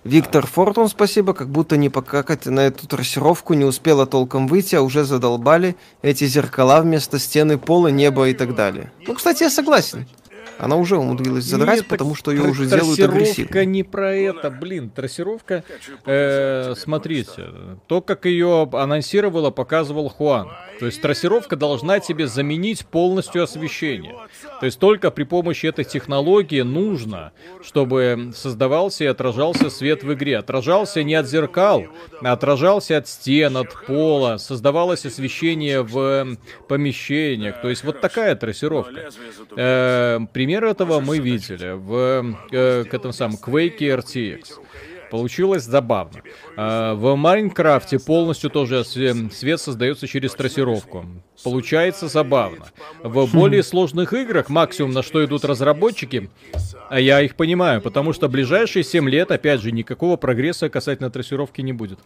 [0.04, 4.82] Виктор Фортун, спасибо, как будто не покакать на эту трассировку не успела толком выйти, а
[4.82, 8.92] уже задолбали эти зеркала вместо стены, пола, неба и так далее.
[9.06, 10.06] Ну, кстати, я согласен.
[10.58, 13.64] Она уже умудрилась задрать, Нет, потому что ее уже делают трассировка агрессивно.
[13.64, 15.64] не про это, блин, трассировка.
[16.04, 17.46] э, смотрите,
[17.86, 20.48] то, как ее анонсировала, показывал Хуан.
[20.80, 24.16] То есть трассировка должна тебе заменить полностью освещение.
[24.60, 27.32] То есть только при помощи этой технологии нужно,
[27.62, 30.38] чтобы создавался и отражался свет в игре.
[30.38, 31.84] Отражался не от зеркал,
[32.22, 34.36] а отражался от стен, от пола.
[34.38, 36.36] Создавалось освещение в
[36.68, 37.60] помещениях.
[37.60, 39.10] То есть вот такая трассировка.
[39.56, 44.44] Э, пример этого мы видели в э, к этому самому Quake RTX.
[45.10, 46.22] Получилось забавно.
[46.56, 51.04] А, В Майнкрафте полностью тоже све- свет создается через трассировку.
[51.44, 52.64] Получается забавно.
[53.02, 56.30] В более сложных играх максимум на что идут разработчики,
[56.88, 61.60] а я их понимаю, потому что ближайшие 7 лет, опять же, никакого прогресса касательно трассировки
[61.60, 61.98] не будет.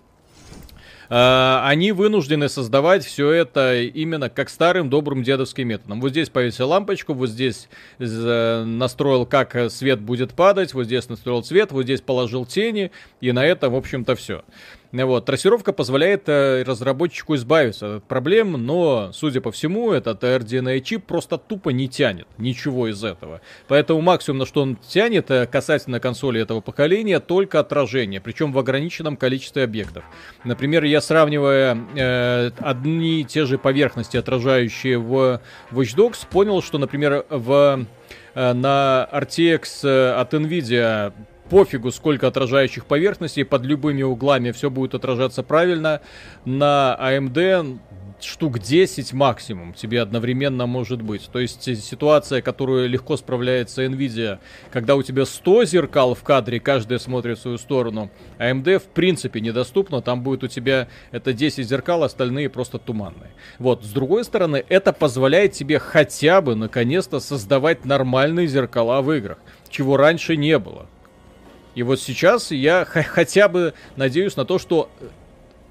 [1.15, 6.01] А, они вынуждены создавать все это именно как старым добрым дедовским методом.
[6.01, 7.69] Вот здесь повесил лампочку, вот здесь
[7.99, 13.31] настроил, как э, свет будет падать, вот здесь настроил цвет, вот здесь положил тени, и
[13.33, 14.43] на этом, в общем-то, все.
[14.93, 15.25] Вот.
[15.25, 21.39] Трассировка позволяет э, разработчику избавиться от проблем, но, судя по всему, этот RDNA чип просто
[21.39, 23.41] тупо не тянет ничего из этого.
[23.69, 28.59] Поэтому максимум, на что он тянет э, касательно консоли этого поколения, только отражение, причем в
[28.59, 30.05] ограниченном количестве объектов.
[30.45, 35.41] Например, я сравнивая э, одни и те же поверхности, отражающие в
[35.71, 37.87] Watch Dogs, понял, что, например, в
[38.35, 41.15] э, на RTX от Nvidia
[41.53, 46.01] пофигу, сколько отражающих поверхностей, под любыми углами все будет отражаться правильно.
[46.47, 47.79] На AMD
[48.23, 51.29] штук 10 максимум тебе одновременно может быть.
[51.31, 54.39] То есть ситуация, которую легко справляется Nvidia,
[54.71, 59.43] когда у тебя 100 зеркал в кадре, каждая смотрит в свою сторону, AMD в принципе
[59.43, 63.33] недоступно, там будет у тебя это 10 зеркал, остальные просто туманные.
[63.59, 69.37] Вот, с другой стороны, это позволяет тебе хотя бы наконец-то создавать нормальные зеркала в играх,
[69.69, 70.87] чего раньше не было.
[71.75, 75.07] И вот сейчас я хотя бы надеюсь на то, что э,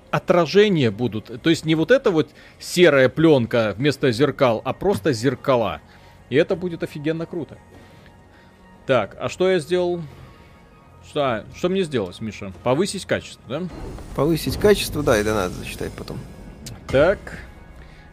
[0.09, 1.41] отражения будут.
[1.41, 2.29] То есть не вот эта вот
[2.59, 5.81] серая пленка вместо зеркал, а просто зеркала.
[6.29, 7.57] И это будет офигенно круто.
[8.87, 10.01] Так, а что я сделал?
[11.07, 12.51] Что, а, что мне сделать, Миша?
[12.63, 13.67] Повысить качество, да?
[14.15, 16.19] Повысить качество, да, это надо зачитать потом.
[16.87, 17.19] Так.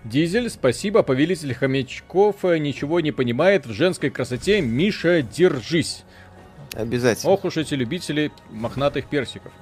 [0.05, 1.03] Дизель, спасибо.
[1.03, 4.61] Повелитель хомячков э, ничего не понимает в женской красоте.
[4.61, 6.05] Миша, держись.
[6.75, 7.33] Обязательно.
[7.33, 9.53] Ох уж эти любители мохнатых персиков.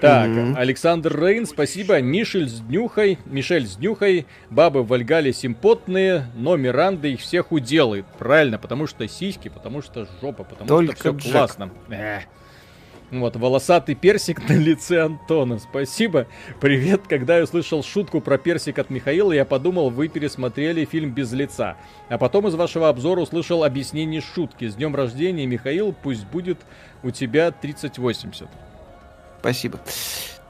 [0.00, 0.56] Так, Мгм.
[0.56, 2.00] Александр Рейн, спасибо.
[2.00, 8.04] Мишель с днюхой, Мишель с днюхой, бабы в Вальгале симпотные, но Миранда их всех уделает.
[8.18, 11.20] Правильно, потому что сиськи, потому что жопа, потому Только что Джек.
[11.20, 11.70] все классно.
[11.88, 12.24] Эх.
[13.12, 15.58] Вот, волосатый персик на лице Антона.
[15.58, 16.26] Спасибо.
[16.62, 17.02] Привет.
[17.06, 21.76] Когда я услышал шутку про персик от Михаила, я подумал, вы пересмотрели фильм без лица.
[22.08, 24.66] А потом из вашего обзора услышал объяснение шутки.
[24.66, 26.56] С днем рождения, Михаил, пусть будет
[27.02, 28.48] у тебя 3080.
[29.40, 29.78] Спасибо.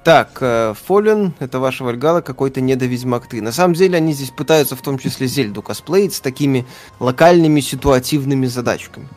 [0.04, 3.40] Так, э, Фолен, это ваша Вальгала, какой-то недоведьмак 3.
[3.40, 6.64] На самом деле они здесь пытаются в том числе Зельду косплеить с такими
[7.00, 9.08] локальными ситуативными задачками.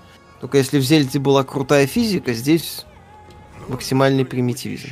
[0.41, 2.85] Только если в Зельде была крутая физика, здесь
[3.67, 4.89] максимальный примитивизм.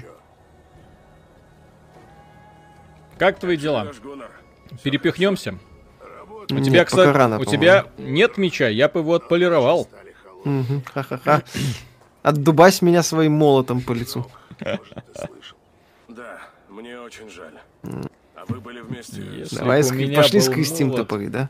[3.18, 3.92] Как твои дела?
[4.84, 5.58] Перепихнемся?
[6.50, 7.62] У Нет, тебя, пока кстати, рано, у по-моему.
[7.64, 9.88] тебя нет меча, я бы его отполировал.
[10.94, 11.44] Ха-ха-ха.
[12.22, 14.30] Отдубась меня своим молотом по лицу.
[14.60, 14.82] Может,
[15.14, 15.58] ты слышал.
[16.10, 17.58] Да, мне очень жаль.
[18.36, 21.02] А вы были вместе Если Давай ск- пошли скрестим молот.
[21.08, 21.50] топоры, да?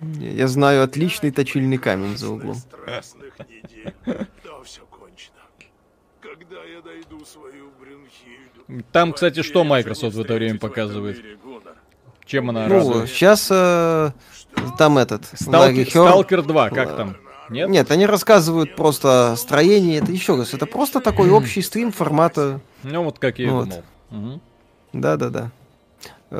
[0.00, 2.56] Я знаю отличный точильный камень за углом.
[2.56, 3.94] страстных недель.
[4.04, 5.38] Да, все кончено.
[6.52, 8.84] Когда я найду свою Брюнхильду?
[8.92, 11.18] Там, кстати, что Microsoft в это время показывает?
[12.26, 13.08] Чем она Ну, радует?
[13.08, 15.24] сейчас там этот...
[15.32, 17.16] Сталкер, Сталкер 2, как там?
[17.48, 17.70] Нет?
[17.70, 19.98] Нет, они рассказывают просто о строении.
[19.98, 22.60] Это еще раз, это просто такой общий стрим формата.
[22.82, 23.68] Ну, вот как я и Вот.
[24.10, 24.40] думал.
[24.92, 25.50] Да-да-да.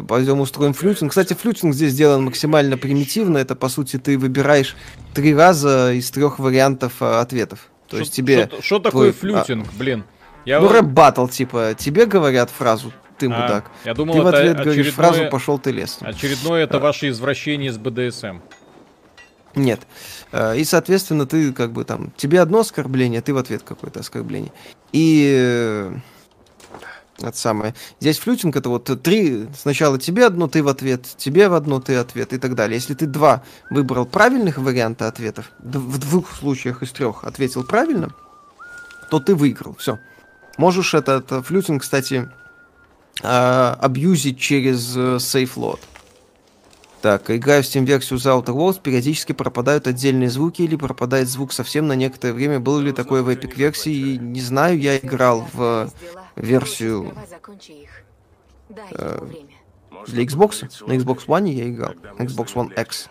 [0.08, 1.10] Пойдем устроим flyting.
[1.10, 3.38] Кстати, flyting здесь сделан максимально примитивно.
[3.38, 4.76] Это, по сути, ты выбираешь
[5.14, 7.68] три раза из трех вариантов а, ответов.
[7.92, 8.48] То есть Шо- тебе...
[8.50, 10.04] шо- Что такое твой- flyting, блин?
[10.44, 13.70] Я Ну, вот- рэп баттл, типа, тебе говорят фразу, ты А, мудак.
[13.84, 15.98] я думал, ты в ответ говоришь очередное- фразу, пошел ты лес.
[16.00, 18.40] Очередное это ваше извращение с БДСМ.
[19.54, 19.80] Нет.
[20.32, 22.10] Э, И, соответственно, ты как бы там...
[22.16, 24.50] Тебе одно оскорбление, ты в ответ какое-то оскорбление.
[24.92, 25.90] И...
[27.20, 27.74] э, Это самое.
[28.00, 31.96] Здесь флютинг это вот три, сначала тебе одно, ты в ответ, тебе в одно, ты
[31.96, 32.76] ответ и так далее.
[32.76, 38.10] Если ты два выбрал правильных варианта ответов, в двух случаях из трех ответил правильно,
[39.10, 39.74] то ты выиграл.
[39.76, 39.98] Все.
[40.58, 42.30] Можешь этот э, флютинг, кстати,
[43.22, 45.80] а, абьюзить через э, Safe Load.
[47.02, 51.52] Так, играю в Steam версию The Outer Worlds, периодически пропадают отдельные звуки или пропадает звук
[51.52, 52.60] совсем на некоторое время.
[52.60, 54.16] Было ли такое в Epic версии?
[54.16, 55.90] Не знаю, я играл в
[56.36, 57.12] версию
[58.92, 59.48] э, ему время.
[60.06, 60.86] для Xbox.
[60.86, 61.94] На Xbox One я играл.
[62.18, 63.08] Xbox One X.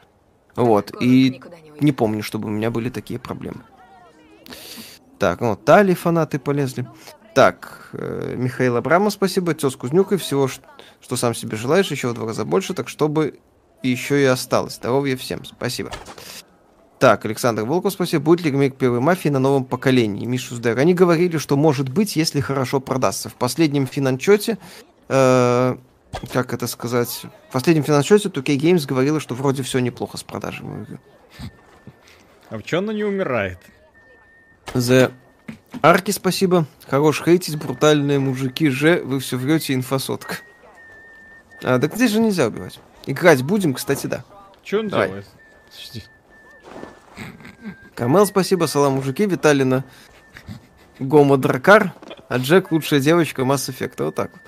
[0.56, 0.94] Вот.
[1.02, 1.42] И
[1.82, 3.64] не помню, чтобы у меня были такие проблемы.
[5.20, 6.88] Так, вот, Тали фанаты полезли.
[7.36, 9.54] Так, э, Михаил Абрамов, спасибо.
[9.54, 10.62] Тез Кузнюк и всего, ш-
[11.02, 13.40] что сам себе желаешь, еще в два раза больше, так чтобы
[13.84, 14.76] еще и осталось.
[14.76, 15.44] Здоровья всем.
[15.46, 15.92] Спасибо.
[17.00, 18.24] Так, Александр Волков, спасибо.
[18.24, 20.26] Будет ли ремейк первой мафии на новом поколении?
[20.26, 20.78] Мишу Сдер.
[20.78, 23.30] Они говорили, что может быть, если хорошо продастся.
[23.30, 24.60] В последнем финанчете,
[25.10, 25.78] э,
[26.32, 31.00] как это сказать, в последнем финанчете 2K Games говорила, что вроде все неплохо с продажами.
[32.52, 33.58] А в чё она не умирает?
[34.74, 35.12] The
[35.82, 36.66] Арки, спасибо.
[36.88, 40.36] Хорош хейтить, брутальные мужики же, вы все врете, инфосотка.
[41.64, 42.80] А, так здесь же нельзя убивать.
[43.06, 44.24] Играть будем, кстати, да.
[44.64, 45.08] Чё он Давай.
[45.08, 45.26] делает?
[45.70, 46.04] Подожди.
[47.96, 49.84] Камел, спасибо, салам, мужики, Виталина.
[51.00, 51.94] Гома Дракар,
[52.30, 54.04] а Джек лучшая девочка Mass Effect.
[54.06, 54.42] Вот так вот.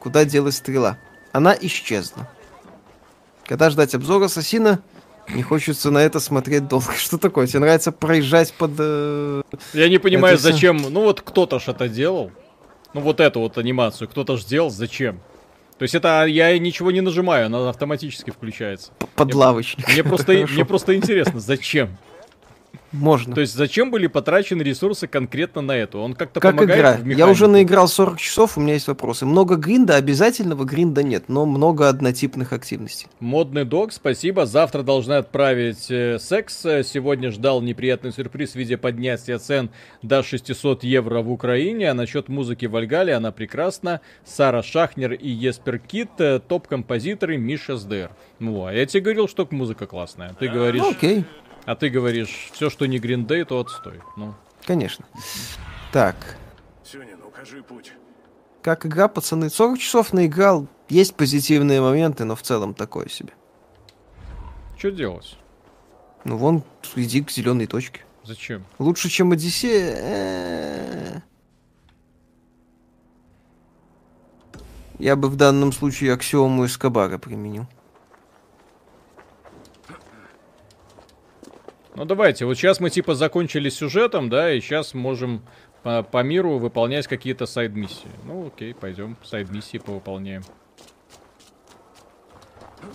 [0.00, 0.98] Куда делась стрела?
[1.32, 2.28] Она исчезла.
[3.44, 4.80] Когда ждать обзор Ассасина?
[5.28, 6.92] Не хочется на это смотреть долго.
[6.96, 7.46] Что такое?
[7.46, 8.72] Тебе нравится проезжать под...
[8.78, 9.42] э,
[9.72, 10.78] Я не понимаю, Это зачем.
[10.78, 12.32] Ну вот кто-то ж это делал.
[12.94, 15.20] Ну вот эту вот анимацию кто-то ж делал, зачем?
[15.82, 18.92] То есть это я ничего не нажимаю, она автоматически включается.
[19.16, 19.88] под лавочник?
[19.88, 21.98] Мне просто, мне просто интересно, зачем?
[22.92, 23.34] Можно.
[23.34, 25.98] То есть зачем были потрачены ресурсы конкретно на это?
[25.98, 26.92] Он как-то Как помогает игра?
[26.92, 27.52] в Я уже механике?
[27.52, 29.24] наиграл 40 часов, у меня есть вопросы.
[29.26, 33.08] Много гринда, обязательного гринда нет, но много однотипных активностей.
[33.20, 34.44] Модный дог, спасибо.
[34.46, 36.60] Завтра должны отправить э, секс.
[36.62, 39.70] Сегодня ждал неприятный сюрприз в виде поднятия цен
[40.02, 41.90] до 600 евро в Украине.
[41.90, 44.00] А насчет музыки в Альгале она прекрасна.
[44.24, 48.10] Сара Шахнер и Еспер Кит, э, топ-композиторы Миша СДР.
[48.38, 50.34] Ну, а я тебе говорил, что музыка классная.
[50.38, 51.24] Ты говоришь, Ну, окей,
[51.64, 54.00] а ты говоришь, все, что не гриндей, то отстой.
[54.16, 54.34] Ну,
[54.64, 55.04] конечно.
[55.92, 56.36] Так,
[56.84, 57.92] Сюнин, укажи путь.
[58.62, 59.50] как игра, пацаны?
[59.50, 63.32] 40 часов наиграл, есть позитивные моменты, но в целом такое себе.
[64.78, 65.36] что делать?
[66.24, 66.62] Ну вон,
[66.96, 68.02] иди к зеленой точке.
[68.24, 68.64] Зачем?
[68.78, 71.24] Лучше, чем Одиссея.
[74.98, 77.66] Я бы в данном случае аксиому Эскобара применил.
[81.94, 85.42] Ну давайте, вот сейчас мы типа закончили сюжетом, да, и сейчас можем
[85.82, 88.10] по, по миру выполнять какие-то сайд-миссии.
[88.24, 90.42] Ну окей, пойдем сайд-миссии повыполняем.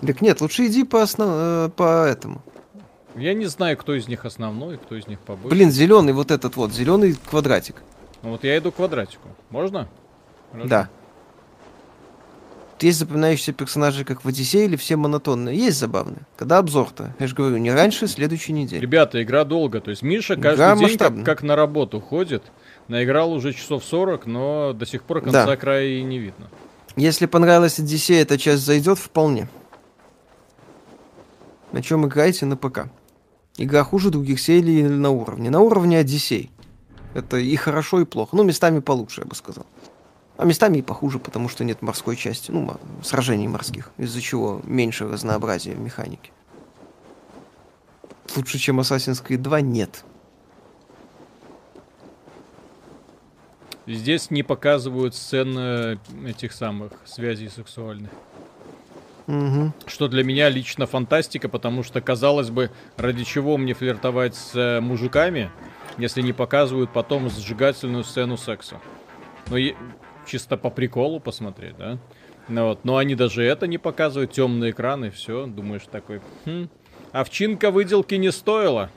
[0.02, 1.30] Так нет, лучше иди по основ...
[1.32, 2.41] э, по этому.
[3.15, 5.49] Я не знаю, кто из них основной, кто из них побольше.
[5.49, 7.82] Блин, зеленый вот этот вот, зеленый квадратик.
[8.22, 9.30] Ну вот я иду к квадратику.
[9.49, 9.88] Можно?
[10.52, 10.69] Хорошо.
[10.69, 10.90] Да.
[12.79, 15.57] Есть запоминающиеся персонажи, как в Одиссее, или все монотонные?
[15.57, 16.21] Есть забавные.
[16.35, 17.15] Когда обзор-то?
[17.17, 18.79] Я же говорю, не раньше следующей недели.
[18.79, 19.81] Ребята, игра долго.
[19.81, 22.43] То есть Миша Игра каждый день как, как на работу ходит.
[22.87, 25.55] Наиграл уже часов 40, но до сих пор конца Да.
[25.57, 26.47] края и не видно.
[26.95, 29.49] Если понравилась Одиссея, эта часть зайдет вполне.
[31.71, 32.89] На чем играете на ПК?
[33.57, 35.49] Игра хуже других серий или на уровне?
[35.49, 36.51] На уровне Одиссей.
[37.13, 38.35] Это и хорошо, и плохо.
[38.35, 39.65] Ну, местами получше, я бы сказал.
[40.38, 42.51] А местами и похуже, потому что нет морской части.
[42.51, 43.91] Ну, сражений морских.
[43.97, 46.31] Из-за чего меньше разнообразия в механике.
[48.35, 50.03] Лучше, чем Assassin's Creed 2, нет.
[53.88, 58.11] Здесь не показывают сцен э, этих самых связей сексуальных.
[59.26, 59.73] Мгм.
[59.88, 64.81] Что для меня лично фантастика, потому что, казалось бы, ради чего мне флиртовать с э,
[64.81, 65.49] мужиками,
[65.97, 68.76] если не показывают потом сжигательную сцену секса.
[69.51, 69.76] И
[70.27, 71.97] чисто по приколу посмотреть, да?
[72.47, 72.85] Ну, вот.
[72.85, 75.47] Но они даже это не показывают, темные экраны, все.
[75.47, 76.69] Думаешь такой, хм,
[77.11, 78.89] овчинка выделки не стоила.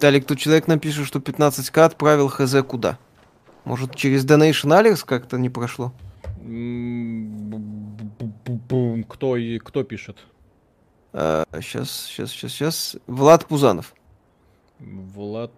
[0.00, 2.98] Далее, кто человек напишет, что 15к отправил хз куда?
[3.64, 5.92] Может, через Donation Alerts как-то не прошло?
[9.08, 10.18] Кто, и, кто пишет?
[11.12, 12.96] сейчас, сейчас, сейчас, сейчас.
[13.06, 13.94] Влад Пузанов.
[14.78, 15.52] Влад.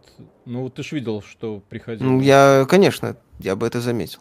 [0.44, 2.06] Ну, ты ж видел, что приходил.
[2.06, 4.20] Ну, я, конечно, я бы это заметил.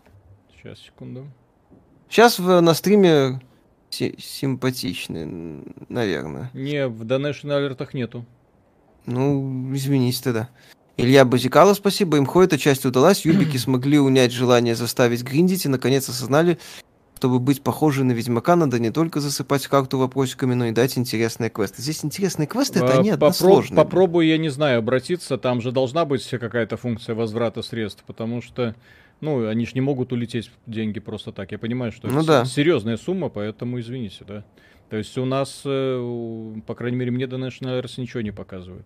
[0.61, 1.27] Сейчас, секунду.
[2.07, 3.41] Сейчас в, на стриме
[3.89, 6.51] си- симпатичный, наверное.
[6.53, 8.25] Не, в Donation алертах нету.
[9.07, 10.49] Ну, извинись тогда.
[10.97, 12.17] Илья Базикало, спасибо.
[12.17, 13.25] Им эта часть удалась.
[13.25, 16.59] Юбики смогли унять желание заставить гриндить и наконец осознали,
[17.17, 21.49] чтобы быть похожей на Ведьмака, надо не только засыпать карту вопросиками, но и дать интересные
[21.49, 21.81] квесты.
[21.81, 23.77] Здесь интересные квесты, это они Попро- односложные.
[23.77, 25.37] Попробую, я не знаю, обратиться.
[25.37, 28.75] Там же должна быть какая-то функция возврата средств, потому что,
[29.21, 31.51] ну, они же не могут улететь деньги просто так.
[31.51, 32.45] Я понимаю, что Ну это да.
[32.45, 34.43] серьезная сумма, поэтому извините, да.
[34.89, 38.85] То есть у нас, э, по крайней мере, мне до National Air's ничего не показывают.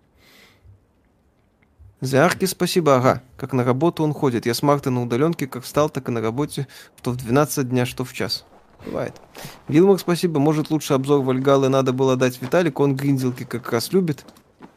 [2.02, 3.24] За арки спасибо, ага.
[3.38, 4.45] Как на работу он ходит.
[4.45, 6.68] Я с Марта на удаленке, как встал, так и на работе,
[6.98, 8.45] что в 12 дня, что в час.
[8.86, 9.14] Бывает.
[9.68, 10.40] Вилмар, спасибо.
[10.40, 14.26] Может, лучше обзор Вальгалы надо было дать Виталику, он гринделки как раз любит.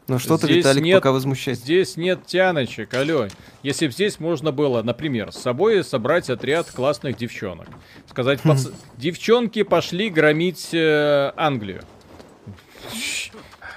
[0.09, 1.63] Но что-то Здесь Виталик нет- пока возмущается.
[1.63, 3.27] Здесь нет тяночек, алло.
[3.63, 7.67] Если бы здесь можно было, например, с собой собрать отряд классных девчонок.
[8.09, 8.49] Сказать, Хм.
[8.51, 11.83] «Пац- девчонки пошли громить э, Англию.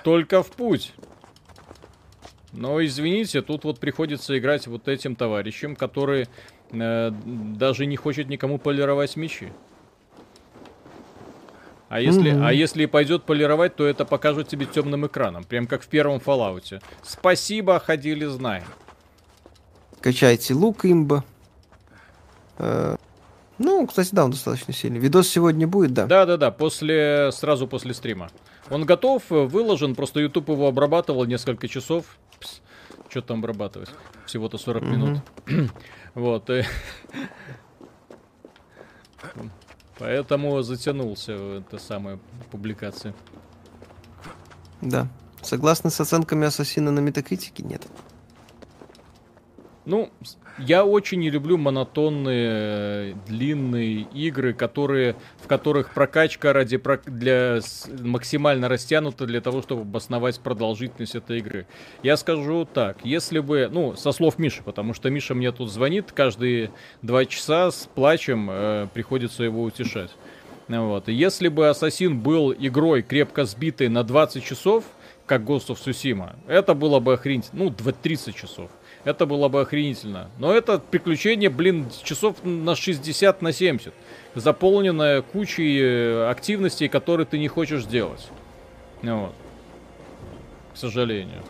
[0.04, 0.92] Только в путь.
[2.52, 6.28] Но извините, тут вот приходится играть вот этим товарищем, который
[6.70, 9.52] э, даже не хочет никому полировать мечи.
[11.92, 12.42] А если, Мгм.
[12.46, 16.20] а если и пойдет полировать, то это покажет тебе темным экраном, прям как в первом
[16.24, 16.82] Fallout.
[17.02, 18.64] Спасибо, ходили, знаем.
[20.00, 21.22] Качайте лук имба.
[22.56, 22.96] Э,
[23.58, 24.98] Ну, кстати, да, он достаточно сильный.
[25.00, 26.06] Видос сегодня будет, да.
[26.06, 28.30] Да-да-да, после, сразу после стрима.
[28.70, 32.06] Он готов, э, выложен, просто YouTube его обрабатывал несколько часов.
[33.10, 33.90] Что там обрабатывать?
[34.24, 35.18] Всего-то 40 минут.
[36.14, 36.50] Вот.
[39.98, 42.18] Поэтому затянулся эта самая
[42.50, 43.14] публикация.
[44.80, 45.08] Да.
[45.42, 47.62] Согласны с оценками Ассасина на метакритике?
[47.62, 47.86] Нет.
[49.84, 50.10] Ну,
[50.58, 57.60] я очень не люблю монотонные, э, длинные игры, которые, в которых прокачка ради для
[58.00, 61.66] максимально растянута для того, чтобы обосновать продолжительность этой игры.
[62.02, 66.12] Я скажу так, если бы, ну, со слов Миши, потому что Миша мне тут звонит
[66.12, 66.70] каждые
[67.02, 70.10] два часа с плачем, э, приходится его утешать.
[70.68, 71.08] Вот.
[71.08, 74.84] И если бы Ассасин был игрой крепко сбитой на 20 часов,
[75.26, 77.64] как Ghost of Tsushima, это было бы охренительно.
[77.64, 78.70] Ну, дв- 30 часов.
[79.04, 80.30] Это было бы охренительно.
[80.38, 83.92] Но это приключение, блин, часов на 60, на 70.
[84.34, 88.28] Заполненное кучей э, активностей, которые ты не хочешь делать.
[89.02, 89.34] Ну Вот.
[90.74, 91.42] К сожалению.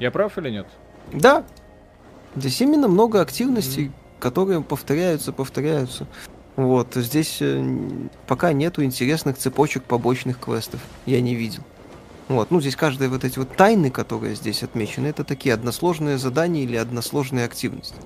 [0.00, 0.66] Я прав или нет?
[1.12, 1.44] Да.
[2.34, 6.06] Здесь именно много активностей, которые повторяются, повторяются.
[6.56, 7.64] Вот, здесь э,
[8.26, 10.80] пока нету интересных цепочек побочных квестов.
[11.06, 11.62] Я не видел.
[12.28, 16.62] Вот, ну здесь каждые вот эти вот тайны, которые здесь отмечены, это такие односложные задания
[16.62, 17.96] или односложные активности.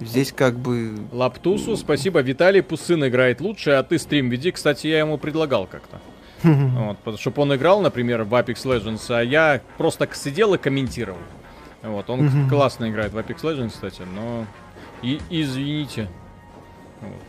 [0.00, 0.96] Здесь как бы...
[1.12, 2.20] Лаптусу, спасибо.
[2.20, 4.50] Виталий Пусын играет лучше, а ты стрим веди.
[4.50, 6.00] Кстати, я ему предлагал как-то.
[7.04, 11.18] Вот, чтобы он играл, например, в Apex Legends, а я просто сидел и комментировал.
[11.82, 14.46] Вот, он классно играет в Apex Legends, кстати, но...
[15.02, 16.08] И, извините.
[17.02, 17.20] Вот.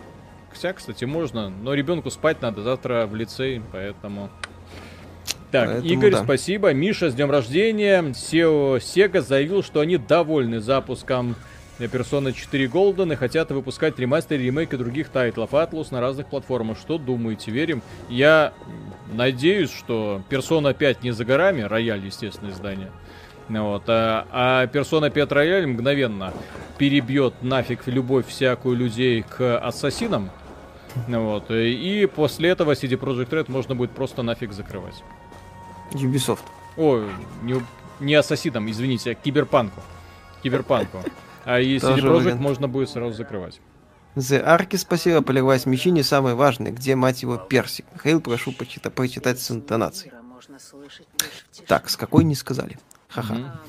[0.50, 4.30] Хотя, кстати, можно, но ребенку спать надо завтра в лицей, поэтому...
[5.52, 6.24] Так, Поэтому Игорь, да.
[6.24, 6.74] спасибо.
[6.74, 8.02] Миша, с днем рождения.
[8.02, 11.36] SEO Sega заявил, что они довольны запуском
[11.78, 16.78] Persona 4 Golden и хотят выпускать ремастер и ремейки других тайтлов Atlus на разных платформах.
[16.78, 17.82] Что думаете, верим?
[18.10, 18.54] Я
[19.12, 22.92] надеюсь, что Persona 5 не за горами, рояль, естественно, издание.
[23.50, 26.34] Вот, а, а Persona 5 рояль мгновенно
[26.78, 30.30] перебьет нафиг любовь всякую людей к ассасинам.
[31.08, 35.04] Ну Вот, и после этого CD Projekt Red можно будет просто нафиг закрывать.
[35.92, 36.42] Ubisoft.
[36.78, 37.08] Ой,
[37.44, 37.62] не,
[38.00, 39.82] не ассасинам, извините, а киберпанку.
[40.44, 41.04] Киберпанку.
[41.46, 43.60] А и CD Projekt можно будет сразу закрывать.
[44.16, 46.72] The Арки, спасибо, полировать мечи не самое важное.
[46.72, 47.86] Где, мать его, персик?
[47.94, 50.12] Михаил, прошу почита- почитать с интонацией.
[51.68, 52.78] Так, с какой не сказали.
[53.08, 53.62] Ха-ха.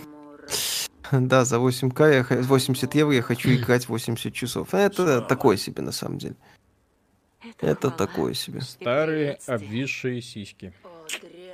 [1.12, 4.72] Да, за 8к, я, х- 80 евро я хочу играть 80 часов.
[4.74, 6.34] Это такое себе, на самом деле.
[7.60, 8.60] Это такое себе.
[8.60, 10.72] Старые обвисшие сиськи.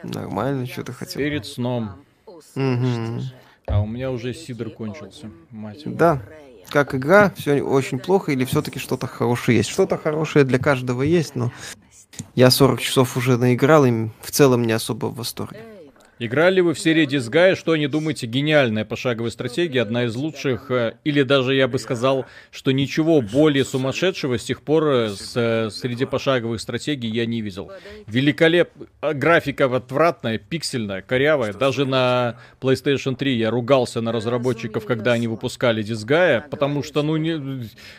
[0.03, 1.19] Нормально, что ты хотел.
[1.19, 2.05] Перед сном.
[2.55, 3.23] Мгм.
[3.67, 5.31] А у меня уже сидр кончился.
[5.51, 5.95] Мать его.
[5.95, 6.23] Да,
[6.69, 9.71] как игра, все очень плохо или все-таки что-то хорошее есть.
[9.71, 11.53] Что-то хорошее для каждого есть, но
[12.35, 15.61] я 40 часов уже наиграл и в целом не особо в восторге.
[16.21, 20.95] Играли вы в серии Disgaea, что не думаете, гениальная пошаговая стратегия, одна из лучших, э,
[21.05, 25.71] или даже я бы сказал, что ничего более сумасшедшего с тех пор э, с, э,
[25.71, 27.71] среди пошаговых стратегий я не видел.
[28.09, 28.71] Великолеп...
[29.01, 31.53] а, Графика отвратная, пиксельная, корявая.
[31.53, 37.17] Даже на PlayStation 3 я ругался на разработчиков, когда они выпускали Disgaea, потому что, ну,
[37.17, 37.37] не...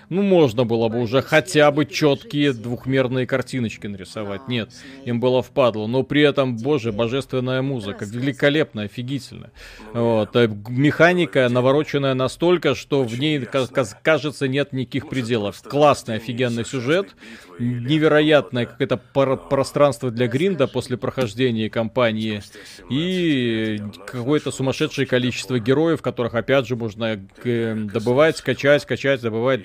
[0.10, 4.50] ну, можно было бы уже хотя бы четкие двухмерные картиночки нарисовать.
[4.50, 4.72] Нет,
[5.06, 5.88] им было впадло.
[5.88, 9.52] Но при этом, боже, божественная музыка, великолепно, офигительно.
[9.94, 10.36] Вот.
[10.36, 15.62] э, Механика навороченная настолько, что в ней, ка- ка- кажется, нет никаких пределов.
[15.62, 17.16] Классный, офигенный сюжет,
[17.60, 22.42] невероятное какое-то пар- пространство для гринда после прохождения кампании
[22.90, 29.62] и какое-то сумасшедшее количество героев, которых, опять же, можно э, добывать, качать, качать, добывать.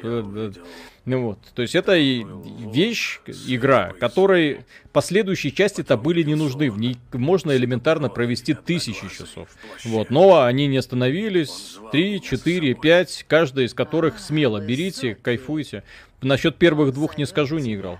[1.07, 2.25] Ну вот, то есть это и
[2.73, 6.71] вещь, игра, которой последующие части-то были не нужны.
[6.71, 9.51] В ней можно элементарно провести тысячи часов.
[9.85, 11.79] Вот, но они не остановились.
[11.93, 15.83] Три, четыре, пять, каждая из которых смело берите, кайфуйте.
[16.23, 17.99] Насчет первых двух не скажу, не играл.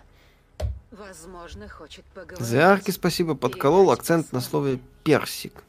[0.91, 2.47] Возможно, хочет поговорить.
[2.47, 5.63] Зиарки, спасибо, подколол акцент на слове персик.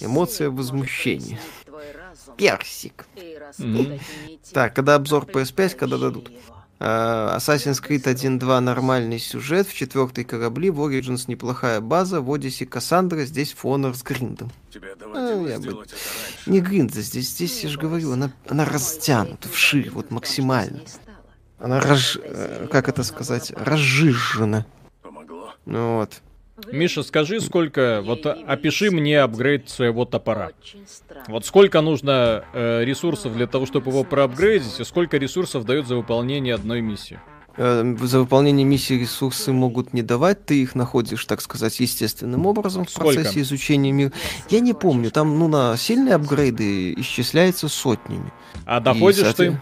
[0.00, 1.38] Эмоция возмущения.
[2.36, 3.06] Персик.
[4.52, 6.30] Так, когда обзор PS5, предпочти когда дадут?
[6.86, 12.66] А, Assassin's Creed 1.2 нормальный сюжет, в четвертой корабли, в Origins неплохая база, в Odyssey
[12.66, 14.52] Кассандра, здесь Фонор с гриндом.
[14.70, 15.86] Тебе А, я бы-.
[16.44, 20.82] Не гринд, здесь, здесь я же говорю, она, она растянута вширь, вот максимально.
[21.58, 22.18] Она раж...
[22.22, 24.66] э, как это сказать, разжижена.
[25.64, 26.20] Ну Вот.
[26.70, 30.50] Миша, скажи, сколько, вот опиши мне апгрейд своего топора.
[31.26, 35.96] Вот сколько нужно э, ресурсов для того, чтобы его проапгрейдить, и сколько ресурсов дает за
[35.96, 37.18] выполнение одной миссии?
[37.56, 42.84] Э, За выполнение миссии ресурсы могут не давать, ты их находишь, так сказать, естественным образом
[42.84, 43.14] в Сколько?
[43.14, 44.12] процессе изучения мира.
[44.48, 48.32] Я не помню, там, ну, на сильные апгрейды исчисляется сотнями.
[48.64, 49.60] А И, доходишь соответ- ты?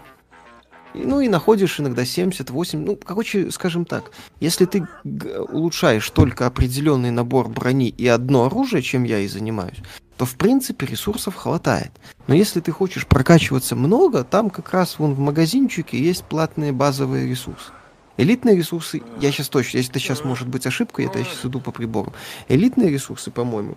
[0.93, 2.85] Ну и находишь иногда 78.
[2.85, 9.03] Ну, короче, скажем так, если ты улучшаешь только определенный набор брони и одно оружие, чем
[9.03, 9.79] я и занимаюсь,
[10.17, 11.91] то в принципе ресурсов хватает.
[12.27, 17.27] Но если ты хочешь прокачиваться много, там как раз вон в магазинчике есть платные базовые
[17.27, 17.71] ресурсы.
[18.15, 21.59] Элитные ресурсы, я сейчас точно, если это сейчас может быть ошибка, это я сейчас иду
[21.59, 22.13] по приборам.
[22.47, 23.75] Элитные ресурсы, по-моему,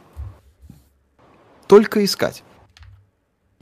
[1.67, 2.45] только искать.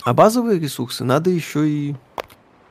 [0.02, 1.94] А базовые ресурсы надо еще и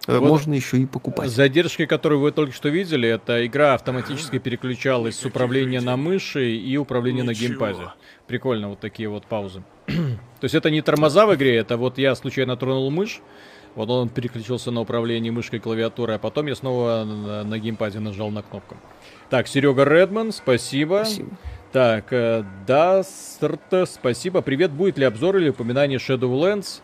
[0.07, 1.29] Вот можно еще и покупать.
[1.29, 6.75] Задержки, которые вы только что видели, это игра автоматически переключалась с управления на мыши и
[6.75, 7.47] управления на Ничего.
[7.47, 7.91] геймпаде.
[8.27, 9.63] Прикольно, вот такие вот паузы.
[9.87, 9.93] То
[10.41, 13.21] есть это не тормоза в игре, это вот я случайно тронул мышь,
[13.75, 17.99] вот он переключился на управление мышкой и клавиатурой, а потом я снова на, на геймпаде
[17.99, 18.75] нажал на кнопку.
[19.29, 21.03] Так, Серега Редман, спасибо.
[21.05, 21.29] Спасибо.
[21.71, 24.41] Так, э, Дастрт, спасибо.
[24.41, 26.81] Привет, будет ли обзор или упоминание Shadowlands?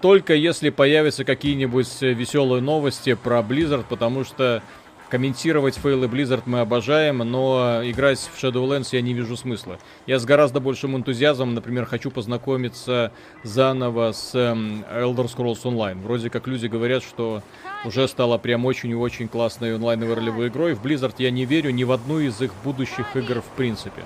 [0.00, 4.62] Только если появятся какие-нибудь э, веселые новости про Blizzard, потому что
[5.08, 9.78] комментировать фейлы Blizzard мы обожаем, но играть в Shadowlands я не вижу смысла.
[10.06, 13.12] Я с гораздо большим энтузиазмом, например, хочу познакомиться
[13.44, 16.02] заново с эм, Elder Scrolls Online.
[16.02, 17.42] Вроде как люди говорят, что
[17.84, 20.74] уже стала прям очень и очень классной онлайновой ролевой игрой.
[20.74, 24.02] В Blizzard я не верю ни в одну из их будущих игр в принципе.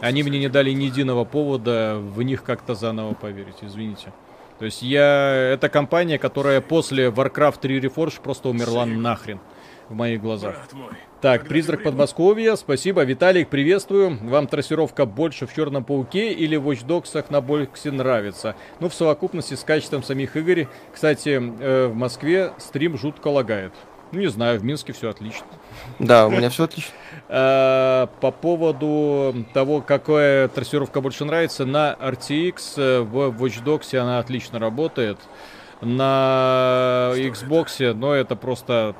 [0.00, 4.12] Они мне не дали ни единого повода в них как-то заново поверить, извините.
[4.58, 5.50] То есть я...
[5.52, 9.40] Это компания, которая после Warcraft 3 Reforged просто умерла нахрен
[9.88, 10.56] в моих глазах.
[11.20, 13.02] Так, призрак Подмосковья, спасибо.
[13.04, 14.18] Виталик, приветствую.
[14.22, 18.54] Вам трассировка больше в Черном Пауке или в Watch Dogs на боксе нравится?
[18.80, 20.68] Ну, в совокупности с качеством самих игр.
[20.92, 21.30] Кстати,
[21.60, 23.72] э, в Москве стрим жутко лагает.
[24.12, 25.46] Ну, не знаю, в Минске все отлично.
[25.98, 26.92] Да, у меня все отлично.
[27.28, 34.18] Э, По поводу того, какая трассировка больше нравится, на RTX э, в Watch Dogs она
[34.18, 35.18] отлично работает.
[35.80, 38.94] На Xbox, но это просто...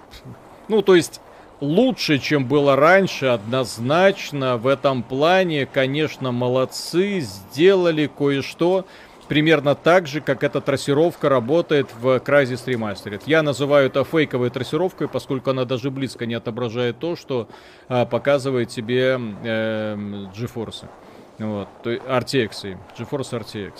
[0.68, 1.20] Ну, то есть,
[1.60, 4.56] лучше, чем было раньше, однозначно.
[4.56, 8.84] В этом плане, конечно, молодцы, сделали кое-что.
[9.28, 13.22] Примерно так же, как эта трассировка работает в Crysis Remastered.
[13.26, 17.48] Я называю это фейковой трассировкой, поскольку она даже близко не отображает то, что
[17.88, 20.84] а, показывает тебе эм, GeForce.
[21.38, 23.72] Вот, то RTX, GeForce RTX.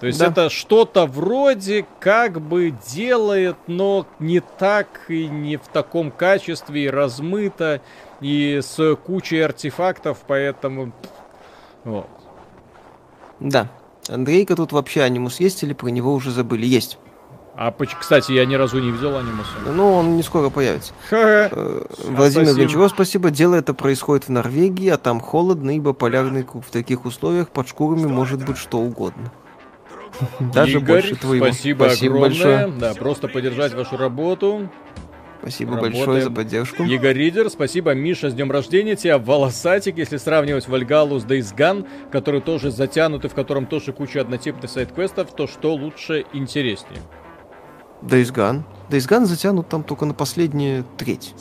[0.00, 0.26] То есть Да.
[0.26, 6.90] это что-то вроде как бы делает, но не так и не в таком качестве, и
[6.90, 7.80] размыто,
[8.20, 10.92] и с кучей артефактов, поэтому...
[11.84, 12.08] Вот.
[13.40, 13.68] Да.
[14.08, 16.66] Андрейка тут вообще анимус есть или про него уже забыли?
[16.66, 16.98] Есть.
[17.60, 19.50] А, кстати, я ни разу не видел анимуса.
[19.66, 20.92] Но он не скоро появится.
[21.10, 21.48] Ха-ха.
[21.52, 22.54] Э, Владимир спасибо.
[22.54, 23.30] Гончаров, спасибо.
[23.30, 26.64] Дело это происходит в Норвегии, а там холодно, ибо полярный круг.
[26.64, 29.32] В таких условиях под шкурами может быть что угодно.
[30.38, 31.46] Даже Игорь, больше твоего.
[31.46, 32.20] спасибо, огромное.
[32.20, 32.68] большое.
[32.78, 34.68] Да, просто поддержать вашу работу.
[35.40, 35.94] Спасибо Работаем.
[35.94, 36.82] большое за поддержку.
[36.82, 41.86] Игорь Ридер, спасибо, Миша, с днем рождения тебя, волосатик, если сравнивать Вальгалу с Days Gone,
[42.10, 47.00] который тоже затянут и в котором тоже куча однотипных сайт-квестов, то что лучше, интереснее?
[48.02, 48.62] Days Gone.
[48.90, 51.34] Days Gone затянут там только на последнюю треть.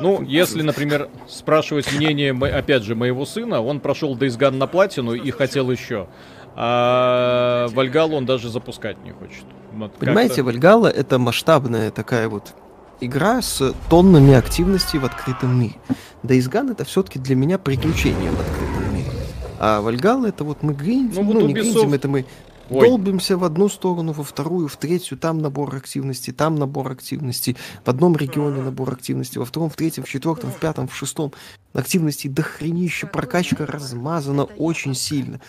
[0.00, 5.12] Ну, если, например, спрашивать мнение, опять же, моего сына, он прошел Days Gone на платину
[5.12, 6.08] и хотел еще.
[6.54, 9.44] А Вальгалу он даже запускать не хочет.
[9.72, 12.54] Вот Понимаете, Вальгала это масштабная такая вот
[13.00, 15.74] игра с тоннами активностей в открытом мире.
[16.22, 19.10] Days Gone это все-таки для меня приключение в открытом мире.
[19.60, 22.24] А Вальгала это вот мы гриндим, Ну, ну, вот не Ubisoft- гриндим, это мы
[22.70, 22.86] Ой.
[22.88, 27.88] долбимся в одну сторону, во вторую, в третью, там набор активностей, там набор активностей, в
[27.88, 31.32] одном регионе набор активностей, во втором, в третьем, в четвертом, в пятом, в шестом.
[31.72, 35.40] Активностей дохренища, прокачка размазана очень сильно.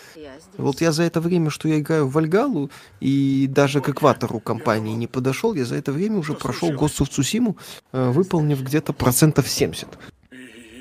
[0.56, 2.70] Вот я за это время, что я играю в Вальгалу,
[3.00, 7.56] и даже к экватору компании не подошел, я за это время уже прошел of Tsushima,
[7.92, 9.88] э, выполнив где-то процентов 70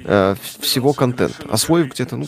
[0.05, 1.47] э, в- всего контента.
[1.49, 2.25] Освоив где-то, ну,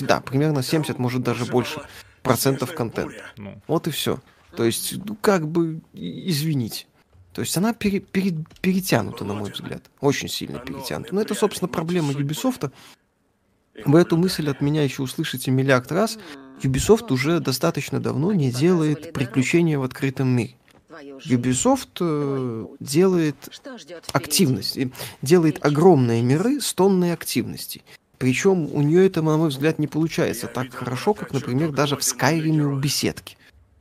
[0.00, 1.80] да, примерно 70, может даже больше
[2.22, 3.24] процентов контента.
[3.36, 4.20] Ну, Вот и все.
[4.56, 6.86] То есть, ну, как бы, извините.
[7.32, 9.84] То есть она пере- пере- перетянута, на мой взгляд.
[10.00, 11.14] Очень сильно перетянута.
[11.14, 12.70] Но это, собственно, проблема Ubisoft.
[13.84, 16.18] Вы эту мысль от меня еще услышите миллиард раз.
[16.62, 20.56] Ubisoft уже достаточно давно не делает приключения в открытом мире.
[21.26, 23.36] Ubisoft э, делает
[24.12, 24.90] активность, и
[25.22, 27.82] делает огромные миры с тонной активности.
[28.18, 32.02] Причем у нее это, на мой взгляд, не получается так хорошо, как, например, даже в
[32.02, 33.36] Скайриме у беседки.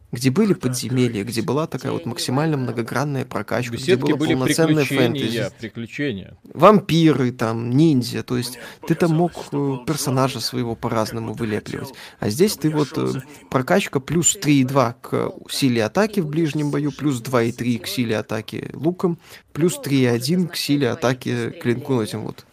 [0.10, 4.86] Где были подземелья, где была такая вот максимально многогранная прокачка, где беседки было были полноценное
[4.86, 5.52] приключения, фэнтези.
[5.60, 6.38] приключения.
[6.54, 8.58] Вампиры, там, ниндзя, то есть
[8.88, 11.94] ты там мог э, персонажа своего по-разному вылепливать.
[12.20, 13.20] А здесь ты вот э,
[13.50, 19.18] прокачка плюс 3,2 к силе атаки в ближнем бою, плюс 2,3 к силе атаки луком,
[19.52, 22.46] плюс 3,1 к силе атаки клинку, этим вот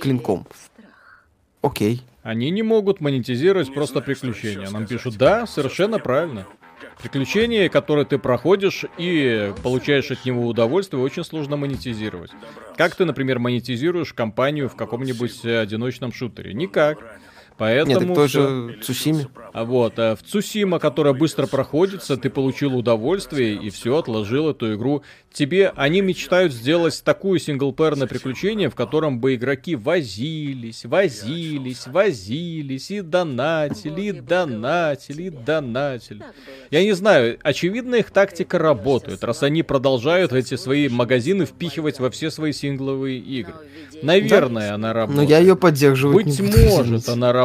[0.00, 0.46] клинком.
[1.64, 2.02] Окей.
[2.22, 4.68] Они не могут монетизировать просто приключения.
[4.68, 6.46] Нам пишут, да, совершенно правильно.
[7.02, 12.30] Приключения, которые ты проходишь и получаешь от него удовольствие, очень сложно монетизировать.
[12.76, 16.52] Как ты, например, монетизируешь компанию в каком-нибудь э, одиночном шутере?
[16.52, 16.98] Никак.
[17.56, 18.42] Поэтому Нет, так всё.
[18.42, 19.28] тоже Цусиме.
[19.52, 24.74] А вот, а в Цусима, которая быстро проходится, ты получил удовольствие и все, отложил эту
[24.74, 25.02] игру.
[25.32, 33.00] Тебе, они мечтают сделать такую синглплеерное приключение, в котором бы игроки возились, возились, возились, и
[33.00, 36.24] донатили, и донатили, и донатили.
[36.72, 42.10] Я не знаю, очевидно их тактика работает, раз они продолжают эти свои магазины впихивать во
[42.10, 43.54] все свои сингловые игры.
[44.02, 45.30] Наверное, она Но работает.
[45.30, 47.43] я ее поддерживать Быть может, она работает,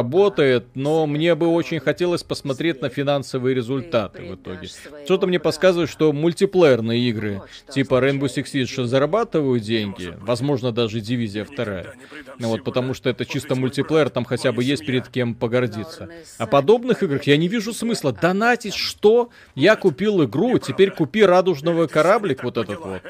[0.74, 4.68] но мне бы очень хотелось посмотреть на финансовые результаты в итоге.
[5.04, 11.44] Что-то мне подсказывает, что мультиплеерные игры типа Rainbow Six Siege зарабатывают деньги, возможно, даже Дивизия
[11.44, 11.94] вторая.
[12.38, 16.08] Ну вот, потому что это чисто мультиплеер, там хотя бы есть перед кем погордиться.
[16.38, 18.12] А подобных играх я не вижу смысла.
[18.12, 19.30] Донатить что?
[19.54, 23.02] Я купил игру, теперь купи радужного кораблик вот этот вот.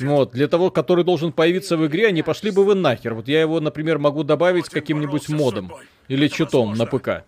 [0.00, 3.14] Вот, для того, который должен появиться в игре, они пошли бы вы нахер.
[3.14, 5.72] Вот я его, например, могу добавить каким-нибудь модом
[6.08, 7.24] или читом на ПК.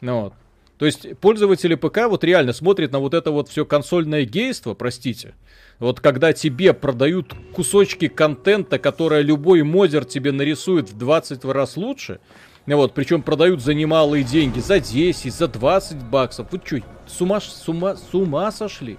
[0.00, 0.34] Ну вот.
[0.78, 5.34] То есть пользователи ПК вот реально смотрят на вот это вот все консольное гейство, простите.
[5.78, 12.20] Вот когда тебе продают кусочки контента, которое любой модер тебе нарисует в 20 раз лучше,
[12.66, 16.48] ну вот, причем продают за немалые деньги, за 10, за 20 баксов.
[16.50, 18.96] Вы что, с ума, с ума, с ума сошли?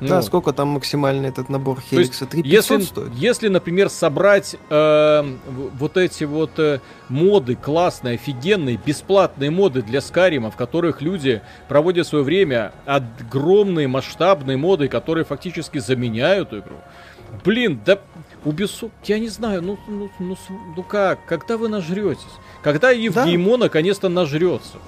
[0.00, 0.22] Да, Ну.
[0.22, 2.26] сколько там максимальный этот набор Хеликса?
[2.26, 3.14] 3500 если, стоит?
[3.14, 5.36] если, например, собрать э,
[5.78, 12.06] вот эти вот э, моды классные, офигенные, бесплатные моды для Скарима, в которых люди проводят
[12.06, 16.76] свое время, огромные масштабные моды, которые фактически заменяют игру.
[17.44, 17.98] Блин, да
[18.44, 20.36] Ubisoft, я не знаю, ну, ну, ну,
[20.76, 22.22] ну как, когда вы нажретесь?
[22.62, 24.78] Когда Евгеймо наконец-то нажрется?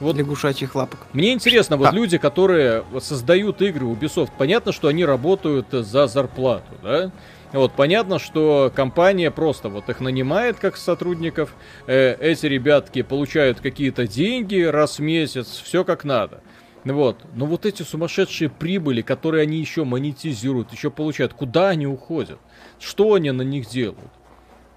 [0.00, 1.00] Вот Лягушачьих лапок.
[1.12, 1.96] мне интересно, вот Да.
[1.96, 7.10] люди, которые создают игры Ubisoft, понятно, что они работают за зарплату, да?
[7.52, 11.54] Вот, понятно, что компания просто вот их нанимает как сотрудников,
[11.86, 16.42] э, эти ребятки получают какие-то деньги раз в месяц, все как надо.
[16.84, 22.38] Вот, но вот эти сумасшедшие прибыли, которые они еще монетизируют, еще получают, куда они уходят?
[22.78, 24.10] Что они на них делают?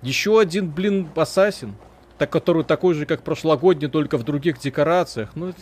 [0.02, 1.76] Еще один, блин, ассасин,
[2.20, 5.32] так, который такой же, как прошлогодний, только в других декорациях.
[5.36, 5.60] Ну, это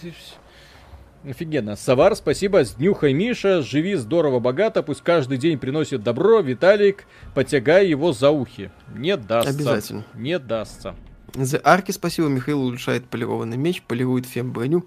[1.26, 1.76] Офигенно.
[1.76, 2.64] Савар, спасибо.
[2.64, 3.62] Сднюхай, Миша.
[3.62, 4.84] Живи здорово, богато.
[4.84, 6.40] Пусть каждый день приносит добро.
[6.40, 8.72] Виталик, потягай его за ухи.
[8.96, 9.54] Не дастся.
[9.54, 10.06] Обязательно.
[10.14, 10.96] Не дастся.
[11.34, 12.28] За арки спасибо.
[12.28, 14.86] Михаил улучшает полированный меч, полирует фем броню.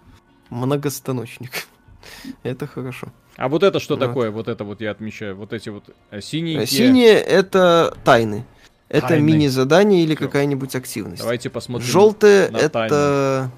[0.48, 1.66] Многостаночник.
[2.42, 3.08] Это хорошо.
[3.36, 4.00] А вот это что Вот.
[4.00, 4.30] такое?
[4.30, 5.34] Вот это вот я отмечаю.
[5.36, 6.66] Вот эти вот э, синенькие.
[6.66, 8.44] Синие это тайны.
[8.90, 11.22] Это мини-задание или какая-нибудь активность.
[11.22, 11.86] Давайте посмотрим.
[11.86, 13.50] Желтые это...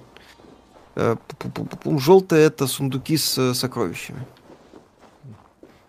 [1.85, 4.27] Желтые это сундуки с э, сокровищами.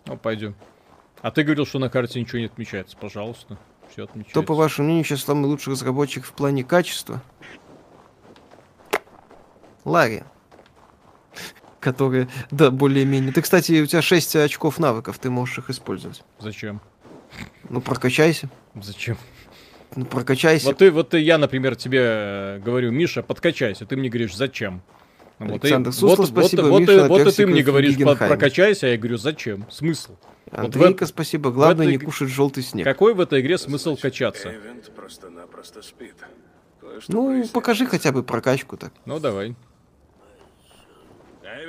[0.05, 0.55] Ну, пойдем.
[1.21, 2.95] А ты говорил, что на карте ничего не отмечается.
[2.95, 3.57] Пожалуйста.
[3.91, 4.31] Все отмечается.
[4.31, 7.21] Кто, по вашему мнению, сейчас самый лучший разработчик в плане качества?
[9.83, 10.23] Ларри.
[11.81, 13.33] Которые, да, более-менее.
[13.33, 16.23] Ты, кстати, у тебя 6 очков навыков, ты можешь их использовать.
[16.39, 16.79] Зачем?
[17.67, 18.49] Ну, прокачайся.
[18.81, 19.17] Зачем?
[19.95, 20.65] Ну, прокачайся.
[20.67, 23.85] Вот ты, вот ты, я, например, тебе э, говорю, Миша, подкачайся.
[23.85, 24.81] Ты мне говоришь, зачем?
[25.39, 28.17] Вот и- Александр Суслов, вот, спасибо, вот, вот, Миша, вот и ты мне говоришь, под-
[28.17, 29.65] прокачайся, а я говорю, зачем?
[29.69, 30.15] Смысл?
[30.51, 31.51] Вот в Андрейка, эт- спасибо.
[31.51, 32.85] Главное, в не этой- кушать желтый снег.
[32.85, 34.49] Какой в этой игре смысл качаться?
[34.49, 36.15] Эвент просто-напросто спит.
[37.07, 38.93] Ну, покажи хотя бы прокачку так.
[39.05, 39.55] Ну, давай.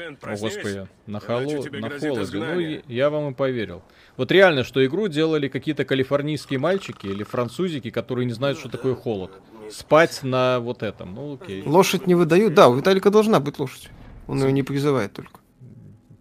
[0.04, 1.40] Эвент, О, господи, на, холо...
[1.40, 2.38] на холоде.
[2.38, 3.82] Ну, я вам и поверил.
[4.16, 8.94] Вот реально, что игру делали какие-то калифорнийские мальчики или французики, которые не знают, что такое
[8.94, 9.30] холод.
[9.70, 11.14] Спать на вот этом.
[11.14, 11.62] Ну, окей.
[11.64, 12.54] Лошадь не выдают.
[12.54, 13.88] Да, у Виталика должна быть лошадь.
[14.26, 15.40] Он ее не призывает только.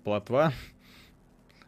[0.03, 0.53] Плотва.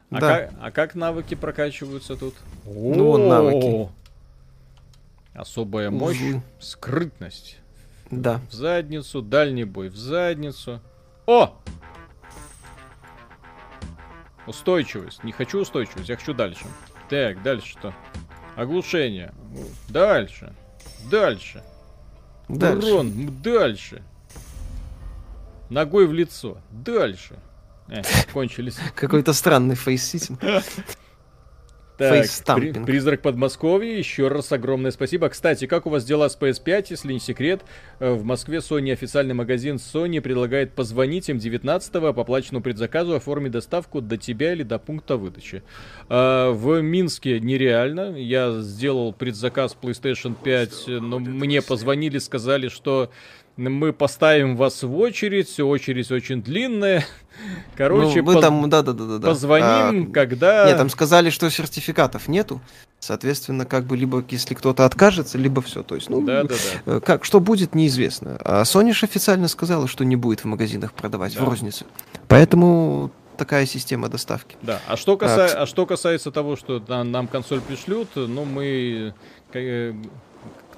[0.09, 0.37] А, Да.
[0.39, 2.35] как, а как навыки прокачиваются тут?
[2.65, 3.89] Ну, вон навыки.
[5.33, 6.41] Особая мощь, Узлы.
[6.59, 7.57] скрытность.
[8.09, 8.39] Да.
[8.49, 10.79] В задницу, дальний бой в задницу.
[11.25, 11.57] О!
[14.47, 15.23] Устойчивость.
[15.23, 16.65] Не хочу устойчивость, я хочу дальше.
[17.09, 17.93] Так, дальше что?
[18.55, 19.33] Оглушение.
[19.89, 20.53] Дальше.
[21.09, 21.63] Дальше.
[22.47, 22.87] Дальше.
[22.87, 23.41] Урон.
[23.41, 24.03] Дальше.
[25.69, 26.57] Ногой в лицо.
[26.71, 27.39] Дальше.
[27.87, 28.01] Э,
[28.33, 28.77] кончились.
[28.95, 30.39] Какой-то странный фейс-ситинг.
[31.97, 35.29] Так, при- призрак Подмосковья, еще раз огромное спасибо.
[35.29, 37.61] Кстати, как у вас дела с PS5, если не секрет?
[37.99, 43.51] Э, В Москве Sony официальный магазин Sony предлагает позвонить им 19-го по оплаченному предзаказу, оформить
[43.51, 45.63] доставку до тебя или до пункта выдачи.
[46.09, 48.15] А, В Минске нереально.
[48.17, 53.09] Я сделал предзаказ PlayStation 5, но мне позвонили, сказали, что
[53.57, 57.05] мы поставим вас в очередь, очередь очень длинная.
[57.75, 59.27] Короче, ну, мы поз- там, да, да, да, да, да.
[59.29, 60.65] позвоним, А, когда...
[60.67, 62.61] Нет, там сказали, что сертификатов нету.
[62.99, 65.83] Соответственно, как бы либо если кто-то откажется, либо все.
[65.83, 66.55] То есть, ну, Да, да,
[66.85, 66.93] да.
[66.97, 68.37] э, как, что будет, неизвестно.
[68.43, 71.43] А Sony ж официально сказала, что не будет в магазинах продавать Да.
[71.43, 71.85] в рознице.
[72.27, 74.55] Поэтому такая система доставки.
[74.61, 75.57] Да, а что, каса- Так.
[75.57, 79.13] а что касается того, что нам, нам консоль пришлют, ну мы,
[79.53, 79.93] э,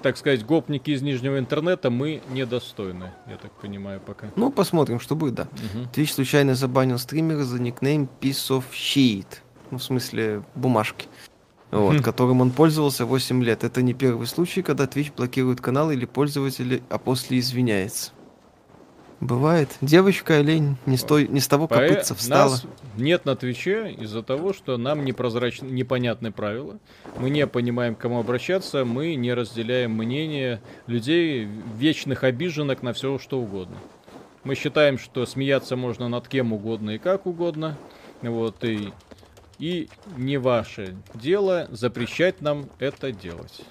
[0.01, 4.27] так сказать, гопники из нижнего интернета, мы недостойны, я так понимаю, пока.
[4.35, 5.47] Ну, посмотрим, что будет, да.
[5.73, 5.87] Мгм.
[5.93, 9.27] Twitch случайно забанил стримера за никнейм Piece of Shit.
[9.71, 11.07] Ну, в смысле, бумажки.
[11.69, 13.65] Вот, которым он пользовался 8 лет.
[13.65, 18.11] Это не первый случай, когда Twitch блокирует канал или пользователи, а после извиняется.
[19.19, 19.69] Бывает.
[19.81, 22.51] Девочка олень не, с той- не с того копытца встала.
[22.51, 22.65] Нас
[22.97, 26.77] нет на Твиче из-за того, что нам непрозрачны, непонятны правила.
[27.17, 31.45] Мы не понимаем, к кому обращаться, мы не разделяем мнение людей,
[31.75, 33.77] вечных обиженок на все, что угодно.
[34.43, 37.75] Мы считаем, что смеяться можно над кем угодно и как угодно.
[38.21, 38.93] Вот, и,
[39.57, 43.61] и не ваше дело запрещать нам это делать.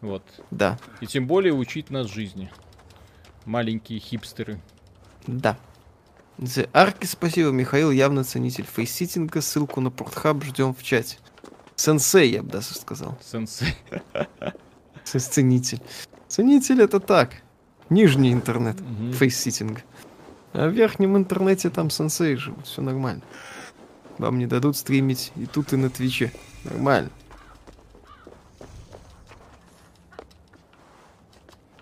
[0.00, 0.22] Вот.
[0.50, 2.50] Да, И тем более учить нас жизни.
[3.44, 4.60] Маленькие хипстеры.
[5.26, 5.56] Да.
[6.38, 9.40] The Арки, спасибо, Михаил, явно ценитель facesitting а.
[9.40, 11.18] Ссылку на Pornhub ждем в чате.
[11.76, 13.18] Сенсей, я бы даже сказал.
[13.22, 13.74] Сенсей.
[15.04, 15.80] Ценитель.
[16.28, 17.42] Ценитель это так.
[17.88, 18.80] Нижний интернет.
[18.80, 19.12] Мгм.
[19.12, 19.82] facesitting а.
[20.52, 23.22] А в верхнем интернете там сенсей живут, все нормально.
[24.18, 26.32] Вам не дадут стримить и тут, и на Twitch е.
[26.64, 27.10] Нормально.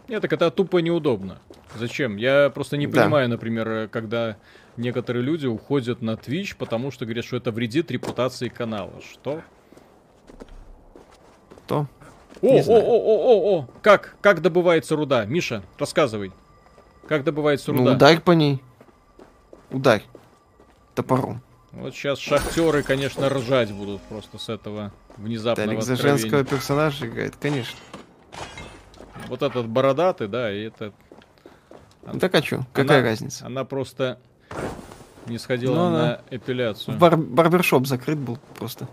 [0.08, 1.38] Нет, так это тупо неудобно.
[1.74, 2.16] Зачем?
[2.16, 3.02] Я просто не Да.
[3.02, 4.36] понимаю, например, э, когда
[4.76, 8.92] некоторые люди уходят на Twitch, потому что говорят, что это вредит репутации канала.
[9.02, 9.42] Что?
[11.66, 11.86] То.
[12.42, 13.16] О, о, о, о,
[13.56, 13.68] о, о!
[13.82, 14.16] Как?
[14.20, 15.24] Как добывается руда?
[15.24, 16.32] Миша, рассказывай.
[17.09, 17.92] Как добывается Ну, руда?
[17.92, 18.62] ударь по ней.
[19.70, 20.05] Ударь.
[20.94, 21.42] Топором.
[21.72, 26.18] Вот сейчас шахтеры, конечно, ржать будут просто с этого внезапного Талик за откровения.
[26.20, 27.78] женского персонажа играет, конечно.
[29.28, 30.92] Вот этот бородатый, да, и это...
[32.12, 32.64] Ну так а чё?
[32.72, 33.47] Какая Она- разница?
[33.47, 34.18] Она просто
[35.26, 36.20] не сходила Ну, на да.
[36.31, 36.98] эпиляцию.
[36.98, 38.89] Бар- барбершоп закрыт был просто.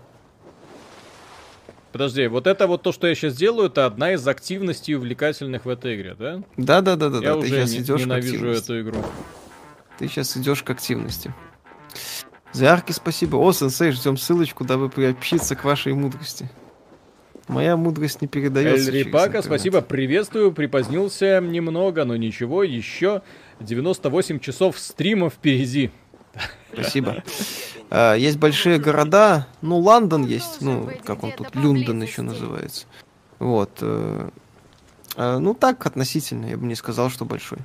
[1.92, 5.68] Подожди, вот это вот то, что я сейчас делаю, это одна из активностей увлекательных в
[5.68, 6.42] этой игре, да?
[6.56, 7.18] Да-да-да-да.
[7.18, 9.04] я Ты уже сейчас не- идешь ненавижу эту игру.
[9.98, 11.34] Ты сейчас идешь к активности.
[12.52, 13.36] За арки спасибо.
[13.36, 16.50] О, сенсей, ждем ссылочку, дабы приобщиться к вашей мудрости.
[17.48, 18.90] Моя мудрость не передается.
[18.90, 23.22] Эль Рипака, спасибо, приветствую, припозднился немного, но ничего, еще
[23.60, 25.90] 98 часов стрима впереди.
[26.72, 27.22] Спасибо.
[27.90, 32.86] А, есть большие города, ну, Лондон есть, ну, как он тут, Люндон еще называется.
[33.38, 33.70] Вот.
[33.82, 34.30] э,
[35.16, 37.58] а, ну, так, относительно, я бы не сказал, что большой.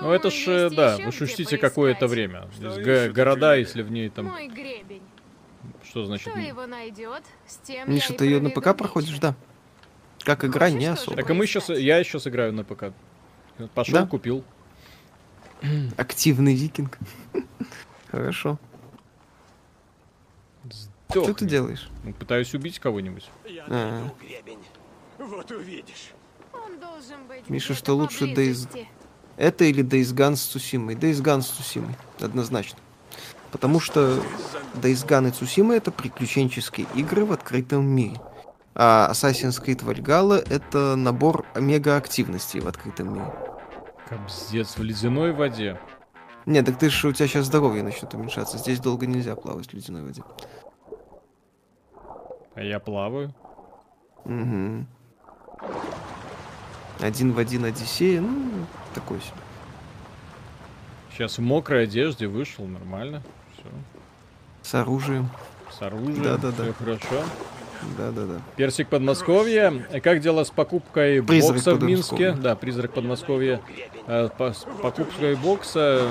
[0.00, 2.48] Ну это ж, э, да, вы шутите какое-то время.
[2.60, 4.34] Г- города, если в ней там...
[5.94, 6.28] Что значит?
[6.28, 8.74] Кто его найдет, с тем Миша, ты ее на ПК вечер.
[8.74, 9.36] проходишь, да?
[10.24, 11.16] Как игра, Хочешь не особо.
[11.16, 12.86] Так и мы сейчас, я сейчас играю на ПК.
[13.76, 14.04] Пошел, Да?
[14.04, 14.42] купил.
[15.96, 16.98] Активный викинг.
[18.10, 18.58] Хорошо.
[21.10, 21.46] Что ты Сдохни.
[21.46, 21.88] делаешь?
[22.02, 23.30] Ну, Пытаюсь убить кого-нибудь.
[23.46, 24.10] Я А.
[25.18, 26.10] Вот увидишь.
[26.52, 28.84] Он должен быть Миша, что лучше Days-.
[29.36, 30.96] Это или Days Gone с Цусимой?
[30.96, 32.80] Days Gone с Цусимой, однозначно.
[33.54, 34.20] Потому что
[34.74, 38.20] Days Gone и Цусима это приключенческие игры в открытом мире.
[38.74, 43.32] А Assassin's Creed Valhalla это набор омега-активностей в открытом мире.
[44.08, 45.78] Кобздец, в ледяной воде.
[46.46, 48.58] Не, так ты же у тебя сейчас здоровье начнет уменьшаться.
[48.58, 50.24] Здесь долго нельзя плавать в ледяной воде.
[52.56, 53.32] А я плаваю.
[54.24, 54.84] Угу.
[56.98, 59.30] Один в один Одиссея, ну, такой себе.
[61.12, 63.22] Сейчас в мокрой одежде вышел, нормально.
[64.62, 65.28] С оружием.
[65.76, 66.22] С оружием.
[66.22, 66.62] Да-да-да.
[66.64, 67.24] Все хорошо.
[67.98, 68.40] Да-да-да.
[68.56, 69.72] Персик Подмосковья.
[70.02, 71.82] Как дела с покупкой Призрак бокса в.
[71.82, 72.32] Минске?
[72.32, 73.60] Да, призрак Подмосковья.
[74.06, 76.06] Э, по- с покупкой бокса.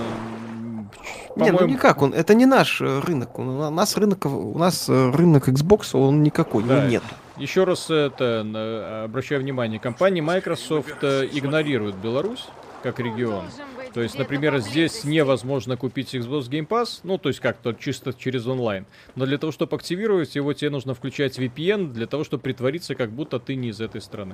[1.04, 3.40] ч- Не, ну никак, он, это не наш рынок.
[3.40, 6.78] У на- нас рынок, у нас рынок Xbox, он никакой, Да.
[6.80, 7.04] его нет.
[7.38, 12.48] Еще раз это обращаю внимание, компания Microsoft э, игнорирует Беларусь
[12.84, 13.46] как регион.
[13.94, 18.48] То есть, например, здесь невозможно купить Xbox Game Pass, ну, то есть как-то чисто через
[18.48, 18.86] онлайн.
[19.15, 23.11] Но для того, чтобы активировать его, тебе нужно включать VPN для того, чтобы притвориться, как
[23.11, 24.34] будто ты не из этой страны.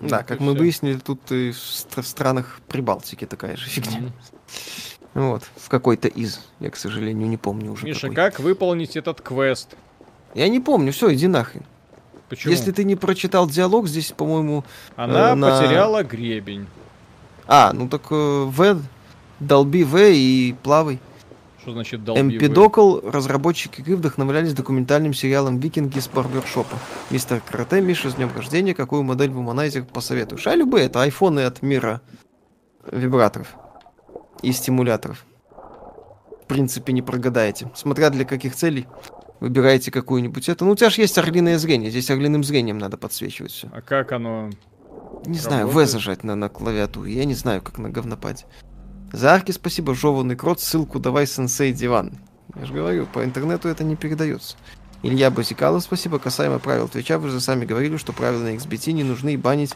[0.00, 0.58] Да, Вот как мы всё.
[0.60, 3.98] выяснили, тут и в стр- странах Прибалтики такая же фигня.
[4.00, 4.12] Мгм.
[5.14, 6.40] Вот, в какой-то из.
[6.58, 8.14] Я, к сожалению, не помню уже Миша, какой.
[8.16, 9.76] как выполнить этот квест?
[10.34, 11.62] Я не помню, все, иди нахрен.
[12.28, 12.50] Почему?
[12.52, 14.64] Если ты не прочитал диалог, здесь, по-моему...
[14.96, 16.66] Она э, на- потеряла гребень.
[17.46, 18.82] А, ну так э, В,
[19.40, 20.98] долби В и плавай.
[21.60, 22.36] Что значит долбивый?
[22.36, 26.76] Эмпидокл, разработчики игры вдохновлялись документальным сериалом «Викинги» с барбершопа.
[27.10, 30.46] Мистер Карате, Миша, с днем рождения, какую модель в Womanizer посоветуешь?
[30.46, 32.02] А любые, это айфоны от мира
[32.90, 33.54] вибраторов
[34.42, 35.24] и стимуляторов.
[36.42, 37.70] В принципе, не прогадаете.
[37.74, 38.86] Смотря для каких целей,
[39.40, 40.66] выбираете какую-нибудь это.
[40.66, 43.68] Ну, у тебя же есть орлиное зрение, здесь орлиным зрением надо подсвечивать все.
[43.72, 44.50] А как оно?
[45.26, 47.14] Не знаю, В зажать на, на клавиатуре.
[47.14, 48.44] Я не знаю, как на говнопаде.
[49.12, 50.60] За арки спасибо, жеванный крот.
[50.60, 52.18] Ссылку давай, сенсей диван.
[52.56, 54.56] Я же говорю, по интернету это не передается.
[55.02, 56.18] Илья Базикалов, спасибо.
[56.18, 59.74] Касаемо правил Твича, вы же сами говорили, что правила на XBT не нужны и банить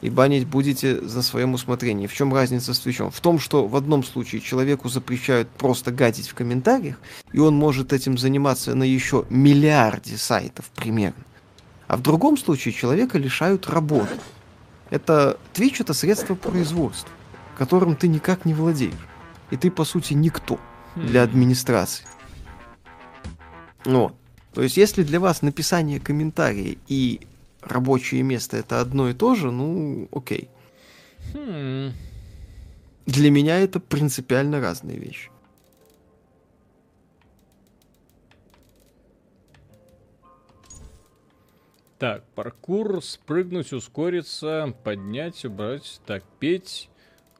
[0.00, 2.06] и банить будете на своем усмотрении.
[2.06, 3.10] В чем разница с Твичом?
[3.10, 7.00] В том, что в одном случае человеку запрещают просто гадить в комментариях,
[7.32, 11.24] и он может этим заниматься на еще миллиарде сайтов примерно.
[11.88, 14.14] А в другом случае человека лишают работы.
[14.90, 17.10] Это Twitch это средство производства,
[17.58, 18.94] которым ты никак не владеешь.
[19.50, 20.60] И ты, по сути, никто
[20.94, 21.24] для Хм.
[21.24, 22.04] администрации.
[23.84, 24.14] Вот.
[24.54, 27.20] То есть, если для вас написание комментария и
[27.60, 30.48] рабочее место это одно и то же, ну, окей.
[31.34, 31.92] Хм.
[33.06, 35.30] Для меня это принципиально разные вещи.
[41.98, 46.00] Так, паркур, спрыгнуть, ускориться, поднять, убрать.
[46.04, 46.90] Так, петь,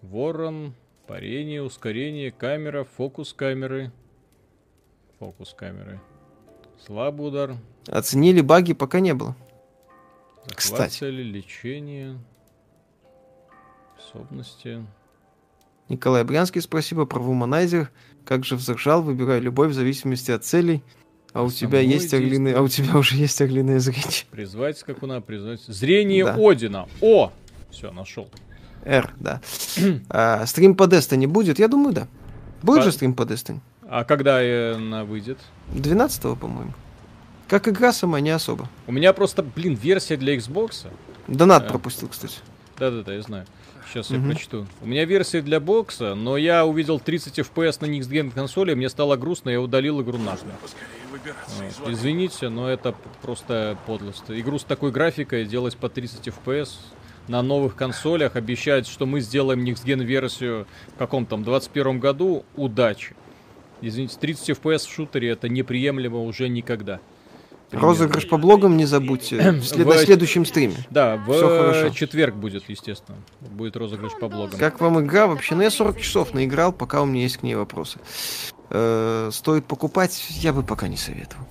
[0.00, 0.74] ворон,
[1.06, 3.92] парение, ускорение, камера, фокус камеры.
[5.18, 6.00] Фокус камеры.
[6.84, 7.56] Слабый удар.
[7.86, 9.36] Оценили баги, пока не было.
[10.44, 10.98] захват Кстати.
[10.98, 12.18] цели, лечение.
[13.98, 14.86] Способности.
[15.88, 17.90] Николай Брянский, спасибо про Вуманайзер.
[18.24, 20.82] Как же взржал, выбирай любой в зависимости от целей.
[21.36, 24.24] А у тебя есть орлиные, а у тебя уже есть орлиное зрение.
[24.30, 25.60] Призвать скакуна, призвать.
[25.66, 26.34] Зрение Да.
[26.38, 26.86] Одина.
[27.02, 27.30] О!
[27.70, 28.30] Все, нашел.
[28.86, 29.42] R, да.
[30.08, 31.58] А, стрим по Destiny будет?
[31.58, 32.08] Я думаю, да.
[32.62, 33.60] Будет По- же стрим по Destiny?
[33.86, 34.38] А когда
[34.74, 35.38] она выйдет?
[35.74, 36.72] 12 по-моему.
[37.48, 38.66] Как игра сама, не особо.
[38.86, 40.86] У меня просто, блин, версия для Xbox.
[41.28, 41.68] Донат Да.
[41.68, 42.36] пропустил, кстати.
[42.78, 43.44] Да-да-да, я знаю.
[43.92, 44.30] Сейчас я Мгм.
[44.30, 44.66] прочту.
[44.80, 48.88] У меня версия для бокса, но я увидел 30 FPS на Next Gen консоли, мне
[48.88, 50.50] стало грустно, я удалил игру нахрен.
[51.78, 51.92] Воды.
[51.92, 54.24] Извините, но это просто подлость.
[54.28, 56.70] Игру с такой графикой делать по 30 FPS
[57.28, 63.14] на новых консолях, обещать, что мы сделаем Next версию в каком там 21 году, удачи.
[63.80, 67.00] Извините, 30 FPS в шутере это неприемлемо уже никогда.
[67.70, 67.88] Примерно.
[67.88, 69.36] Розыгрыш по блогам не забудьте.
[69.52, 70.74] В след- В- следующем стриме.
[70.90, 71.88] Да, в Всё хорошо.
[71.94, 73.18] четверг будет, естественно.
[73.40, 74.58] Будет розыгрыш по блогам.
[74.58, 75.54] Как вам игра вообще?
[75.56, 77.98] Ну, я 40 часов наиграл, пока у меня есть к ней вопросы.
[78.70, 81.46] Э, стоит покупать, я бы пока не советовал.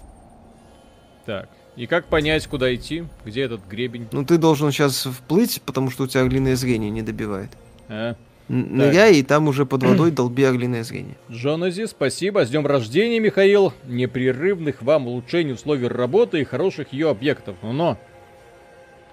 [1.25, 1.49] Так.
[1.75, 3.03] И как понять, куда идти?
[3.25, 4.07] Где этот гребень?
[4.13, 7.49] Ну, ты должен сейчас вплыть, потому что у тебя орлиное зрение не добивает.
[7.89, 8.15] А?
[8.47, 11.17] Ныряй, и там уже под водой долби орлиное зрение.
[11.31, 12.45] Джонази, спасибо.
[12.45, 13.73] С днем рождения, Михаил.
[13.85, 17.55] Непрерывных вам улучшений условий работы и хороших ее объектов.
[17.63, 17.97] Ну, но.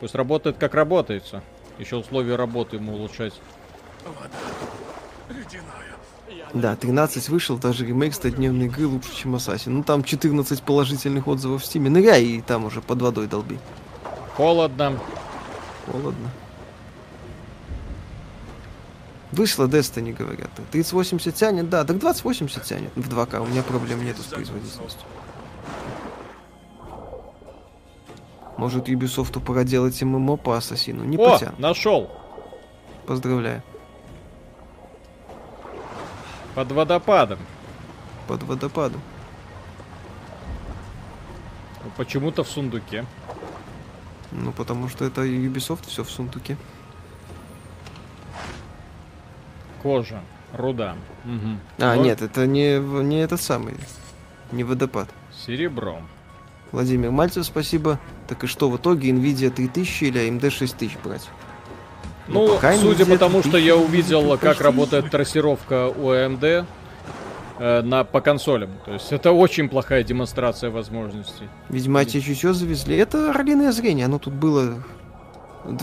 [0.00, 1.42] Пусть работает как работается.
[1.78, 3.32] Еще условия работы ему улучшать.
[6.52, 9.76] Да, 13 вышел, даже ремейк 100-дневной игры лучше, чем Ассасин.
[9.76, 11.88] Ну там 14 положительных отзывов в Steam е.
[11.88, 13.58] Ныряй, и там уже под водой долби.
[14.34, 14.98] Холодно.
[15.86, 16.30] Холодно.
[19.32, 20.50] Вышло Destiny, говорят.
[20.70, 23.40] 3080 тянет, да, так 2080 тянет в 2К.
[23.40, 25.02] У меня проблем нету с производительностью.
[28.58, 31.04] Может Ubisoft пора делать ММО по Ассасину?
[31.04, 31.58] Не О, потянут.
[31.58, 32.10] нашел.
[33.06, 33.62] Поздравляю.
[36.54, 37.38] Под водопадом.
[38.28, 39.00] Под водопадом.
[41.96, 43.06] Почему-то в сундуке.
[44.30, 46.56] Ну, потому что это Ubisoft, все в сундуке.
[49.82, 50.20] Кожа.
[50.56, 50.96] Руда.
[51.24, 51.58] Мгм.
[51.78, 52.04] А, Вот.
[52.04, 53.74] нет, это не, не этот самый.
[54.52, 55.08] Не водопад.
[55.46, 56.06] Серебром.
[56.72, 57.98] Владимир Мальцев, спасибо.
[58.28, 61.28] Так и что в итоге Nvidia 3000 или AMD 6000 брать?
[62.28, 66.64] Ну, Ну, пока судя по тому, что я увидел, как почти работает трассировка у AMD
[67.58, 68.70] э, на, по консолям.
[68.84, 71.48] То есть это очень плохая демонстрация возможностей.
[71.68, 72.96] Видимо, тебе чуть завезли.
[72.96, 74.82] Это орлиное зрение, оно тут было...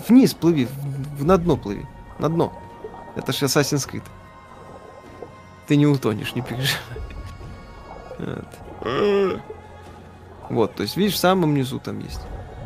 [0.08, 0.68] Вниз плыви,
[1.18, 1.86] в- на дно плыви.
[2.20, 2.54] На дно.
[3.16, 4.04] Это же Assassin's Creed.
[5.68, 6.84] Ты не утонешь, не переживай.
[8.82, 9.42] Вот.
[10.50, 12.22] Вот, то есть, видишь, в самом низу там есть.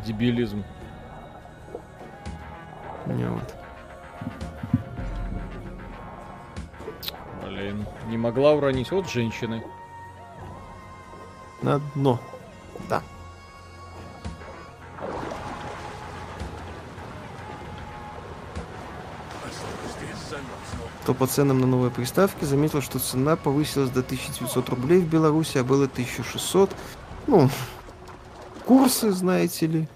[0.06, 0.64] Дебилизм.
[3.06, 3.54] Вот.
[7.42, 7.86] Блин.
[8.06, 8.90] Не могла уронить.
[8.90, 9.62] Вот женщины.
[11.62, 12.18] На дно.
[12.88, 13.02] Да.
[21.04, 25.58] Кто по ценам на новые приставки заметил, что цена повысилась до 1900 рублей в Беларуси,
[25.58, 26.70] а было 1600.
[27.26, 27.50] Ну,
[28.64, 29.88] курсы, знаете ли.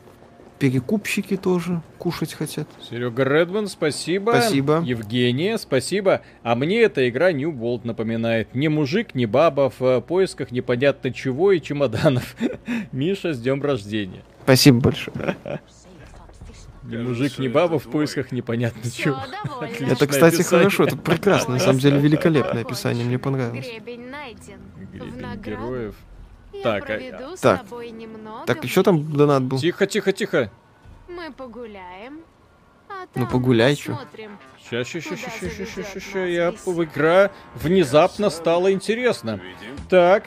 [0.59, 2.69] Перекупщики тоже кушать хотят.
[2.91, 4.33] Серега Редман, спасибо.
[4.33, 4.83] Спасибо.
[4.85, 6.21] Евгения, спасибо.
[6.43, 8.55] А мне эта игра New World напоминает.
[8.55, 12.37] Ни мужик, ни баба в э, поисках непонятно чего и чемоданов.
[12.93, 14.21] Миша, с днем рождения.
[14.43, 15.39] Спасибо большое.
[16.89, 19.17] Ни мужик, ни баба в поисках непонятно чего.
[19.81, 20.45] Это, кстати, описание.
[20.71, 23.67] хорошо, это прекрасно, на самом деле великолепное описание, мне понравилось.
[23.67, 25.95] Гребень героев.
[26.63, 27.65] Так, а- Так.
[28.47, 29.59] Так, еще там донат был?
[29.59, 30.51] Тихо, тихо, тихо.
[31.09, 32.21] Мы погуляем.
[32.89, 33.99] А Ну, погуляй, чё.
[34.71, 39.41] Ща, ща, ща, ща, заведёт ща, нас я в игра внезапно стало интересно.
[39.89, 40.25] Так,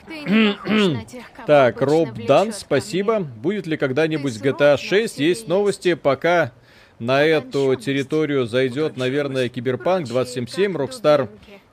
[1.45, 3.19] так, Роб Дан, спасибо.
[3.19, 5.13] Будет ли когда-нибудь GTA суров, но 6?
[5.13, 6.51] в тебе Есть новости, пока
[6.99, 11.29] на эту территорию зайдет, наверное, Киберпанк Прочие, 277, как Rockstar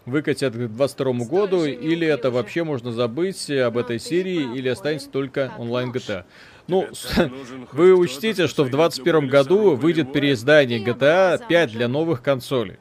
[0.06, 4.56] выкатят к 22 Столь году, или это вообще можно забыть об Но этой ты серии,
[4.56, 5.90] или останется только онлайн.
[5.90, 6.24] GTA.
[6.68, 7.30] Ну, с-
[7.72, 11.78] вы учтите, что в 2021 году выйдет переиздание GTA была 5 замужем.
[11.78, 12.76] для новых консолей.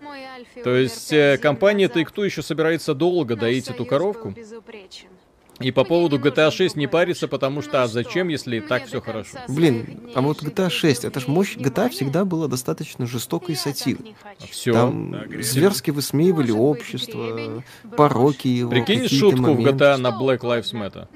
[0.63, 2.03] То есть э, зим компания назад.
[2.03, 4.33] Take-Two еще собирается долго доить эту коровку.
[5.59, 8.85] И по поводу GTA нужен 6 не париться, потому что а зачем, если и так
[8.85, 9.39] все хорошо.
[9.47, 14.15] Блин, а вот GTA без 6, это ж мощь, GTA всегда была достаточно жестокой сатирой.
[14.21, 14.51] хочу.
[14.51, 14.73] Все.
[14.73, 17.63] Там зверски высмеивали общество,
[17.95, 19.83] пороки его, Прикинь шутку в моменты.
[19.83, 21.07] GTA на Black Lives Matter.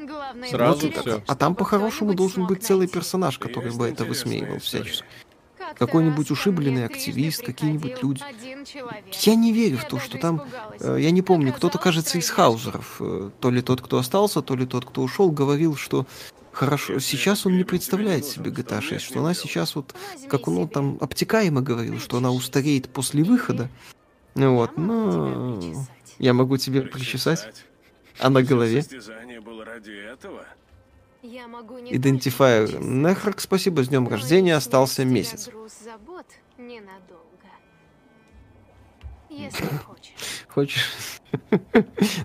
[0.49, 1.21] Сразу будет, всё.
[1.27, 5.05] А там чтобы по-хорошему должен быть целый персонаж, который бы это высмеивал всячески.
[5.77, 8.21] Какой-нибудь ушибленный активист, какие-нибудь люди.
[9.21, 10.43] Я не верю в то, что там,
[10.79, 14.55] э, я не помню, кто-то, кажется, из хаузеров, э, то ли тот, кто остался, то
[14.55, 16.05] ли тот, кто ушел, говорил, что
[16.51, 20.55] хорошо, сейчас он не представляет себе GTA 6, что она сейчас вот, Возьми как он
[20.55, 20.73] ну, себе.
[20.73, 23.69] там обтекаемо говорил, что она устареет после выхода.
[24.35, 25.89] Ну Вот, но причесать.
[26.19, 27.65] я могу тебе причесать,
[28.19, 28.81] а на голове.
[28.81, 30.45] Состязание было ради этого?
[31.23, 32.65] Я могу не Идентифайер.
[32.67, 35.49] только причесать, Нехрак, спасибо, с днем рождения, остался месяц.
[39.85, 40.45] хочешь.
[40.47, 41.21] Хочешь?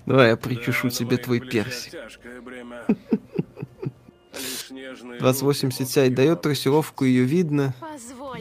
[0.07, 1.93] Давай я причешу Да, тебе на твой персик.
[1.93, 2.85] тяжкое бремя.
[4.35, 7.75] Лишь нежные 2080 руки Ti дает трассировку, ее видно.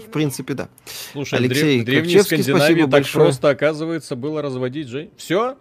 [0.07, 0.69] В принципе, да.
[1.13, 3.25] Слушай, Алексей в древ- древней Ковчевский, Скандинавии спасибо так большое.
[3.25, 5.11] просто, оказывается, было разводить Джей.
[5.15, 5.57] Все?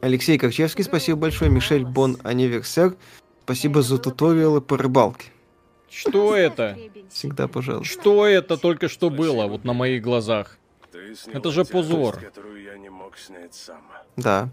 [0.00, 1.50] Алексей Корчевский, спасибо большое.
[1.50, 2.96] Мишель Бон Аниверсер,
[3.44, 5.30] спасибо за туториалы по рыбалке.
[5.90, 6.76] Что это?
[7.10, 7.92] Всегда пожалуйста.
[7.92, 10.58] Что это только что было, вот на моих глазах?
[11.32, 12.16] Это же позор.
[12.16, 12.30] не.
[14.16, 14.48] Да.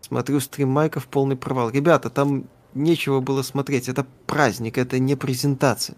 [0.00, 1.70] Смотрю стрим Майка в полный провал.
[1.70, 2.44] Ребята, там
[2.74, 3.88] нечего было смотреть.
[3.88, 5.96] Это праздник, это не презентация.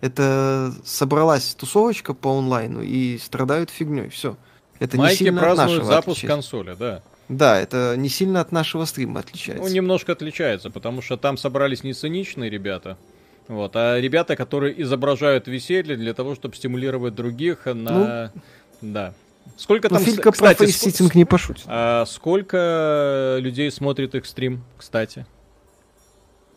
[0.00, 4.08] Это собралась тусовочка по онлайну и страдают фигней.
[4.10, 4.36] Все.
[4.78, 7.02] Это не Майки сильно от празднуют запуск консоли, да.
[7.28, 9.62] Да, это не сильно от нашего стрима отличается.
[9.62, 12.96] Ну, немножко отличается, потому что там собрались не циничные ребята,
[13.48, 18.32] вот, а ребята, которые изображают веселье для того, чтобы стимулировать других на...
[18.80, 19.14] Да.
[19.56, 20.02] Сколько там...
[20.02, 21.64] Филька про кстати, ск- facesitting не пошутит.
[21.66, 25.26] а сколько людей смотрит их стрим, кстати?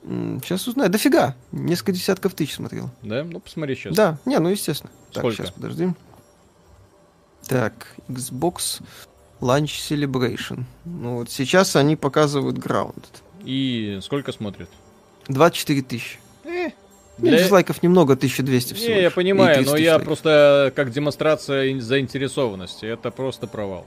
[0.04, 0.90] Сейчас узнаю.
[0.90, 1.36] Дофига.
[1.52, 2.90] Несколько десятков тысяч смотрел.
[3.02, 3.24] Да?
[3.24, 3.96] Ну, посмотри сейчас.
[3.96, 4.92] Да, не, ну естественно.
[5.14, 5.44] Так, Сколько?
[5.44, 5.90] сейчас, подожди.
[7.48, 8.82] Так, Xbox
[9.42, 10.64] Launch Celebration.
[10.86, 13.04] Ну вот сейчас они показывают Grounded.
[13.44, 14.70] И сколько смотрит?
[15.28, 16.20] 24 тысячи.
[16.46, 18.90] Ну, Для- Дизлайков немного, 1200 всего.
[18.90, 19.12] Не, я лишь.
[19.12, 20.06] И понимаю, 300 но я дизлайков.
[20.08, 22.86] просто как демонстрация ин- заинтересованности.
[22.86, 23.86] Это просто провал.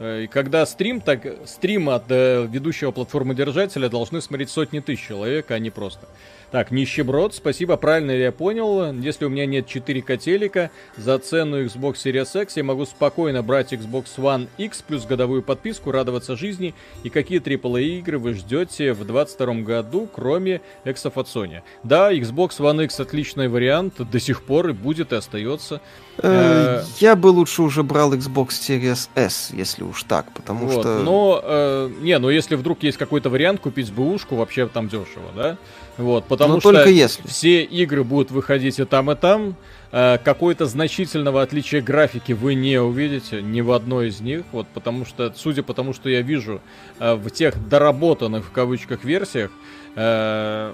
[0.00, 5.50] Э, И когда стрим, так стрим от э, ведущего платформы-держателя должны смотреть сотни тысяч человек,
[5.52, 6.08] а не просто.
[6.54, 8.92] Так, нищеброд, спасибо, правильно ли я понял.
[8.92, 13.72] Если у меня нет 4К телека, за цену Xbox Series X я могу спокойно брать
[13.72, 16.72] Xbox One X плюс годовую подписку, радоваться жизни.
[17.02, 21.62] И какие AAA игры вы ждете в 2022 году, кроме эксов от Sony?
[21.82, 25.80] Да, Xbox One X отличный вариант, до сих пор и будет и остается.
[26.18, 30.82] Э, э, Я бы лучше уже брал Xbox Series S, если уж так, потому Вот,
[30.82, 31.02] что...
[31.02, 35.58] Но, э, не, ну если вдруг есть какой-то вариант купить БУшку, вообще там дешево, да?
[35.96, 37.26] Вот, потому Но что только если.
[37.26, 39.56] все игры будут выходить и там, и там.
[39.92, 45.04] Э, какой-то значительного отличия графики вы не увидите ни в одной из них, вот потому
[45.06, 46.60] что, судя по тому, что я вижу
[46.98, 49.52] э, в тех доработанных в кавычках версиях,
[49.94, 50.72] э,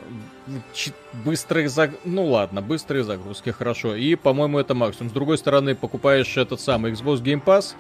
[1.22, 1.90] быстрые заг...
[2.06, 5.10] ну ладно, быстрые загрузки, хорошо, и по-моему это максимум.
[5.10, 7.74] С другой стороны, покупаешь этот самый Xbox Game Pass,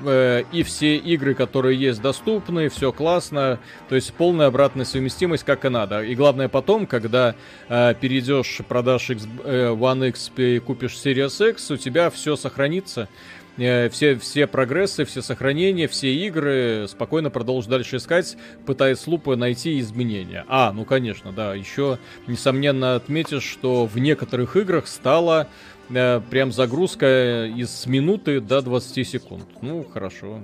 [0.00, 5.68] и все игры, которые есть, доступны, все классно, то есть полная обратная совместимость, как и
[5.68, 6.02] надо.
[6.02, 7.34] И главное потом, когда
[7.68, 13.08] э, перейдешь, продашь X, э, One X и купишь Series X, у тебя все сохранится.
[13.56, 19.78] Э, Все, все прогрессы, все сохранения, все игры спокойно продолжишь дальше искать, пытаясь лупы найти
[19.78, 20.44] изменения.
[20.48, 25.48] А, ну конечно, да, еще несомненно отметишь, что в некоторых играх стала э,
[25.88, 29.44] прям загрузка из минуты до 20 секунд.
[29.60, 30.40] Ну, хорошо.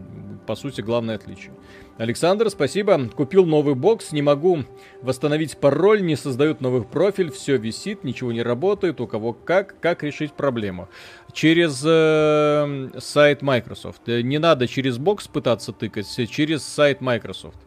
[0.46, 1.52] По сути, главное отличие.
[2.00, 2.98] Александр, спасибо.
[3.14, 4.64] Купил новый бокс, не могу
[5.02, 10.02] восстановить пароль, не создают новый профиль, все висит, ничего не работает, у кого как, как
[10.02, 10.88] решить проблему.
[11.34, 14.08] Через э, сайт Microsoft.
[14.08, 17.58] Э, Не надо через бокс пытаться тыкать, э, через сайт Microsoft.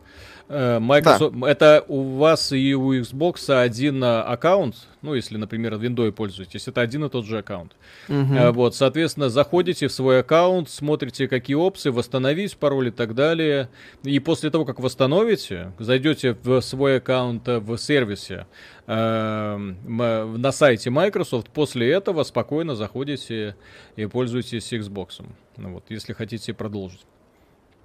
[0.49, 6.11] Э, Microsoft, это у вас и у Xbox один э, аккаунт, ну, если, например, Windows
[6.11, 7.73] пользуетесь, это один и тот же аккаунт.
[8.09, 13.69] Э, Вот, соответственно, заходите в свой аккаунт, смотрите, какие опции, восстановить пароль и так далее.
[14.03, 18.45] И после того, как восстановите, зайдете в свой аккаунт э, в сервисе
[18.85, 23.55] на сайте Microsoft, после этого спокойно заходите
[23.95, 25.23] и пользуетесь Xbox.
[25.55, 26.99] Ну вот, если хотите продолжить.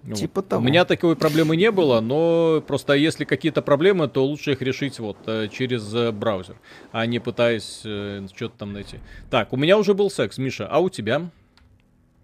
[0.05, 0.15] Ну.
[0.15, 0.63] Типа того.
[0.63, 4.99] У меня такой проблемы не было, но просто если какие-то проблемы, то лучше их решить
[5.01, 6.57] вот э, через э, браузер,
[6.93, 9.01] а не пытаясь э, что-то там найти.
[9.31, 11.31] Так, у меня уже был секс, Миша, а у тебя?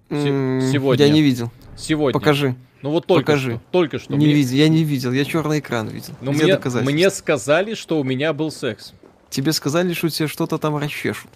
[0.08, 1.06] сегодня.
[1.06, 1.50] Я не видел.
[1.76, 2.18] Сегодня.
[2.18, 2.54] Покажи.
[2.82, 3.52] Ну вот только покажи.
[3.52, 3.62] что.
[3.70, 4.12] Только что.
[4.12, 4.54] не Мне- видел.
[4.56, 5.12] Я не видел.
[5.12, 6.14] Я черный экран видел.
[6.20, 6.92] Ну, Где мне, доказательства?
[6.92, 8.92] мне сказали, что у меня был секс.
[9.30, 11.30] Тебе сказали, что тебе что-то там расчешут.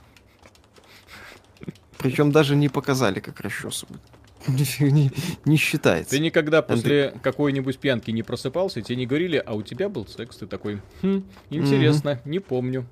[1.97, 4.01] Причем даже не показали, как расчесывают.
[4.81, 5.11] Не,
[5.45, 6.11] не считается.
[6.11, 10.07] Ты никогда после какой-нибудь пьянки не просыпался, и тебе не говорили, а у тебя был
[10.07, 10.37] секс.
[10.37, 12.87] Ты такой, хм, интересно, не помню.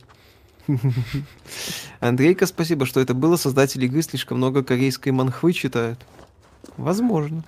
[2.01, 3.37] Андрейка, спасибо, что это было.
[3.37, 6.01] Создатели игры слишком много корейской манхвы читают.
[6.77, 7.45] Возможно.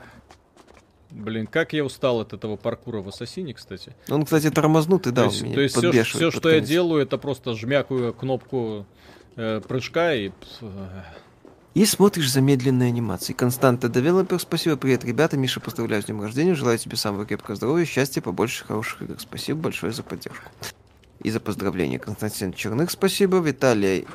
[1.11, 3.97] Блин, как я устал от этого паркура в Ассасине, кстати.
[4.09, 5.75] Он, кстати, тормознутый, да, то есть, то есть
[6.09, 8.87] все, под что я делаю, это просто жмякаю кнопку
[9.37, 10.31] э, прыжка и...
[10.61, 11.03] э,
[11.78, 13.32] И смотришь замедленные анимации.
[13.32, 14.74] Константа Девелопер, спасибо.
[14.74, 15.36] Привет, ребята.
[15.36, 16.56] Миша, поздравляю с днем рождения.
[16.56, 19.14] Желаю тебе самого крепкого здоровья, счастья, побольше хороших игр.
[19.20, 20.50] Спасибо большое за поддержку.
[21.22, 22.00] И за поздравление.
[22.00, 23.38] Константин Черных, спасибо.
[23.38, 24.09] Виталий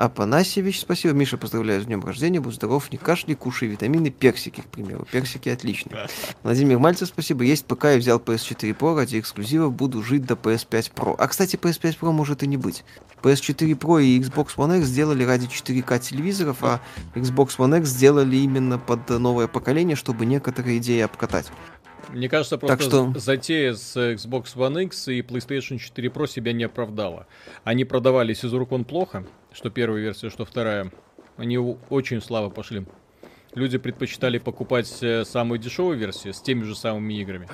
[0.00, 1.12] Апанасьевич, спасибо.
[1.12, 2.40] Миша, поздравляю с днем рождения.
[2.40, 5.06] Будь здоров, не кашляй, кушай витамины, персики, к примеру.
[5.12, 6.08] Персики отличные.
[6.42, 7.44] Владимир Мальцев, спасибо.
[7.44, 9.68] Есть ПК, я взял PS4 Pro ради эксклюзива.
[9.68, 11.14] Буду жить до PS5 Pro.
[11.18, 12.82] А, кстати, PS5 Pro может и не быть.
[13.22, 16.80] PS4 Pro и Xbox One X сделали ради 4К телевизоров, а
[17.14, 21.52] Xbox One X сделали именно под новое поколение, чтобы некоторые идеи обкатать.
[22.12, 26.26] Мне кажется, Так просто что- з- затея с Xbox One X и PlayStation 4 Pro
[26.28, 27.26] себя не оправдала.
[27.64, 30.90] Они продавались из рук вон плохо, что первая версия, что вторая.
[31.36, 32.84] Они очень слабо пошли.
[33.54, 37.48] люди предпочитали покупать э, самую дешевую версию с теми же самыми играми.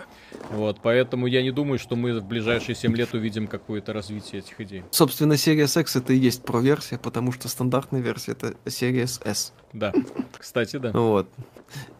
[0.50, 4.60] Вот, поэтому я не думаю, что мы в ближайшие 7 лет увидим какое-то развитие этих
[4.60, 4.82] идей.
[4.90, 9.54] Собственно, Series X это и есть про-версия, потому что стандартная версия это Series S.
[9.76, 9.92] Да,
[10.38, 10.90] кстати, да.
[10.92, 11.28] Вот.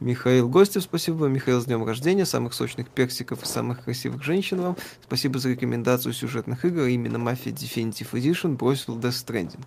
[0.00, 1.26] Михаил Гостев, спасибо.
[1.26, 2.24] Михаил, с днем рождения.
[2.24, 4.76] Самых сочных персиков и самых красивых женщин вам.
[5.02, 6.84] Спасибо за рекомендацию сюжетных игр.
[6.84, 9.60] Именно Mafia Definitive Edition бросил Death Stranding.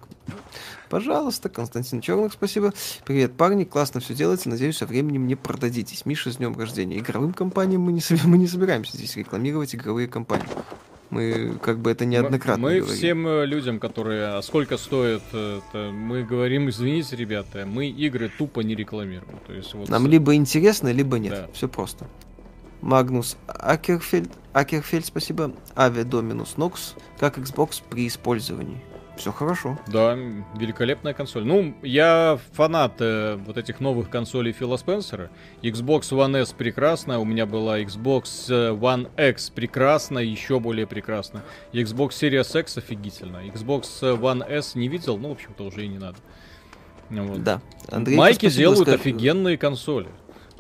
[0.90, 2.74] Пожалуйста, Константин Черных, спасибо.
[3.06, 4.50] Привет, парни, классно все делается.
[4.50, 6.08] Надеюсь, со временем не продадитесь.
[6.08, 6.98] Миша, с днем рождения.
[6.98, 10.48] Игровым компаниям мы не, мы не собираемся здесь рекламировать игровые компании.
[11.10, 12.96] Мы как бы это неоднократно Мы говорили.
[12.98, 14.26] всем э, людям, которые...
[14.38, 19.40] А сколько стоит это, мы говорим, извините, ребята, мы игры тупо не рекламируем.
[19.48, 19.90] То есть вот...
[19.90, 21.34] Нам либо интересно, либо нет.
[21.34, 21.50] Да.
[21.54, 22.06] Все просто.
[22.82, 25.52] Магнус Акерфельд, Акерфельд, спасибо.
[25.76, 26.94] Авиа Доминус Нокс.
[27.20, 28.78] Как Xbox при использовании.
[29.20, 29.78] Все хорошо.
[29.88, 30.16] Да,
[30.56, 31.44] великолепная консоль.
[31.44, 35.30] Ну, я фанат э, вот этих новых консолей Фила Спенсера.
[35.62, 41.44] Xbox One S прекрасная, у меня была Xbox э, One X прекрасная, еще более прекрасна.
[41.74, 43.46] Xbox Series X офигительно.
[43.46, 46.18] Xbox э, One S не видел, ну, в общем-то, уже и не надо.
[47.10, 47.44] Вот.
[47.44, 47.62] Да.
[47.90, 50.08] Андрей, Майки делают ска- офигенные консоли.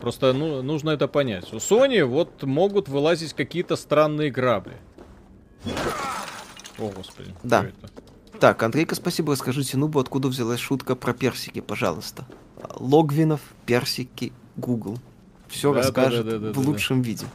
[0.01, 1.53] Просто ну, нужно это понять.
[1.53, 4.75] У Sony вот могут вылазить какие-то странные грабли.
[6.77, 7.33] О, господи.
[7.41, 7.61] Да.
[7.61, 8.08] что это?
[8.39, 9.33] Так, Андрейка, спасибо.
[9.33, 12.25] Расскажите Нубу, откуда взялась шутка про персики, пожалуйста.
[12.75, 14.97] Логвинов, персики, Google.
[15.47, 16.69] Все Да, да, расскажет да, да, да, в да.
[16.69, 17.25] лучшем виде.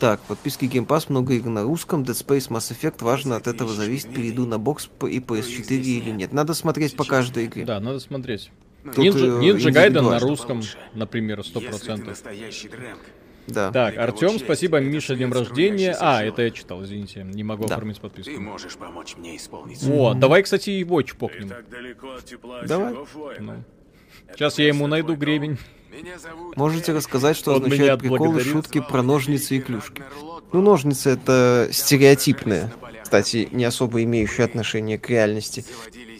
[0.00, 3.72] Так, подписки Game Pass, много игр на русском, Dead Space, Mass Effect, важно, от этого
[3.72, 6.32] зависит, перейду на бокс и PS4 или нет.
[6.32, 7.64] Надо смотреть по каждой игре.
[7.64, 8.50] Да, надо смотреть.
[8.84, 10.60] Тут, Нинджа, э, Нинджа Гайден на русском,
[10.92, 12.08] например, сто Если ты процентов.
[12.08, 12.98] настоящий дрэнк,
[13.46, 13.70] Да.
[13.70, 15.96] Так, Артем, спасибо, это Миша, днем рождения.
[16.00, 17.74] А, это я читал, извините, не могу Да.
[17.74, 18.40] оформить ты подписку.
[18.40, 19.82] можешь помочь мне исполнить.
[19.86, 21.48] О, давай, кстати, его Ты чпокнем.
[21.48, 22.94] так далеко от тепла Давай.
[23.40, 23.64] Ну.
[24.32, 25.58] Сейчас я ему найду гребень.
[25.92, 30.02] Меня зовут Можете рассказать, что Он означают приколы, шутки про ножницы и клюшки?
[30.52, 32.72] Ну, ножницы это стереотипная,
[33.02, 35.64] кстати, не особо имеющая отношение к реальности.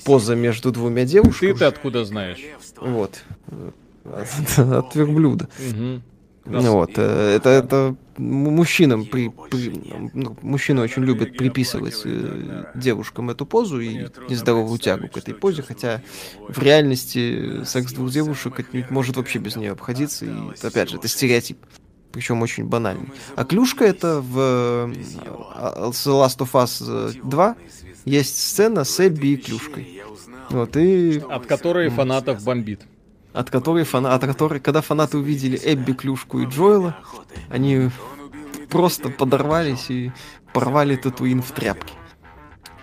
[0.05, 1.53] Поза между двумя девушками.
[1.53, 2.41] Ты-то откуда знаешь?
[2.81, 3.23] Вот.
[4.05, 5.49] От, от верблюда.
[5.59, 6.03] Мгм.
[6.47, 6.91] Ну Вот.
[6.97, 13.81] э, Это, это мужчинам при, при- ну, мужчины очень любят приписывать э, девушкам эту позу
[13.81, 16.03] и нездоровую тягу к этой позе, хотя
[16.49, 18.61] в реальности секс двух девушек
[18.91, 20.27] может вообще без нее обходиться.
[20.27, 21.59] И это, опять же, это стереотип.
[22.13, 23.09] Причем очень банальный.
[23.35, 24.95] А клюшка это в э,
[25.57, 27.57] а, The Last of Us э, 2
[28.05, 30.03] есть сцена с Эбби и клюшкой.
[30.51, 32.83] Вот, и От которой фанатов бомбит.
[33.35, 34.15] От которой, фана...
[34.15, 36.97] от которой, когда фанаты увидели Эбби, Клюшку и Джоэла,
[37.51, 37.91] они
[38.71, 40.13] просто подорвались и
[40.55, 41.93] порвали Татуин в тряпки.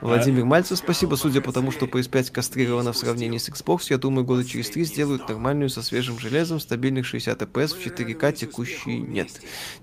[0.02, 1.15] Владимир Мальцев, спасибо.
[1.15, 4.84] Судя по тому, что PS5 кастрирована в сравнении с Xbox, я думаю, года через три
[4.84, 9.30] сделают нормальную со свежим железом, стабильных 60 FPS в 4К текущий нет.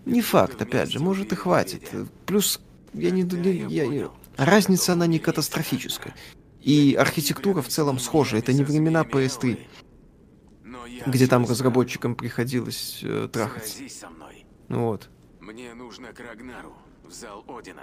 [0.05, 1.83] Не факт, опять же, может и хватит.
[2.27, 2.61] Плюс,
[2.95, 3.23] я не...
[3.69, 6.15] я Разница, она не катастрофическая.
[6.63, 8.37] И архитектура в целом схожа.
[8.37, 9.59] Это не времена PS3
[11.07, 13.89] где там разработчикам приходилось э, трахаться.
[13.89, 14.45] Со мной.
[14.69, 15.09] Ну Вот.
[15.41, 16.75] Мне нужно к Рагнару,
[17.05, 17.83] в зал Одина.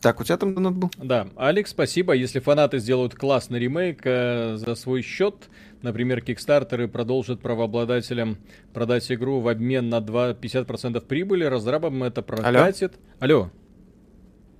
[0.00, 0.90] Так, у тебя там донат был?
[0.96, 2.14] Да, Алекс, спасибо.
[2.14, 5.50] Если фанаты сделают классный ремейк э, за свой счет,
[5.82, 8.38] например, Кикстартеры продолжат правообладателям
[8.72, 12.94] продать игру в обмен на 2, 50% прибыли, разрабам это прокатит.
[13.18, 13.50] Алло.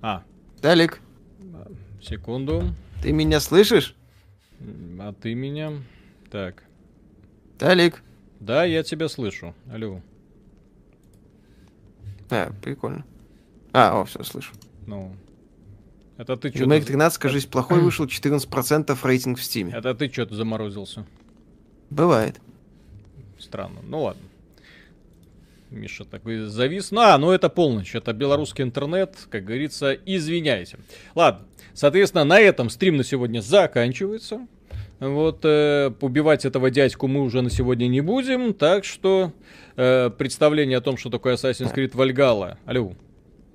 [0.01, 0.23] А,
[0.61, 1.01] Далек,
[2.01, 2.63] секунду.
[3.01, 3.95] ты меня слышишь?
[4.99, 5.71] А ты меня?
[6.31, 6.63] Так.
[7.59, 8.01] Далек.
[8.39, 9.53] Да, я тебя слышу.
[9.71, 10.01] Алло.
[12.29, 13.05] А, прикольно.
[13.73, 14.53] А, о, все, слышу.
[14.87, 15.13] Ну.
[16.17, 16.93] Это ты Ремейк что-то...
[16.93, 19.73] 13, кажись, плохой вышел, 14% рейтинг в стиме.
[19.75, 21.05] Это ты что-то заморозился.
[21.89, 22.39] Бывает.
[23.37, 23.81] Странно.
[23.83, 24.23] Ну ладно.
[25.69, 26.91] Миша такой завис.
[26.91, 27.93] Ну, а, ну это полночь.
[27.93, 29.17] Это белорусский интернет.
[29.29, 30.79] Как говорится, извиняйте.
[31.13, 31.45] Ладно.
[31.73, 34.47] Соответственно, на этом стрим на сегодня заканчивается.
[35.01, 38.53] Вот, э, убивать этого дядьку мы уже на сегодня не будем.
[38.53, 39.33] Так что
[39.75, 42.57] э, представление о том, что такое Assassin's Creed Valhalla.
[42.65, 42.93] Алло,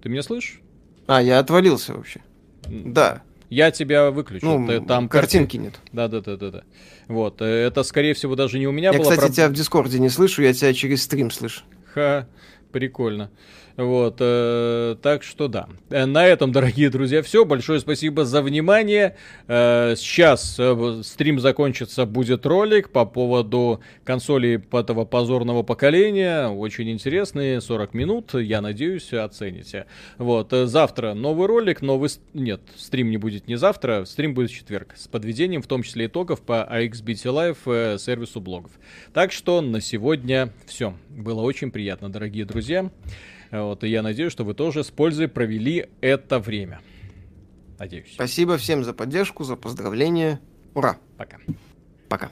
[0.03, 0.61] ты меня слышишь?
[1.07, 2.21] А, я отвалился вообще.
[2.69, 3.23] Да.
[3.49, 4.59] Я тебя выключил.
[4.59, 5.75] Ну, Ты- там картинки нет.
[5.93, 6.63] Да, да, да, да, да.
[7.07, 9.53] Вот, э, это скорее всего даже не у меня Я, была кстати, проб- тебя в
[9.53, 11.63] Дискорде не слышу, я тебя через стрим слышу.
[11.95, 12.27] Ха.
[12.73, 13.31] Прикольно.
[13.77, 15.69] Вот, э, так что да.
[15.91, 17.45] Э, На этом, дорогие друзья, все.
[17.45, 19.17] Большое спасибо за внимание.
[19.49, 26.49] Э, сейчас э, стрим закончится, будет ролик по поводу консолей этого позорного поколения.
[26.49, 29.87] Очень интересные, 40 минут, я надеюсь, оцените.
[30.17, 32.09] Вот, э, завтра новый ролик, новый...
[32.33, 34.95] Нет, стрим не будет не завтра, стрим будет в четверг.
[34.97, 38.71] С подведением, в том числе итогов по AXBT Live э, сервису блогов.
[39.13, 40.95] Так что на сегодня все.
[41.11, 42.91] Было очень приятно, дорогие друзья.
[43.63, 46.81] Вот, и я надеюсь, что вы тоже с пользой провели это время.
[47.79, 48.13] Надеюсь.
[48.15, 50.41] Спасибо всем за поддержку, за поздравления.
[50.75, 50.99] Ура!
[51.17, 51.39] Пока.
[52.09, 52.31] Пока.